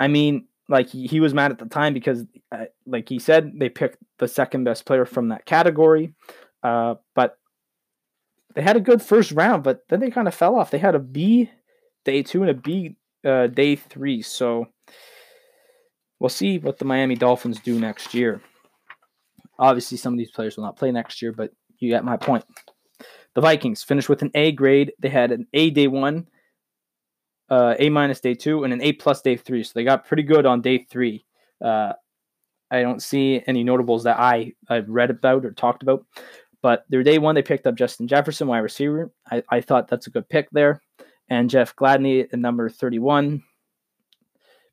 I 0.00 0.08
mean, 0.08 0.48
like 0.68 0.88
he, 0.88 1.06
he 1.06 1.20
was 1.20 1.34
mad 1.34 1.52
at 1.52 1.58
the 1.58 1.66
time 1.66 1.94
because, 1.94 2.24
uh, 2.50 2.64
like 2.86 3.08
he 3.08 3.18
said, 3.18 3.52
they 3.58 3.68
picked 3.68 3.98
the 4.18 4.28
second 4.28 4.64
best 4.64 4.86
player 4.86 5.04
from 5.04 5.28
that 5.28 5.44
category. 5.44 6.14
Uh, 6.62 6.96
but 7.14 7.38
they 8.56 8.62
had 8.62 8.76
a 8.76 8.80
good 8.80 9.02
first 9.02 9.32
round, 9.32 9.62
but 9.62 9.82
then 9.90 10.00
they 10.00 10.10
kind 10.10 10.26
of 10.26 10.34
fell 10.34 10.56
off. 10.56 10.70
They 10.70 10.78
had 10.78 10.94
a 10.94 10.98
B 10.98 11.50
day 12.06 12.22
two 12.22 12.40
and 12.40 12.50
a 12.50 12.54
B 12.54 12.96
uh, 13.22 13.48
day 13.48 13.76
three. 13.76 14.22
So 14.22 14.68
we'll 16.18 16.30
see 16.30 16.58
what 16.58 16.78
the 16.78 16.86
Miami 16.86 17.16
Dolphins 17.16 17.60
do 17.60 17.78
next 17.78 18.14
year. 18.14 18.40
Obviously, 19.58 19.98
some 19.98 20.14
of 20.14 20.18
these 20.18 20.30
players 20.30 20.56
will 20.56 20.64
not 20.64 20.76
play 20.76 20.90
next 20.90 21.20
year, 21.20 21.32
but 21.32 21.52
you 21.78 21.90
get 21.90 22.04
my 22.04 22.16
point. 22.16 22.44
The 23.34 23.42
Vikings 23.42 23.82
finished 23.82 24.08
with 24.08 24.22
an 24.22 24.30
A 24.34 24.52
grade. 24.52 24.94
They 24.98 25.10
had 25.10 25.32
an 25.32 25.46
A 25.52 25.68
day 25.68 25.86
one, 25.86 26.26
uh, 27.50 27.74
A 27.78 27.90
minus 27.90 28.20
day 28.20 28.34
two, 28.34 28.64
and 28.64 28.72
an 28.72 28.80
A 28.80 28.94
plus 28.94 29.20
day 29.20 29.36
three. 29.36 29.62
So 29.64 29.72
they 29.74 29.84
got 29.84 30.06
pretty 30.06 30.22
good 30.22 30.46
on 30.46 30.62
day 30.62 30.86
three. 30.90 31.26
Uh, 31.62 31.92
I 32.70 32.80
don't 32.80 33.02
see 33.02 33.42
any 33.46 33.64
notables 33.64 34.04
that 34.04 34.18
I 34.18 34.52
I've 34.66 34.88
read 34.88 35.10
about 35.10 35.44
or 35.44 35.52
talked 35.52 35.82
about. 35.82 36.06
But 36.62 36.84
their 36.88 37.02
day 37.02 37.18
one, 37.18 37.34
they 37.34 37.42
picked 37.42 37.66
up 37.66 37.74
Justin 37.74 38.08
Jefferson, 38.08 38.48
wide 38.48 38.58
receiver. 38.58 39.10
I, 39.30 39.42
I 39.50 39.60
thought 39.60 39.88
that's 39.88 40.06
a 40.06 40.10
good 40.10 40.28
pick 40.28 40.48
there. 40.50 40.80
And 41.28 41.50
Jeff 41.50 41.74
Gladney 41.76 42.24
at 42.32 42.38
number 42.38 42.68
31. 42.68 43.42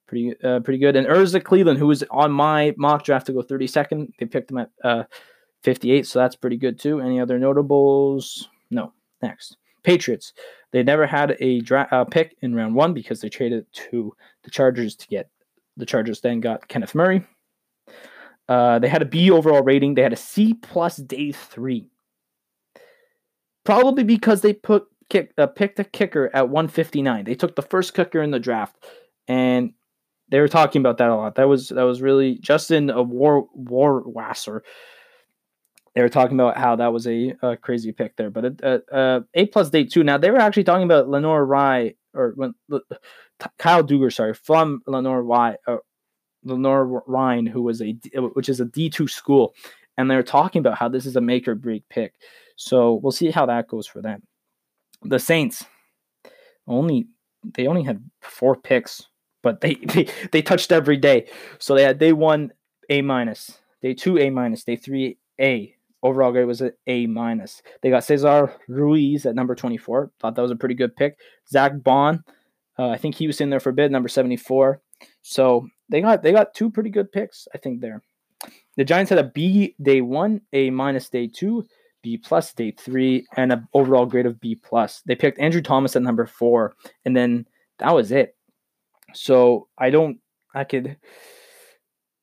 Pretty 0.07 0.33
uh, 0.43 0.59
pretty 0.59 0.79
good. 0.79 0.95
And 0.95 1.07
Ezra 1.07 1.41
Cleveland, 1.41 1.79
who 1.79 1.87
was 1.87 2.03
on 2.11 2.31
my 2.31 2.73
mock 2.77 3.03
draft 3.03 3.27
to 3.27 3.33
go 3.33 3.41
32nd, 3.41 4.11
they 4.19 4.25
picked 4.25 4.51
him 4.51 4.59
at 4.59 4.69
uh, 4.83 5.03
58, 5.63 6.05
so 6.05 6.19
that's 6.19 6.35
pretty 6.35 6.57
good 6.57 6.79
too. 6.79 6.99
Any 6.99 7.19
other 7.19 7.39
notables? 7.39 8.49
No. 8.69 8.93
Next. 9.21 9.57
Patriots. 9.83 10.33
They 10.71 10.83
never 10.83 11.05
had 11.05 11.35
a 11.39 11.61
dra- 11.61 11.87
uh, 11.91 12.05
pick 12.05 12.35
in 12.41 12.55
round 12.55 12.75
one 12.75 12.93
because 12.93 13.21
they 13.21 13.29
traded 13.29 13.65
to 13.73 14.13
the 14.43 14.51
Chargers 14.51 14.95
to 14.97 15.07
get 15.07 15.29
the 15.77 15.85
Chargers. 15.85 16.21
Then 16.21 16.39
got 16.39 16.67
Kenneth 16.67 16.95
Murray. 16.95 17.25
Uh, 18.47 18.79
they 18.79 18.89
had 18.89 19.01
a 19.01 19.05
B 19.05 19.31
overall 19.31 19.63
rating. 19.63 19.95
They 19.95 20.01
had 20.01 20.13
a 20.13 20.17
C 20.17 20.53
plus 20.53 20.97
day 20.97 21.31
three. 21.31 21.89
Probably 23.63 24.03
because 24.03 24.41
they 24.41 24.53
put 24.53 24.87
kick, 25.09 25.31
uh, 25.37 25.47
picked 25.47 25.79
a 25.79 25.85
kicker 25.85 26.29
at 26.33 26.49
159. 26.49 27.23
They 27.25 27.35
took 27.35 27.55
the 27.55 27.61
first 27.61 27.93
kicker 27.93 28.21
in 28.21 28.31
the 28.31 28.39
draft, 28.39 28.75
and 29.27 29.73
they 30.29 30.39
were 30.39 30.49
talking 30.49 30.81
about 30.81 30.97
that 30.97 31.09
a 31.09 31.15
lot. 31.15 31.35
That 31.35 31.47
was 31.47 31.69
that 31.69 31.83
was 31.83 32.01
really 32.01 32.37
Justin 32.39 32.89
a 32.89 33.01
War 33.01 33.47
Rohrwasser. 33.57 34.61
They 35.95 36.01
were 36.01 36.09
talking 36.09 36.39
about 36.39 36.57
how 36.57 36.75
that 36.77 36.91
was 36.91 37.05
a, 37.05 37.35
a 37.41 37.55
crazy 37.55 37.91
pick 37.91 38.15
there, 38.15 38.31
but 38.31 38.63
uh, 38.63 38.79
uh, 38.91 39.21
A 39.35 39.45
plus 39.45 39.69
day 39.69 39.85
two. 39.85 40.03
Now 40.03 40.17
they 40.17 40.31
were 40.31 40.39
actually 40.39 40.63
talking 40.63 40.85
about 40.85 41.07
Lenoir-Rhyne 41.07 41.93
or 42.15 42.33
when 42.35 42.55
Kyle 43.59 43.83
Dugger, 43.83 44.11
sorry, 44.11 44.33
from 44.33 44.81
Lenoir-Rhyne, 44.87 45.57
uh, 45.67 45.77
Lenoir-Rhyne, 46.43 47.45
who 47.45 47.61
was 47.61 47.81
a 47.81 47.95
which 48.33 48.49
is 48.49 48.59
a 48.59 48.65
D 48.65 48.89
two 48.89 49.07
school, 49.07 49.53
and 49.97 50.09
they're 50.09 50.23
talking 50.23 50.59
about 50.59 50.77
how 50.77 50.89
this 50.89 51.05
is 51.05 51.15
a 51.15 51.21
make 51.21 51.47
or 51.47 51.55
break 51.55 51.87
pick. 51.89 52.13
So 52.55 52.99
we'll 53.01 53.11
see 53.11 53.31
how 53.31 53.45
that 53.47 53.67
goes 53.67 53.87
for 53.87 54.01
them. 54.01 54.23
The 55.03 55.19
Saints 55.19 55.65
only 56.67 57.07
they 57.43 57.67
only 57.67 57.83
had 57.83 58.03
four 58.21 58.55
picks, 58.55 59.07
but 59.41 59.61
they 59.61 59.75
they, 59.85 60.07
they 60.31 60.41
touched 60.41 60.71
every 60.71 60.97
day. 60.97 61.27
So 61.59 61.75
they 61.75 61.83
had 61.83 61.99
day 61.99 62.13
one 62.13 62.51
A 62.89 63.01
minus, 63.01 63.59
day 63.81 63.93
two 63.93 64.17
A 64.17 64.29
minus, 64.29 64.63
day 64.63 64.75
three 64.75 65.17
A. 65.39 65.75
Overall 66.01 66.33
grade 66.33 66.47
was 66.47 66.59
an 66.59 66.73
A 66.87 67.07
minus. 67.07 67.61
They 67.81 67.89
got 67.89 68.03
Cesar 68.03 68.53
Ruiz 68.67 69.25
at 69.25 69.35
number 69.35 69.55
24. 69.55 70.11
Thought 70.19 70.35
that 70.35 70.41
was 70.41 70.51
a 70.51 70.55
pretty 70.55 70.75
good 70.75 70.97
pick. 70.97 71.17
Zach 71.49 71.81
Baun, 71.81 72.25
uh, 72.77 72.89
I 72.89 72.97
think 72.97 73.15
he 73.15 73.25
was 73.25 73.39
in 73.39 73.49
there 73.49 73.61
for 73.61 73.69
a 73.69 73.73
bit, 73.73 73.89
number 73.89 74.09
74. 74.09 74.81
So 75.23 75.67
they 75.89 76.01
got 76.01 76.21
they 76.21 76.31
got 76.31 76.53
two 76.53 76.69
pretty 76.69 76.89
good 76.89 77.11
picks, 77.11 77.47
I 77.53 77.57
think 77.57 77.81
there. 77.81 78.03
The 78.75 78.83
Giants 78.83 79.09
had 79.09 79.19
a 79.19 79.23
B 79.23 79.75
day 79.81 80.01
one, 80.01 80.41
A 80.51 80.69
minus 80.69 81.09
day 81.09 81.27
two, 81.27 81.65
B 82.01 82.17
plus 82.17 82.53
day 82.53 82.71
three, 82.71 83.25
and 83.37 83.51
an 83.51 83.67
overall 83.73 84.05
grade 84.05 84.25
of 84.25 84.39
B 84.39 84.55
plus. 84.55 85.01
They 85.05 85.15
picked 85.15 85.39
Andrew 85.39 85.61
Thomas 85.61 85.95
at 85.95 86.01
number 86.03 86.25
four, 86.25 86.75
and 87.05 87.15
then 87.15 87.47
that 87.79 87.95
was 87.95 88.11
it. 88.11 88.35
So 89.13 89.69
I 89.77 89.89
don't 89.89 90.19
I 90.53 90.65
could 90.65 90.97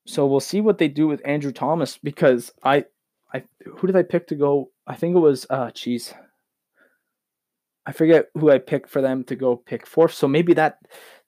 so 0.07 0.27
we'll 0.27 0.41
see 0.41 0.61
what 0.61 0.79
they 0.79 0.89
do 0.89 1.07
with 1.07 1.23
Andrew 1.25 1.53
Thomas 1.53 1.99
because 1.99 2.53
I 2.63 2.85
I 3.33 3.45
who 3.65 3.87
did 3.87 3.97
I 3.97 4.03
pick 4.03 4.27
to 4.29 4.35
go? 4.35 4.71
I 4.87 4.95
think 4.95 5.17
it 5.17 5.21
was 5.21 5.47
uh 5.49 5.71
geez. 5.71 6.13
I 7.87 7.93
forget 7.93 8.27
who 8.35 8.51
I 8.51 8.59
picked 8.59 8.91
for 8.91 9.01
them 9.01 9.25
to 9.25 9.37
go 9.37 9.57
pick 9.57 9.87
fourth. 9.87 10.13
So 10.13 10.29
maybe 10.29 10.55
that 10.55 10.79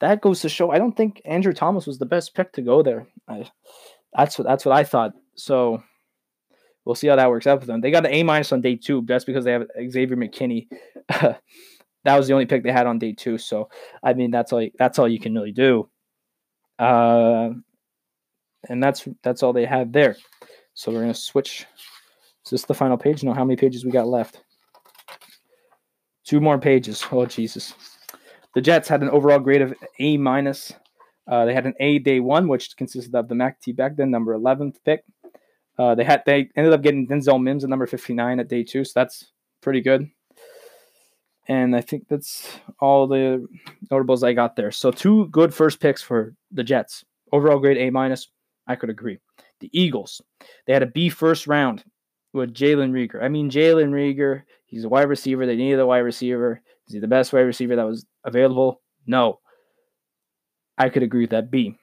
that 0.01 0.21
goes 0.21 0.41
to 0.43 0.49
show. 0.49 0.71
I 0.71 0.79
don't 0.79 0.97
think 0.97 1.23
Andrew 1.25 1.53
Thomas 1.53 1.87
was 1.87 1.99
the 1.99 2.07
best 2.07 2.35
pick 2.35 2.53
to 2.53 2.63
go 2.63 2.83
there. 2.83 3.07
I, 3.29 3.51
that's 4.13 4.39
what 4.39 4.47
that's 4.47 4.65
what 4.65 4.77
I 4.77 4.85
thought. 4.85 5.13
So 5.35 5.83
we'll 6.85 6.95
see 6.95 7.07
how 7.07 7.17
that 7.17 7.31
works 7.31 7.47
out 7.47 7.61
for 7.61 7.67
them. 7.67 7.81
They 7.81 7.91
got 7.91 8.07
an 8.07 8.13
A 8.13 8.23
minus 8.23 8.53
on 8.53 8.61
day 8.61 8.77
two. 8.77 9.03
That's 9.07 9.25
because 9.25 9.45
they 9.45 9.53
have 9.53 9.67
Xavier 9.91 10.17
McKinney. 10.17 10.69
that 11.09 12.17
was 12.17 12.29
the 12.29 12.35
only 12.35 12.47
pick 12.47 12.63
they 12.63 12.73
had 12.73 12.87
on 12.87 12.99
day 12.99 13.13
two. 13.13 13.39
So 13.39 13.71
I 14.03 14.13
mean, 14.13 14.31
that's 14.31 14.53
all 14.53 14.67
that's 14.79 14.99
all 14.99 15.09
you 15.09 15.21
can 15.21 15.35
really 15.35 15.53
do. 15.53 15.89
Uh, 16.79 17.51
and 18.69 18.83
that's 18.83 19.09
that's 19.23 19.43
all 19.43 19.53
they 19.53 19.65
had 19.65 19.93
there. 19.93 20.17
So 20.75 20.93
we're 20.93 21.01
gonna 21.01 21.15
switch. 21.15 21.67
Is 22.45 22.51
this 22.51 22.65
the 22.65 22.75
final 22.75 22.97
page? 22.97 23.23
No, 23.23 23.33
how 23.33 23.45
many 23.45 23.57
pages 23.57 23.85
we 23.85 23.91
got 23.91 24.09
left? 24.09 24.43
Two 26.25 26.41
more 26.41 26.59
pages. 26.59 27.05
Oh 27.11 27.27
Jesus. 27.27 27.75
The 28.55 28.61
Jets 28.61 28.89
had 28.89 29.03
an 29.03 29.11
overall 29.11 29.39
grade 29.39 29.63
of 29.63 29.75
A 29.99 30.17
minus. 30.17 30.73
Uh, 31.27 31.45
they 31.45 31.55
had 31.55 31.67
an 31.67 31.75
A 31.81 31.99
day 31.99 32.21
one, 32.21 32.49
which 32.49 32.77
consisted 32.77 33.15
of 33.15 33.29
the 33.29 33.35
Mekhi 33.35 33.75
Becton, 33.75 34.11
number 34.11 34.37
11th 34.37 34.77
pick. 34.85 35.05
Uh, 35.79 35.95
they 35.95 36.05
had 36.05 36.23
they 36.27 36.51
ended 36.55 36.73
up 36.73 36.83
getting 36.83 37.07
Denzel 37.09 37.43
Mims 37.43 37.65
at 37.65 37.71
number 37.71 37.87
59 37.87 38.41
at 38.41 38.49
day 38.49 38.63
two, 38.63 38.85
so 38.85 38.93
that's 38.95 39.33
pretty 39.63 39.81
good. 39.81 40.11
And 41.49 41.75
I 41.75 41.81
think 41.81 42.07
that's 42.09 42.47
all 42.79 43.07
the 43.07 43.47
notables 43.91 44.23
I 44.23 44.33
got 44.33 44.55
there. 44.55 44.71
So 44.71 44.91
two 44.91 45.27
good 45.29 45.53
first 45.53 45.81
picks 45.81 46.03
for 46.03 46.35
the 46.51 46.63
Jets. 46.63 47.05
Overall 47.33 47.59
grade 47.59 47.79
A 47.79 47.91
minus. 47.91 48.29
I 48.67 48.77
could 48.77 48.91
agree. 48.91 49.19
The 49.61 49.71
Eagles, 49.73 50.21
they 50.67 50.73
had 50.73 50.83
a 50.83 50.87
B 50.87 51.09
first 51.09 51.47
round 51.47 51.85
with 52.33 52.55
Jalen 52.55 52.93
Reagor. 52.93 53.23
I 53.23 53.29
mean, 53.29 53.51
Jalen 53.51 53.91
Reagor, 53.91 54.43
he's 54.73 54.85
a 54.85 54.89
wide 54.89 55.09
receiver. 55.09 55.47
They 55.47 55.55
needed 55.55 55.79
a 55.79 55.87
wide 55.87 55.99
receiver. 55.99 56.61
Is 56.89 56.95
he 56.95 56.99
the 56.99 57.07
best 57.07 57.33
wide 57.33 57.41
receiver 57.41 57.77
that 57.77 57.87
was 57.87 58.05
available? 58.25 58.81
No. 59.07 59.39
I 60.79 60.89
could 60.89 61.03
agree 61.05 61.21
with 61.21 61.31
that. 61.31 61.51
B. 61.51 61.77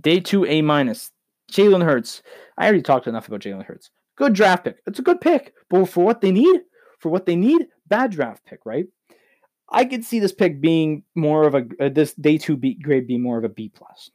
Day 0.00 0.20
two, 0.20 0.46
A 0.46 0.62
minus. 0.62 1.10
Jalen 1.52 1.84
Hurts. 1.84 2.22
I 2.56 2.64
already 2.64 2.82
talked 2.82 3.06
enough 3.06 3.28
about 3.28 3.40
Jalen 3.40 3.64
Hurts. 3.64 3.90
Good 4.16 4.32
draft 4.32 4.64
pick. 4.64 4.78
It's 4.86 4.98
a 4.98 5.02
good 5.02 5.20
pick. 5.20 5.52
But 5.68 5.86
for 5.86 6.04
what 6.04 6.20
they 6.20 6.30
need, 6.30 6.60
for 6.98 7.10
what 7.10 7.26
they 7.26 7.36
need, 7.36 7.66
bad 7.88 8.10
draft 8.10 8.44
pick, 8.46 8.60
right? 8.64 8.86
I 9.70 9.84
could 9.84 10.04
see 10.04 10.20
this 10.20 10.32
pick 10.32 10.60
being 10.60 11.02
more 11.14 11.46
of 11.46 11.54
a 11.54 11.66
uh, 11.80 11.88
this 11.88 12.14
day 12.14 12.38
two 12.38 12.56
B 12.56 12.74
grade 12.74 13.06
be 13.06 13.18
more 13.18 13.36
of 13.38 13.44
a 13.44 13.48
B 13.48 13.70
plus, 13.74 14.10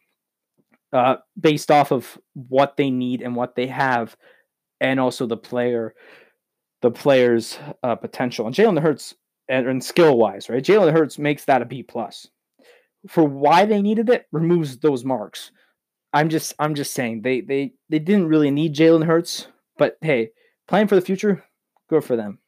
uh, 0.93 1.17
based 1.39 1.69
off 1.69 1.91
of 1.91 2.17
what 2.33 2.77
they 2.77 2.89
need 2.89 3.21
and 3.21 3.35
what 3.35 3.55
they 3.55 3.67
have, 3.67 4.15
and 4.79 4.99
also 4.99 5.25
the 5.27 5.37
player, 5.37 5.93
the 6.81 6.91
player's 6.91 7.57
uh, 7.83 7.95
potential. 7.95 8.45
And 8.45 8.55
Jalen 8.55 8.81
Hurts 8.81 9.15
and, 9.47 9.67
and 9.67 9.83
skill 9.83 10.17
wise, 10.17 10.49
right? 10.49 10.63
Jalen 10.63 10.91
Hurts 10.91 11.17
makes 11.17 11.45
that 11.45 11.61
a 11.61 11.65
B 11.65 11.83
plus. 11.83 12.27
For 13.07 13.23
why 13.23 13.65
they 13.65 13.81
needed 13.81 14.09
it, 14.09 14.27
removes 14.31 14.77
those 14.77 15.03
marks. 15.03 15.51
I'm 16.13 16.29
just 16.29 16.53
I'm 16.59 16.75
just 16.75 16.93
saying 16.93 17.21
they 17.21 17.41
they 17.41 17.73
they 17.89 17.99
didn't 17.99 18.27
really 18.27 18.51
need 18.51 18.75
Jalen 18.75 19.05
Hurts, 19.05 19.47
but 19.77 19.97
hey, 20.01 20.31
playing 20.67 20.87
for 20.87 20.95
the 20.95 21.01
future, 21.01 21.43
good 21.89 22.03
for 22.03 22.15
them. 22.15 22.39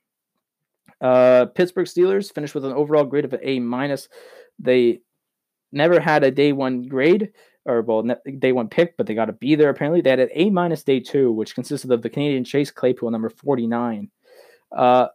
Uh, 0.99 1.45
Pittsburgh 1.45 1.87
Steelers 1.87 2.33
finished 2.33 2.55
with 2.55 2.65
an 2.65 2.73
overall 2.73 3.05
grade 3.05 3.25
of 3.25 3.33
an 3.33 3.39
A 3.41 3.59
minus. 3.59 4.09
They 4.59 5.01
never 5.71 5.99
had 5.99 6.23
a 6.23 6.31
day 6.31 6.51
one 6.51 6.83
grade 6.83 7.31
or 7.65 7.81
well 7.81 8.03
day 8.39 8.51
one 8.51 8.67
pick, 8.67 8.97
but 8.97 9.07
they 9.07 9.15
got 9.15 9.29
a 9.29 9.33
B 9.33 9.55
there 9.55 9.69
apparently. 9.69 10.01
They 10.01 10.09
had 10.09 10.19
an 10.19 10.29
A 10.33 10.49
minus 10.49 10.83
day 10.83 10.99
two, 10.99 11.31
which 11.31 11.55
consisted 11.55 11.91
of 11.91 12.01
the 12.01 12.09
Canadian 12.09 12.43
Chase 12.43 12.69
Claypool 12.69 13.11
number 13.11 13.29
forty 13.29 13.65
nine. 13.65 14.11
Uh, 14.75 15.07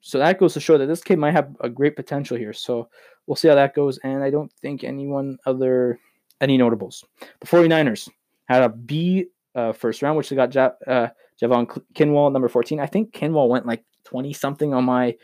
so 0.00 0.18
that 0.18 0.38
goes 0.38 0.54
to 0.54 0.60
show 0.60 0.78
that 0.78 0.86
this 0.86 1.02
kid 1.02 1.18
might 1.18 1.32
have 1.32 1.54
a 1.60 1.68
great 1.68 1.96
potential 1.96 2.36
here. 2.36 2.52
So 2.52 2.88
we'll 3.26 3.36
see 3.36 3.48
how 3.48 3.54
that 3.56 3.74
goes. 3.74 3.98
And 3.98 4.22
I 4.22 4.30
don't 4.30 4.52
think 4.60 4.84
anyone 4.84 5.38
other 5.46 5.98
Any 6.40 6.56
notables? 6.56 7.04
The 7.40 7.46
49ers 7.46 8.08
had 8.46 8.62
a 8.62 8.68
B 8.68 9.26
uh, 9.54 9.72
first 9.72 10.02
round, 10.02 10.16
which 10.16 10.28
they 10.28 10.36
got 10.36 10.54
ja- 10.54 10.78
uh, 10.86 11.08
Javon 11.42 11.66
Kinlaw, 11.94 12.32
number 12.32 12.48
14. 12.48 12.80
I 12.80 12.86
think 12.86 13.12
Kinlaw 13.12 13.48
went 13.48 13.66
like 13.66 13.84
20 14.04 14.32
something 14.32 14.72
on 14.72 14.84
my 14.84 15.16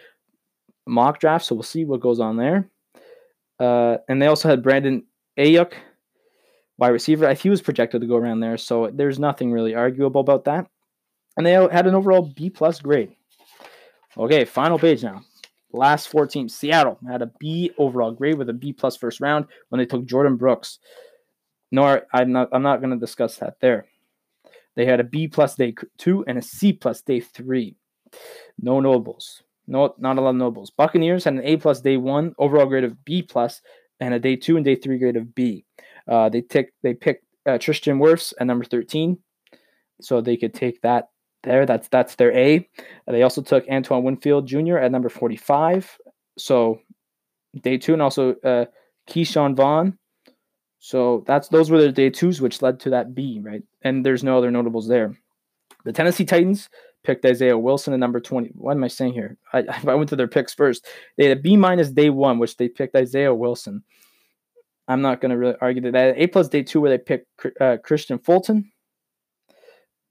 mock 0.86 1.20
draft, 1.20 1.44
so 1.44 1.54
we'll 1.54 1.62
see 1.62 1.84
what 1.84 2.00
goes 2.00 2.20
on 2.20 2.36
there. 2.36 2.68
Uh, 3.60 3.98
and 4.08 4.20
they 4.20 4.26
also 4.26 4.48
had 4.48 4.62
Brandon 4.62 5.04
Aiyuk, 5.38 5.72
wide 6.78 6.88
receiver. 6.88 7.26
I 7.26 7.34
think 7.34 7.42
he 7.42 7.50
was 7.50 7.62
projected 7.62 8.00
to 8.00 8.06
go 8.06 8.16
around 8.16 8.40
there, 8.40 8.58
so 8.58 8.90
there's 8.92 9.18
nothing 9.18 9.52
really 9.52 9.74
arguable 9.74 10.20
about 10.20 10.44
that. 10.44 10.66
And 11.36 11.46
they 11.46 11.52
had 11.52 11.86
an 11.86 11.94
overall 11.94 12.32
B 12.34 12.50
plus 12.50 12.80
grade. 12.80 13.14
Okay, 14.16 14.44
final 14.44 14.78
page 14.78 15.02
now. 15.02 15.22
Last 15.72 16.08
four 16.08 16.26
teams. 16.26 16.54
Seattle 16.54 16.98
had 17.08 17.22
a 17.22 17.32
B 17.40 17.72
overall 17.78 18.12
grade 18.12 18.38
with 18.38 18.48
a 18.48 18.52
B 18.52 18.72
plus 18.72 18.96
first 18.96 19.20
round 19.20 19.46
when 19.70 19.78
they 19.80 19.86
took 19.86 20.04
Jordyn 20.04 20.38
Brooks. 20.38 20.78
Nor 21.72 22.06
I'm 22.12 22.30
not 22.30 22.48
I'm 22.52 22.62
not 22.62 22.80
going 22.80 22.92
to 22.92 22.96
discuss 22.96 23.38
that 23.38 23.58
there. 23.60 23.86
They 24.76 24.86
had 24.86 25.00
a 25.00 25.04
B 25.04 25.26
plus 25.26 25.56
day 25.56 25.74
two 25.98 26.24
and 26.28 26.38
a 26.38 26.42
C 26.42 26.72
plus 26.72 27.00
day 27.02 27.20
three. 27.20 27.74
No 28.60 28.78
nobles. 28.80 29.42
No, 29.66 29.94
not 29.98 30.18
a 30.18 30.20
lot 30.20 30.30
of 30.30 30.36
nobles. 30.36 30.70
Buccaneers 30.70 31.24
had 31.24 31.34
an 31.34 31.44
A 31.44 31.56
plus 31.56 31.80
day 31.80 31.96
one 31.96 32.34
overall 32.38 32.66
grade 32.66 32.84
of 32.84 33.04
B 33.04 33.22
plus 33.22 33.60
and 33.98 34.14
a 34.14 34.20
day 34.20 34.36
two 34.36 34.56
and 34.56 34.64
day 34.64 34.76
three 34.76 34.98
grade 34.98 35.16
of 35.16 35.34
B. 35.34 35.64
Uh, 36.06 36.28
they 36.28 36.42
take 36.42 36.68
they 36.82 36.94
picked 36.94 37.24
uh, 37.46 37.58
Tristan 37.58 37.98
Wirfs 37.98 38.32
at 38.38 38.46
number 38.46 38.64
thirteen, 38.64 39.18
so 40.00 40.20
they 40.20 40.36
could 40.36 40.54
take 40.54 40.80
that 40.82 41.08
there. 41.44 41.66
That's 41.66 41.88
that's 41.88 42.16
their 42.16 42.36
A. 42.36 42.68
They 43.06 43.22
also 43.22 43.42
took 43.42 43.64
Antoine 43.68 44.02
Winfield 44.02 44.46
Jr. 44.46 44.78
at 44.78 44.90
number 44.90 45.08
forty 45.08 45.36
five. 45.36 45.98
So 46.36 46.80
day 47.60 47.78
two, 47.78 47.92
and 47.92 48.02
also 48.02 48.34
uh, 48.44 48.66
Ke'Shawn 49.08 49.54
Vaughn. 49.56 49.98
So 50.78 51.24
that's 51.26 51.48
those 51.48 51.70
were 51.70 51.80
the 51.80 51.92
day 51.92 52.10
twos, 52.10 52.40
which 52.40 52.60
led 52.60 52.80
to 52.80 52.90
that 52.90 53.14
B, 53.14 53.40
right? 53.42 53.62
And 53.82 54.04
there's 54.04 54.24
no 54.24 54.36
other 54.36 54.50
notables 54.50 54.88
there. 54.88 55.16
The 55.84 55.92
Tennessee 55.92 56.24
Titans 56.24 56.68
picked 57.04 57.24
Isaiah 57.24 57.56
Wilson 57.56 57.92
at 57.92 58.00
number 58.00 58.20
20. 58.20 58.50
What 58.54 58.72
am 58.72 58.84
I 58.84 58.88
saying 58.88 59.12
here? 59.12 59.36
I, 59.52 59.64
I 59.86 59.94
went 59.94 60.08
to 60.10 60.16
their 60.16 60.28
picks 60.28 60.52
first. 60.54 60.86
They 61.16 61.28
had 61.28 61.38
a 61.38 61.40
B 61.40 61.56
minus 61.56 61.90
day 61.90 62.10
one, 62.10 62.38
which 62.38 62.56
they 62.56 62.68
picked 62.68 62.96
Isaiah 62.96 63.34
Wilson. 63.34 63.82
I'm 64.88 65.00
not 65.00 65.20
going 65.20 65.30
to 65.30 65.38
really 65.38 65.56
argue 65.60 65.90
that. 65.90 66.14
A 66.18 66.26
plus 66.26 66.48
day 66.48 66.62
two, 66.62 66.80
where 66.80 66.90
they 66.90 66.98
picked 66.98 67.26
uh, 67.60 67.78
Kristian 67.86 68.22
Fulton. 68.22 68.70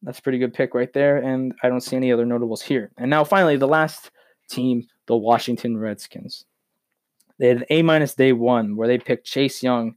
That's 0.04 0.20
a 0.20 0.22
pretty 0.22 0.38
good 0.38 0.54
pick 0.54 0.74
right 0.74 0.92
there. 0.94 1.18
And 1.18 1.54
I 1.64 1.70
don't 1.70 1.82
see 1.82 1.96
any 1.96 2.12
other 2.12 2.26
notables 2.26 2.62
here. 2.62 2.92
And 2.98 3.10
now 3.10 3.24
finally, 3.24 3.58
the 3.58 3.68
last 3.68 4.12
team, 4.50 4.86
the 5.08 5.16
Washington 5.16 5.78
Redskins. 5.78 6.46
They 7.40 7.48
had 7.48 7.58
an 7.58 7.66
A 7.70 7.82
minus 7.82 8.14
day 8.14 8.34
one, 8.34 8.76
where 8.76 8.88
they 8.88 8.98
picked 8.98 9.26
Chase 9.26 9.64
Young 9.64 9.96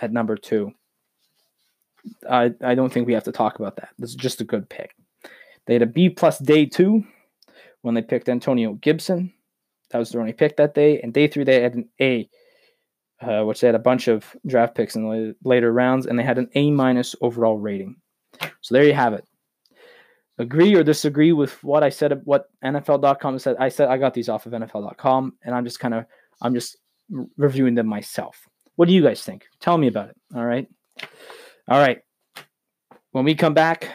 at 0.00 0.12
number 0.12 0.36
two. 0.36 0.72
I, 2.28 2.52
I 2.62 2.74
don't 2.74 2.92
think 2.92 3.06
we 3.06 3.14
have 3.14 3.24
to 3.24 3.32
talk 3.32 3.58
about 3.58 3.76
that. 3.76 3.88
This 3.98 4.10
is 4.10 4.16
just 4.16 4.40
a 4.40 4.44
good 4.44 4.68
pick. 4.68 4.94
They 5.66 5.74
had 5.74 5.82
a 5.82 5.86
B 5.86 6.10
plus 6.10 6.38
day 6.38 6.66
two 6.66 7.04
when 7.82 7.94
they 7.94 8.02
picked 8.02 8.28
Antonio 8.28 8.74
Gibson. 8.74 9.32
That 9.90 9.98
was 9.98 10.10
their 10.10 10.20
only 10.20 10.32
pick 10.32 10.56
that 10.56 10.74
day. 10.74 11.00
And 11.00 11.14
day 11.14 11.28
three, 11.28 11.44
they 11.44 11.62
had 11.62 11.74
an 11.74 11.88
A, 12.00 12.28
uh, 13.20 13.44
which 13.44 13.60
they 13.60 13.68
had 13.68 13.74
a 13.74 13.80
bunch 13.80 14.08
of 14.08 14.36
draft 14.46 14.74
picks 14.74 14.96
in 14.96 15.08
the 15.08 15.34
later 15.44 15.72
rounds, 15.72 16.06
and 16.06 16.18
they 16.18 16.24
had 16.24 16.38
an 16.38 16.50
A 16.54 16.70
minus 16.70 17.14
overall 17.20 17.58
rating. 17.58 17.96
So 18.60 18.74
there 18.74 18.84
you 18.84 18.94
have 18.94 19.14
it. 19.14 19.24
Agree 20.38 20.74
or 20.74 20.82
disagree 20.82 21.32
with 21.32 21.62
what 21.64 21.82
I 21.82 21.88
said, 21.88 22.20
what 22.24 22.50
NFL.com 22.62 23.38
said. 23.38 23.56
I 23.58 23.70
said 23.70 23.88
I 23.88 23.96
got 23.96 24.12
these 24.12 24.28
off 24.28 24.44
of 24.44 24.52
NFL.com, 24.52 25.34
and 25.42 25.54
I'm 25.54 25.64
just 25.64 25.80
kind 25.80 25.94
of 25.94 26.04
I'm 26.42 26.54
just 26.54 26.76
reviewing 27.36 27.74
them 27.74 27.86
myself. 27.86 28.46
What 28.76 28.88
do 28.88 28.94
you 28.94 29.02
guys 29.02 29.22
think? 29.22 29.46
Tell 29.60 29.78
me 29.78 29.86
about 29.86 30.10
it. 30.10 30.16
All 30.34 30.44
right. 30.44 30.68
All 31.68 31.78
right. 31.80 32.02
When 33.12 33.24
we 33.24 33.34
come 33.34 33.54
back, 33.54 33.88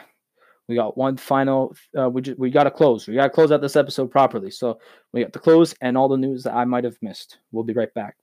we 0.68 0.76
got 0.76 0.98
one 0.98 1.18
final. 1.18 1.76
Uh, 1.98 2.10
we 2.10 2.22
just, 2.22 2.40
we 2.40 2.50
got 2.50 2.64
to 2.64 2.72
close. 2.72 3.08
We 3.08 3.16
got 3.16 3.26
to 3.26 3.30
close 3.30 3.52
out 3.52 3.62
this 3.62 3.76
episode 3.76 4.10
properly. 4.10 4.50
So 4.50 4.80
we 5.14 5.22
got 5.22 5.34
to 5.34 5.40
close 5.40 5.76
and 5.82 5.98
all 5.98 6.08
the 6.08 6.18
news 6.18 6.44
that 6.44 6.54
I 6.54 6.66
might 6.66 6.86
have 6.86 6.98
missed. 7.02 7.38
We'll 7.52 7.64
be 7.64 7.74
right 7.74 7.94
back. 7.94 8.16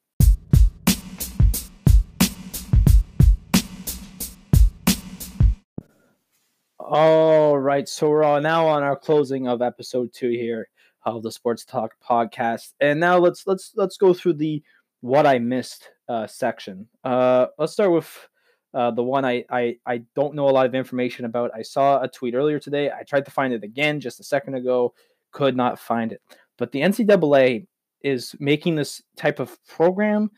All 6.91 7.59
right, 7.59 7.87
so 7.87 8.09
we're 8.09 8.41
now 8.41 8.67
on 8.67 8.83
our 8.83 8.97
closing 8.97 9.47
of 9.47 9.61
episode 9.61 10.11
two 10.15 10.31
here 10.31 10.71
of 11.05 11.23
the 11.23 11.31
Sports 11.31 11.67
Talk 11.67 11.93
podcast, 12.03 12.73
and 12.81 12.99
now 12.99 13.19
let's 13.19 13.47
let's 13.47 13.73
let's 13.77 13.99
go 13.99 14.15
through 14.15 14.33
the 14.35 14.63
what 15.03 15.27
I 15.27 15.39
missed 15.39 15.91
uh, 16.09 16.27
section. 16.27 16.89
Uh, 17.05 17.49
let's 17.59 17.75
start 17.75 17.93
with 17.93 18.29
uh, 18.73 18.91
the 18.93 19.03
one 19.03 19.27
I, 19.27 19.45
I 19.51 19.77
I 19.85 19.99
don't 20.17 20.35
know 20.35 20.49
a 20.49 20.51
lot 20.51 20.65
of 20.65 20.75
information 20.75 21.27
about. 21.27 21.51
I 21.55 21.61
saw 21.61 22.01
a 22.01 22.09
tweet 22.09 22.33
earlier 22.33 22.59
today. 22.59 22.91
I 22.91 23.03
tried 23.03 23.27
to 23.27 23.31
find 23.31 23.53
it 23.53 23.65
again 23.65 24.01
just 24.01 24.19
a 24.19 24.25
second 24.25 24.55
ago, 24.55 24.95
could 25.31 25.59
not 25.59 25.79
find 25.79 26.11
it. 26.11 26.23
But 26.57 26.73
the 26.73 26.81
NCAA 26.81 27.67
is 28.03 28.35
making 28.41 28.77
this 28.77 29.03
type 29.15 29.41
of 29.41 29.63
program 29.67 30.31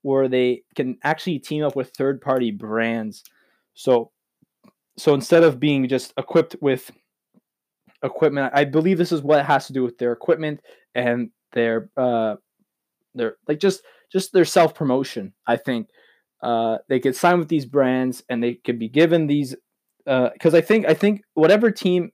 where 0.00 0.26
they 0.26 0.62
can 0.74 0.96
actually 1.04 1.38
team 1.38 1.64
up 1.64 1.76
with 1.76 1.90
third 1.90 2.22
party 2.22 2.50
brands. 2.50 3.24
So 3.74 4.10
so 4.98 5.14
instead 5.14 5.42
of 5.42 5.60
being 5.60 5.88
just 5.88 6.12
equipped 6.16 6.56
with 6.60 6.90
equipment, 8.02 8.52
I 8.54 8.64
believe 8.64 8.98
this 8.98 9.12
is 9.12 9.22
what 9.22 9.38
it 9.38 9.46
has 9.46 9.66
to 9.68 9.72
do 9.72 9.82
with 9.82 9.98
their 9.98 10.12
equipment 10.12 10.60
and 10.94 11.30
their 11.52 11.90
uh 11.96 12.36
their 13.14 13.36
like 13.46 13.58
just 13.58 13.82
just 14.12 14.32
their 14.32 14.44
self 14.44 14.74
promotion. 14.74 15.32
I 15.46 15.56
think 15.56 15.88
uh, 16.42 16.78
they 16.88 17.00
could 17.00 17.16
sign 17.16 17.38
with 17.38 17.48
these 17.48 17.66
brands 17.66 18.22
and 18.28 18.42
they 18.42 18.54
could 18.54 18.78
be 18.78 18.88
given 18.88 19.26
these 19.26 19.54
because 20.04 20.54
uh, 20.54 20.58
I 20.58 20.60
think 20.60 20.86
I 20.86 20.94
think 20.94 21.22
whatever 21.34 21.70
team 21.70 22.10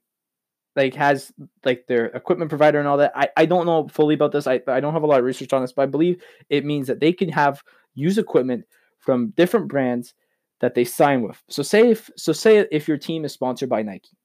like 0.75 0.93
has 0.95 1.31
like 1.63 1.85
their 1.87 2.07
equipment 2.07 2.49
provider 2.49 2.79
and 2.79 2.87
all 2.87 2.97
that. 2.97 3.13
I, 3.15 3.29
I 3.37 3.45
don't 3.45 3.65
know 3.65 3.87
fully 3.87 4.15
about 4.15 4.31
this. 4.33 4.47
I, 4.47 4.61
I 4.67 4.79
don't 4.81 4.93
have 4.93 5.03
a 5.03 5.07
lot 5.07 5.19
of 5.19 5.25
research 5.25 5.53
on 5.53 5.61
this, 5.61 5.71
but 5.71 5.83
I 5.83 5.85
believe 5.85 6.21
it 6.49 6.65
means 6.65 6.87
that 6.87 6.99
they 6.99 7.13
can 7.13 7.29
have 7.29 7.63
use 7.93 8.17
equipment 8.17 8.65
from 8.99 9.29
different 9.37 9.69
brands 9.69 10.13
that 10.61 10.75
they 10.75 10.83
sign 10.85 11.21
with. 11.21 11.41
So 11.49 11.63
say 11.63 11.89
if 11.89 12.09
so 12.15 12.31
say 12.33 12.65
if 12.71 12.87
your 12.87 12.97
team 12.97 13.25
is 13.25 13.33
sponsored 13.33 13.69
by 13.69 13.81
Nike. 13.83 14.17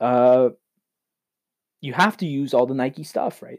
Uh 0.00 0.50
you 1.80 1.92
have 1.92 2.16
to 2.18 2.26
use 2.26 2.54
all 2.54 2.66
the 2.66 2.74
Nike 2.74 3.04
stuff, 3.04 3.42
right? 3.42 3.58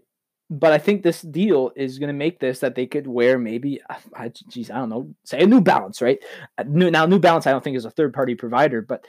but 0.60 0.72
I 0.72 0.78
think 0.78 1.02
this 1.02 1.22
deal 1.22 1.72
is 1.76 1.98
going 1.98 2.10
to 2.10 2.14
make 2.14 2.40
this 2.40 2.60
that 2.60 2.76
they 2.76 2.86
could 2.86 3.08
wear 3.08 3.40
maybe, 3.40 3.82
uh, 3.90 4.30
geez, 4.50 4.70
I 4.70 4.76
don't 4.76 4.90
know, 4.90 5.14
say 5.24 5.42
a 5.42 5.48
New 5.48 5.62
Balance, 5.62 6.02
right? 6.02 6.20
Uh, 6.58 6.64
new, 6.68 6.92
now, 6.92 7.06
New 7.06 7.20
Balance, 7.20 7.48
I 7.48 7.52
don't 7.52 7.64
think 7.64 7.76
is 7.76 7.86
a 7.86 7.92
third 7.92 8.14
party 8.14 8.36
provider, 8.36 8.82
but 8.82 9.06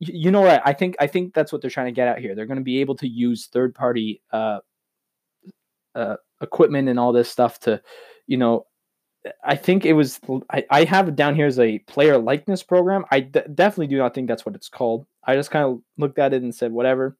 you, 0.00 0.12
you 0.14 0.30
know 0.30 0.42
what? 0.42 0.62
I 0.64 0.72
think 0.72 0.96
I 1.00 1.06
think 1.06 1.32
that's 1.32 1.52
what 1.52 1.62
they're 1.62 1.70
trying 1.70 1.86
to 1.86 1.92
get 1.92 2.08
out 2.08 2.18
here. 2.18 2.34
They're 2.34 2.46
going 2.46 2.58
to 2.58 2.64
be 2.64 2.80
able 2.80 2.96
to 2.96 3.08
use 3.08 3.46
third 3.46 3.74
party 3.74 4.20
uh, 4.32 4.58
uh, 5.94 6.16
equipment 6.42 6.88
and 6.88 6.98
all 6.98 7.12
this 7.12 7.30
stuff 7.30 7.60
to, 7.60 7.80
you 8.26 8.36
know, 8.36 8.66
I 9.42 9.56
think 9.56 9.86
it 9.86 9.94
was. 9.94 10.20
I, 10.50 10.64
I 10.70 10.84
have 10.84 11.08
it 11.08 11.16
down 11.16 11.34
here 11.34 11.46
as 11.46 11.58
a 11.58 11.78
player 11.80 12.18
likeness 12.18 12.62
program. 12.62 13.04
I 13.10 13.20
d- 13.20 13.40
definitely 13.54 13.86
do 13.86 13.98
not 13.98 14.14
think 14.14 14.28
that's 14.28 14.44
what 14.44 14.54
it's 14.54 14.68
called. 14.68 15.06
I 15.24 15.34
just 15.34 15.50
kind 15.50 15.64
of 15.64 15.80
looked 15.96 16.18
at 16.18 16.34
it 16.34 16.42
and 16.42 16.54
said 16.54 16.72
whatever, 16.72 17.16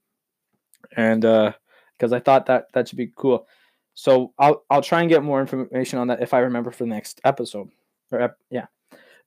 and 0.97 1.25
uh, 1.25 1.53
because 1.97 2.13
I 2.13 2.21
thought 2.21 2.47
that 2.47 2.67
that 2.75 2.89
should 2.89 2.99
be 2.99 3.13
cool. 3.17 3.47
So 3.95 4.33
I'll 4.39 4.65
I'll 4.69 4.83
try 4.83 5.01
and 5.01 5.09
get 5.09 5.23
more 5.23 5.41
information 5.41 5.99
on 5.99 6.09
that 6.09 6.23
if 6.23 6.35
I 6.35 6.41
remember 6.41 6.71
for 6.71 6.85
the 6.85 6.91
next 6.91 7.21
episode. 7.25 7.71
Or 8.11 8.21
ep- 8.21 8.39
yeah, 8.51 8.67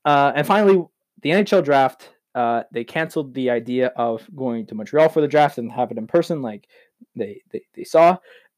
uh, 0.06 0.34
and 0.36 0.46
finally 0.46 0.84
the 1.22 1.30
NHL 1.30 1.64
draft. 1.64 2.10
Uh, 2.36 2.62
they 2.72 2.84
canceled 2.84 3.34
the 3.34 3.50
idea 3.50 3.88
of 3.96 4.22
going 4.36 4.64
to 4.64 4.76
Montreal 4.76 5.10
for 5.10 5.22
the 5.22 5.28
draft 5.28 5.58
and 5.58 5.72
have 5.72 5.90
it 5.90 5.98
in 5.98 6.06
person, 6.06 6.44
like 6.44 6.68
they 7.16 7.42
they, 7.52 7.64
they 7.74 7.84
saw. 7.84 8.16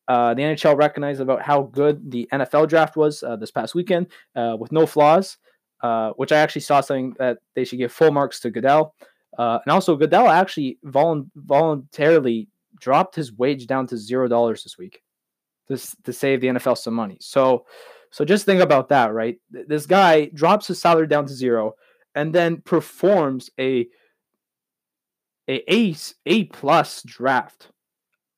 Uh, 0.10 0.34
the 0.34 0.42
NHL 0.42 0.76
recognized 0.76 1.22
about 1.22 1.42
how 1.42 1.62
good 1.62 2.12
the 2.12 2.28
NFL 2.34 2.68
draft 2.68 2.98
was 2.98 3.24
uh, 3.24 3.36
this 3.38 3.52
past 3.52 3.76
weekend 3.76 4.08
uh, 4.36 4.58
with 4.60 4.72
no 4.72 4.86
flaws, 4.86 5.38
uh, 5.82 6.12
which 6.18 6.32
I 6.32 6.40
actually 6.40 6.62
saw 6.62 6.82
something 6.82 7.16
that 7.20 7.38
they 7.56 7.64
should 7.64 7.78
give 7.78 7.92
full 7.92 8.12
marks 8.12 8.42
to 8.42 8.50
Goodell. 8.50 8.96
Uh, 9.38 9.60
and 9.64 9.72
also, 9.72 9.96
Goodell 9.96 10.28
actually 10.28 10.80
volu- 10.86 11.30
voluntarily 11.36 12.50
dropped 12.80 13.16
his 13.16 13.32
wage 13.32 13.68
down 13.68 13.88
to 13.88 13.98
zero 13.98 14.28
dollars 14.28 14.64
this 14.64 14.78
week 14.78 15.04
to, 15.70 15.78
to 16.04 16.12
save 16.12 16.42
the 16.42 16.48
NFL 16.48 16.78
some 16.78 16.96
money. 16.96 17.18
So 17.22 17.66
so 18.12 18.26
just 18.26 18.46
think 18.46 18.62
about 18.62 18.90
that, 18.90 19.14
right? 19.14 19.38
This 19.52 19.86
guy 19.86 20.26
drops 20.34 20.68
his 20.68 20.82
salary 20.82 21.08
down 21.08 21.26
to 21.28 21.34
zero 21.34 21.76
and 22.16 22.34
then 22.34 22.62
performs 22.62 23.50
a 23.60 23.88
a 25.48 25.74
ace 25.74 26.16
A 26.26 26.46
plus 26.46 27.04
draft. 27.04 27.70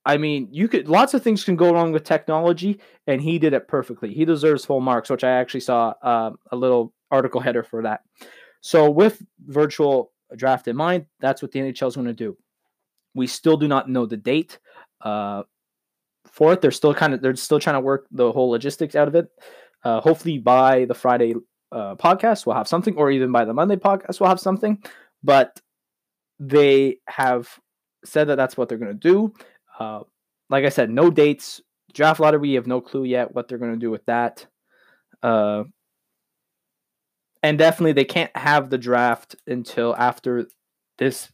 I 0.06 0.18
mean, 0.18 0.48
you 0.52 0.68
could 0.68 0.88
lots 0.88 1.14
of 1.14 1.22
things 1.22 1.44
can 1.44 1.56
go 1.56 1.74
wrong 1.74 1.92
with 1.92 2.04
technology, 2.04 2.80
and 3.08 3.22
he 3.22 3.38
did 3.38 3.54
it 3.54 3.68
perfectly. 3.68 4.14
He 4.14 4.26
deserves 4.26 4.66
full 4.66 4.82
marks, 4.82 5.10
which 5.10 5.24
I 5.24 5.32
actually 5.32 5.60
saw 5.62 5.94
uh, 6.02 6.32
a 6.52 6.56
little 6.56 6.94
article 7.12 7.42
header 7.42 7.64
for 7.64 7.84
that. 7.84 8.02
So 8.62 8.90
with 8.90 9.22
virtual 9.46 10.12
draft 10.36 10.68
in 10.68 10.76
mind, 10.76 11.06
that's 11.20 11.42
what 11.42 11.52
the 11.52 11.60
NHL 11.60 11.88
is 11.88 11.96
going 11.96 12.08
to 12.08 12.14
do. 12.14 12.38
We 13.14 13.28
still 13.28 13.58
do 13.58 13.68
not 13.68 13.90
know 13.90 14.06
the 14.06 14.18
date 14.18 14.60
uh, 15.02 15.44
for 16.26 16.54
it. 16.54 16.62
They're 16.62 16.72
still 16.72 16.94
kind 16.94 17.14
of 17.14 17.22
they're 17.22 17.36
still 17.36 17.60
trying 17.60 17.76
to 17.76 17.82
work 17.82 18.08
the 18.12 18.32
whole 18.32 18.50
logistics 18.50 18.96
out 18.96 19.08
of 19.08 19.16
it. 19.16 19.28
Uh, 19.84 20.00
hopefully 20.00 20.38
by 20.38 20.86
the 20.86 20.94
Friday 20.94 21.34
uh, 21.72 21.96
podcast, 21.96 22.46
we'll 22.46 22.56
have 22.56 22.68
something, 22.68 22.96
or 22.96 23.12
even 23.12 23.32
by 23.32 23.46
the 23.46 23.54
Monday 23.54 23.76
podcast, 23.76 24.20
we'll 24.20 24.30
have 24.30 24.40
something. 24.40 24.82
But 25.24 25.60
they 26.40 26.98
have 27.08 27.50
said 28.04 28.26
that 28.26 28.36
that's 28.36 28.58
what 28.58 28.70
they're 28.70 28.78
going 28.78 28.98
to 28.98 29.10
do. 29.10 29.34
Uh, 29.82 30.04
like 30.50 30.66
I 30.66 30.70
said, 30.70 30.90
no 30.90 31.10
dates. 31.10 31.62
Draft 31.94 32.20
lottery, 32.20 32.40
we 32.40 32.54
have 32.54 32.68
no 32.68 32.82
clue 32.82 33.04
yet 33.04 33.34
what 33.34 33.48
they're 33.48 33.58
going 33.58 33.74
to 33.74 33.78
do 33.80 33.90
with 33.90 34.06
that. 34.06 34.46
Uh, 35.24 35.64
and 37.44 37.58
definitely, 37.58 37.94
they 37.94 38.06
can't 38.06 38.36
have 38.38 38.70
the 38.70 38.78
draft 38.78 39.36
until 39.48 39.96
after 39.96 40.48
this 41.00 41.30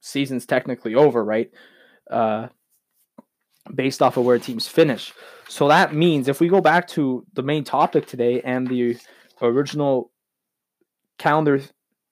season's 0.00 0.46
technically 0.46 0.94
over, 0.94 1.22
right? 1.22 1.50
Uh, 2.10 2.48
based 3.74 4.00
off 4.00 4.16
of 4.16 4.24
where 4.24 4.38
teams 4.38 4.66
finish. 4.66 5.12
So 5.48 5.68
that 5.68 5.94
means 5.94 6.28
if 6.28 6.40
we 6.40 6.48
go 6.48 6.60
back 6.60 6.88
to 6.88 7.26
the 7.34 7.42
main 7.42 7.64
topic 7.64 8.06
today 8.06 8.40
and 8.40 8.66
the 8.66 8.96
original 9.42 10.10
calendar 11.18 11.60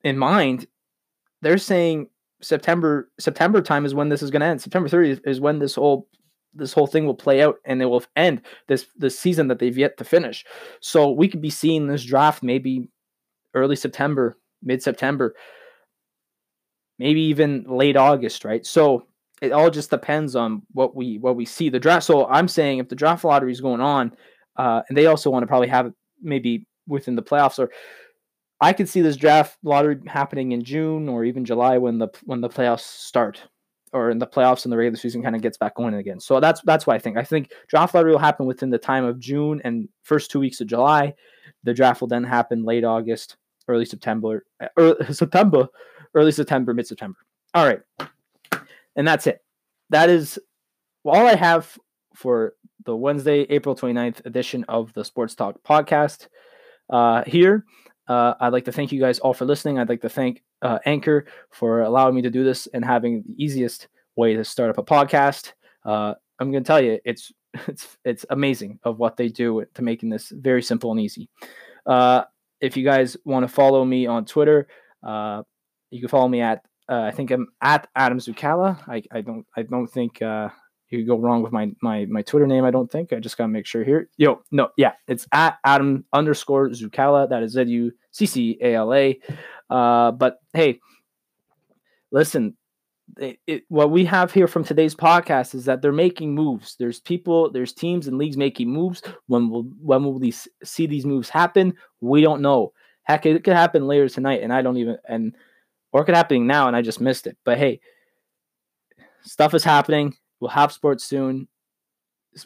in 0.02 0.18
mind, 0.18 0.66
they're 1.40 1.58
saying 1.58 2.08
September 2.44 3.10
September 3.18 3.60
time 3.60 3.84
is 3.84 3.94
when 3.94 4.08
this 4.08 4.22
is 4.22 4.30
going 4.30 4.40
to 4.40 4.46
end. 4.46 4.62
September 4.62 4.88
30th 4.88 5.20
is 5.26 5.40
when 5.40 5.58
this 5.58 5.74
whole 5.74 6.08
this 6.54 6.72
whole 6.72 6.86
thing 6.86 7.06
will 7.06 7.14
play 7.14 7.42
out 7.42 7.56
and 7.64 7.82
it 7.82 7.86
will 7.86 8.04
end 8.16 8.42
this 8.68 8.86
this 8.96 9.18
season 9.18 9.48
that 9.48 9.58
they've 9.58 9.78
yet 9.78 9.96
to 9.98 10.04
finish. 10.04 10.44
So 10.80 11.10
we 11.10 11.28
could 11.28 11.40
be 11.40 11.50
seeing 11.50 11.86
this 11.86 12.04
draft 12.04 12.42
maybe 12.42 12.88
early 13.54 13.76
September, 13.76 14.38
mid 14.62 14.82
September, 14.82 15.34
maybe 16.98 17.20
even 17.22 17.64
late 17.68 17.96
August, 17.96 18.44
right? 18.44 18.64
So 18.64 19.06
it 19.42 19.52
all 19.52 19.70
just 19.70 19.90
depends 19.90 20.36
on 20.36 20.62
what 20.72 20.94
we 20.94 21.18
what 21.18 21.36
we 21.36 21.44
see 21.44 21.68
the 21.68 21.80
draft. 21.80 22.04
So 22.04 22.26
I'm 22.26 22.48
saying 22.48 22.78
if 22.78 22.88
the 22.88 22.96
draft 22.96 23.24
lottery 23.24 23.52
is 23.52 23.60
going 23.60 23.80
on, 23.80 24.12
uh, 24.56 24.82
and 24.88 24.96
they 24.96 25.06
also 25.06 25.30
want 25.30 25.42
to 25.42 25.46
probably 25.46 25.68
have 25.68 25.86
it 25.86 25.94
maybe 26.22 26.66
within 26.86 27.16
the 27.16 27.22
playoffs, 27.22 27.58
or 27.58 27.70
I 28.64 28.72
could 28.72 28.88
see 28.88 29.02
this 29.02 29.16
draft 29.16 29.58
lottery 29.62 29.98
happening 30.06 30.52
in 30.52 30.64
June 30.64 31.06
or 31.06 31.22
even 31.22 31.44
July 31.44 31.76
when 31.76 31.98
the 31.98 32.08
when 32.24 32.40
the 32.40 32.48
playoffs 32.48 32.80
start, 32.80 33.42
or 33.92 34.08
in 34.08 34.18
the 34.18 34.26
playoffs 34.26 34.64
and 34.64 34.72
the 34.72 34.76
regular 34.78 34.96
season 34.96 35.22
kind 35.22 35.36
of 35.36 35.42
gets 35.42 35.58
back 35.58 35.74
going 35.74 35.92
again. 35.92 36.18
So 36.18 36.40
that's 36.40 36.62
that's 36.62 36.86
why 36.86 36.94
I 36.94 36.98
think. 36.98 37.18
I 37.18 37.24
think 37.24 37.52
draft 37.68 37.94
lottery 37.94 38.12
will 38.12 38.18
happen 38.18 38.46
within 38.46 38.70
the 38.70 38.78
time 38.78 39.04
of 39.04 39.20
June 39.20 39.60
and 39.64 39.86
first 40.02 40.30
two 40.30 40.40
weeks 40.40 40.62
of 40.62 40.66
July. 40.66 41.12
The 41.64 41.74
draft 41.74 42.00
will 42.00 42.08
then 42.08 42.24
happen 42.24 42.64
late 42.64 42.84
August, 42.84 43.36
early 43.68 43.84
September, 43.84 44.46
early 44.78 44.96
September, 45.12 45.68
early 46.14 46.32
September, 46.32 46.72
mid 46.72 46.86
September. 46.86 47.18
All 47.52 47.66
right. 47.66 47.82
And 48.96 49.06
that's 49.06 49.26
it. 49.26 49.40
That 49.90 50.08
is 50.08 50.38
all 51.04 51.26
I 51.26 51.34
have 51.34 51.78
for 52.14 52.54
the 52.86 52.96
Wednesday, 52.96 53.40
April 53.50 53.74
29th 53.74 54.24
edition 54.24 54.64
of 54.70 54.90
the 54.94 55.04
Sports 55.04 55.34
Talk 55.34 55.62
podcast. 55.64 56.28
Uh, 56.88 57.24
here, 57.26 57.64
uh, 58.08 58.34
I'd 58.40 58.52
like 58.52 58.64
to 58.66 58.72
thank 58.72 58.92
you 58.92 59.00
guys 59.00 59.18
all 59.18 59.34
for 59.34 59.44
listening. 59.44 59.78
I'd 59.78 59.88
like 59.88 60.02
to 60.02 60.08
thank 60.08 60.42
uh, 60.62 60.78
Anchor 60.84 61.26
for 61.50 61.80
allowing 61.82 62.14
me 62.14 62.22
to 62.22 62.30
do 62.30 62.44
this 62.44 62.66
and 62.68 62.84
having 62.84 63.22
the 63.26 63.42
easiest 63.42 63.88
way 64.16 64.34
to 64.34 64.44
start 64.44 64.70
up 64.70 64.78
a 64.78 64.82
podcast. 64.82 65.52
Uh, 65.84 66.14
I'm 66.38 66.50
going 66.50 66.62
to 66.62 66.66
tell 66.66 66.80
you, 66.80 66.98
it's 67.04 67.32
it's 67.68 67.96
it's 68.04 68.26
amazing 68.30 68.78
of 68.82 68.98
what 68.98 69.16
they 69.16 69.28
do 69.28 69.64
to 69.74 69.82
making 69.82 70.10
this 70.10 70.30
very 70.30 70.62
simple 70.62 70.90
and 70.90 71.00
easy. 71.00 71.28
Uh, 71.86 72.24
if 72.60 72.76
you 72.76 72.84
guys 72.84 73.16
want 73.24 73.44
to 73.44 73.48
follow 73.48 73.84
me 73.84 74.06
on 74.06 74.24
Twitter, 74.24 74.68
uh, 75.02 75.42
you 75.90 76.00
can 76.00 76.08
follow 76.08 76.28
me 76.28 76.40
at 76.40 76.64
uh, 76.88 77.02
I 77.02 77.10
think 77.12 77.30
I'm 77.30 77.48
at 77.62 77.88
Adam 77.96 78.18
Zuccala. 78.18 78.78
I, 78.88 79.02
I 79.10 79.20
don't 79.22 79.46
I 79.56 79.62
don't 79.62 79.86
think 79.86 80.20
you 80.94 81.00
could 81.00 81.08
go 81.08 81.18
wrong 81.18 81.42
with 81.42 81.52
my 81.52 81.70
my 81.82 82.06
my 82.06 82.22
Twitter 82.22 82.46
name. 82.46 82.64
I 82.64 82.70
don't 82.70 82.90
think. 82.90 83.12
I 83.12 83.18
just 83.18 83.36
gotta 83.36 83.48
make 83.48 83.66
sure 83.66 83.84
here. 83.84 84.08
Yo, 84.16 84.42
no, 84.50 84.68
yeah, 84.76 84.92
it's 85.08 85.26
at 85.32 85.58
Adam 85.64 86.04
underscore 86.12 86.68
Zuccala. 86.68 87.28
That 87.28 87.42
is 87.42 87.52
Z 87.52 87.64
U 87.64 87.92
C 88.12 88.26
C 88.26 88.58
A 88.60 88.74
L 88.74 88.94
A. 88.94 89.20
Uh, 89.68 90.12
but 90.12 90.38
hey, 90.52 90.80
listen. 92.10 92.56
It, 93.18 93.38
it, 93.46 93.64
what 93.68 93.90
we 93.90 94.06
have 94.06 94.32
here 94.32 94.46
from 94.46 94.64
today's 94.64 94.94
podcast 94.94 95.54
is 95.54 95.66
that 95.66 95.82
they're 95.82 95.92
making 95.92 96.34
moves. 96.34 96.74
There's 96.78 97.00
people, 97.00 97.50
there's 97.50 97.74
teams 97.74 98.08
and 98.08 98.16
leagues 98.16 98.38
making 98.38 98.70
moves. 98.70 99.02
When 99.26 99.50
will 99.50 99.64
when 99.78 100.02
will 100.02 100.18
we 100.18 100.32
see 100.64 100.86
these 100.86 101.04
moves 101.04 101.28
happen? 101.28 101.74
We 102.00 102.22
don't 102.22 102.40
know. 102.40 102.72
Heck, 103.02 103.26
it 103.26 103.44
could 103.44 103.52
happen 103.54 103.86
later 103.86 104.08
tonight, 104.08 104.42
and 104.42 104.52
I 104.52 104.62
don't 104.62 104.78
even 104.78 104.96
and 105.06 105.36
or 105.92 106.00
it 106.00 106.06
could 106.06 106.16
happen 106.16 106.46
now 106.46 106.66
and 106.66 106.74
I 106.74 106.82
just 106.82 107.00
missed 107.00 107.26
it. 107.26 107.36
But 107.44 107.58
hey, 107.58 107.80
stuff 109.22 109.54
is 109.54 109.64
happening. 109.64 110.16
We'll 110.44 110.50
have 110.50 110.72
sports 110.72 111.04
soon. 111.04 111.48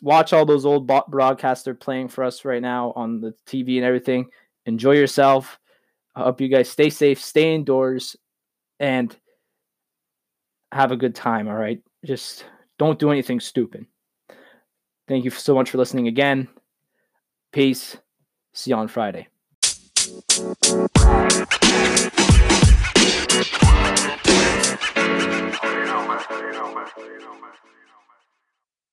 Watch 0.02 0.32
all 0.32 0.46
those 0.46 0.64
old 0.64 0.86
broadcasts 0.86 1.64
they're 1.64 1.74
playing 1.74 2.10
for 2.10 2.22
us 2.22 2.44
right 2.44 2.62
now 2.62 2.92
on 2.94 3.20
the 3.20 3.34
TV 3.44 3.74
and 3.78 3.84
everything. 3.84 4.26
Enjoy 4.66 4.92
yourself. 4.92 5.58
I 6.14 6.22
hope 6.22 6.40
you 6.40 6.46
guys 6.46 6.70
stay 6.70 6.90
safe, 6.90 7.20
stay 7.20 7.56
indoors, 7.56 8.14
and 8.78 9.16
have 10.70 10.92
a 10.92 10.96
good 10.96 11.16
time. 11.16 11.48
All 11.48 11.56
right. 11.56 11.82
Just 12.04 12.44
don't 12.78 13.00
do 13.00 13.10
anything 13.10 13.40
stupid. 13.40 13.84
Thank 15.08 15.24
you 15.24 15.32
so 15.32 15.56
much 15.56 15.70
for 15.70 15.78
listening 15.78 16.06
again. 16.06 16.46
Peace. 17.50 17.96
See 18.52 18.70
you 18.70 18.76
on 18.76 18.86
Friday. 18.86 19.26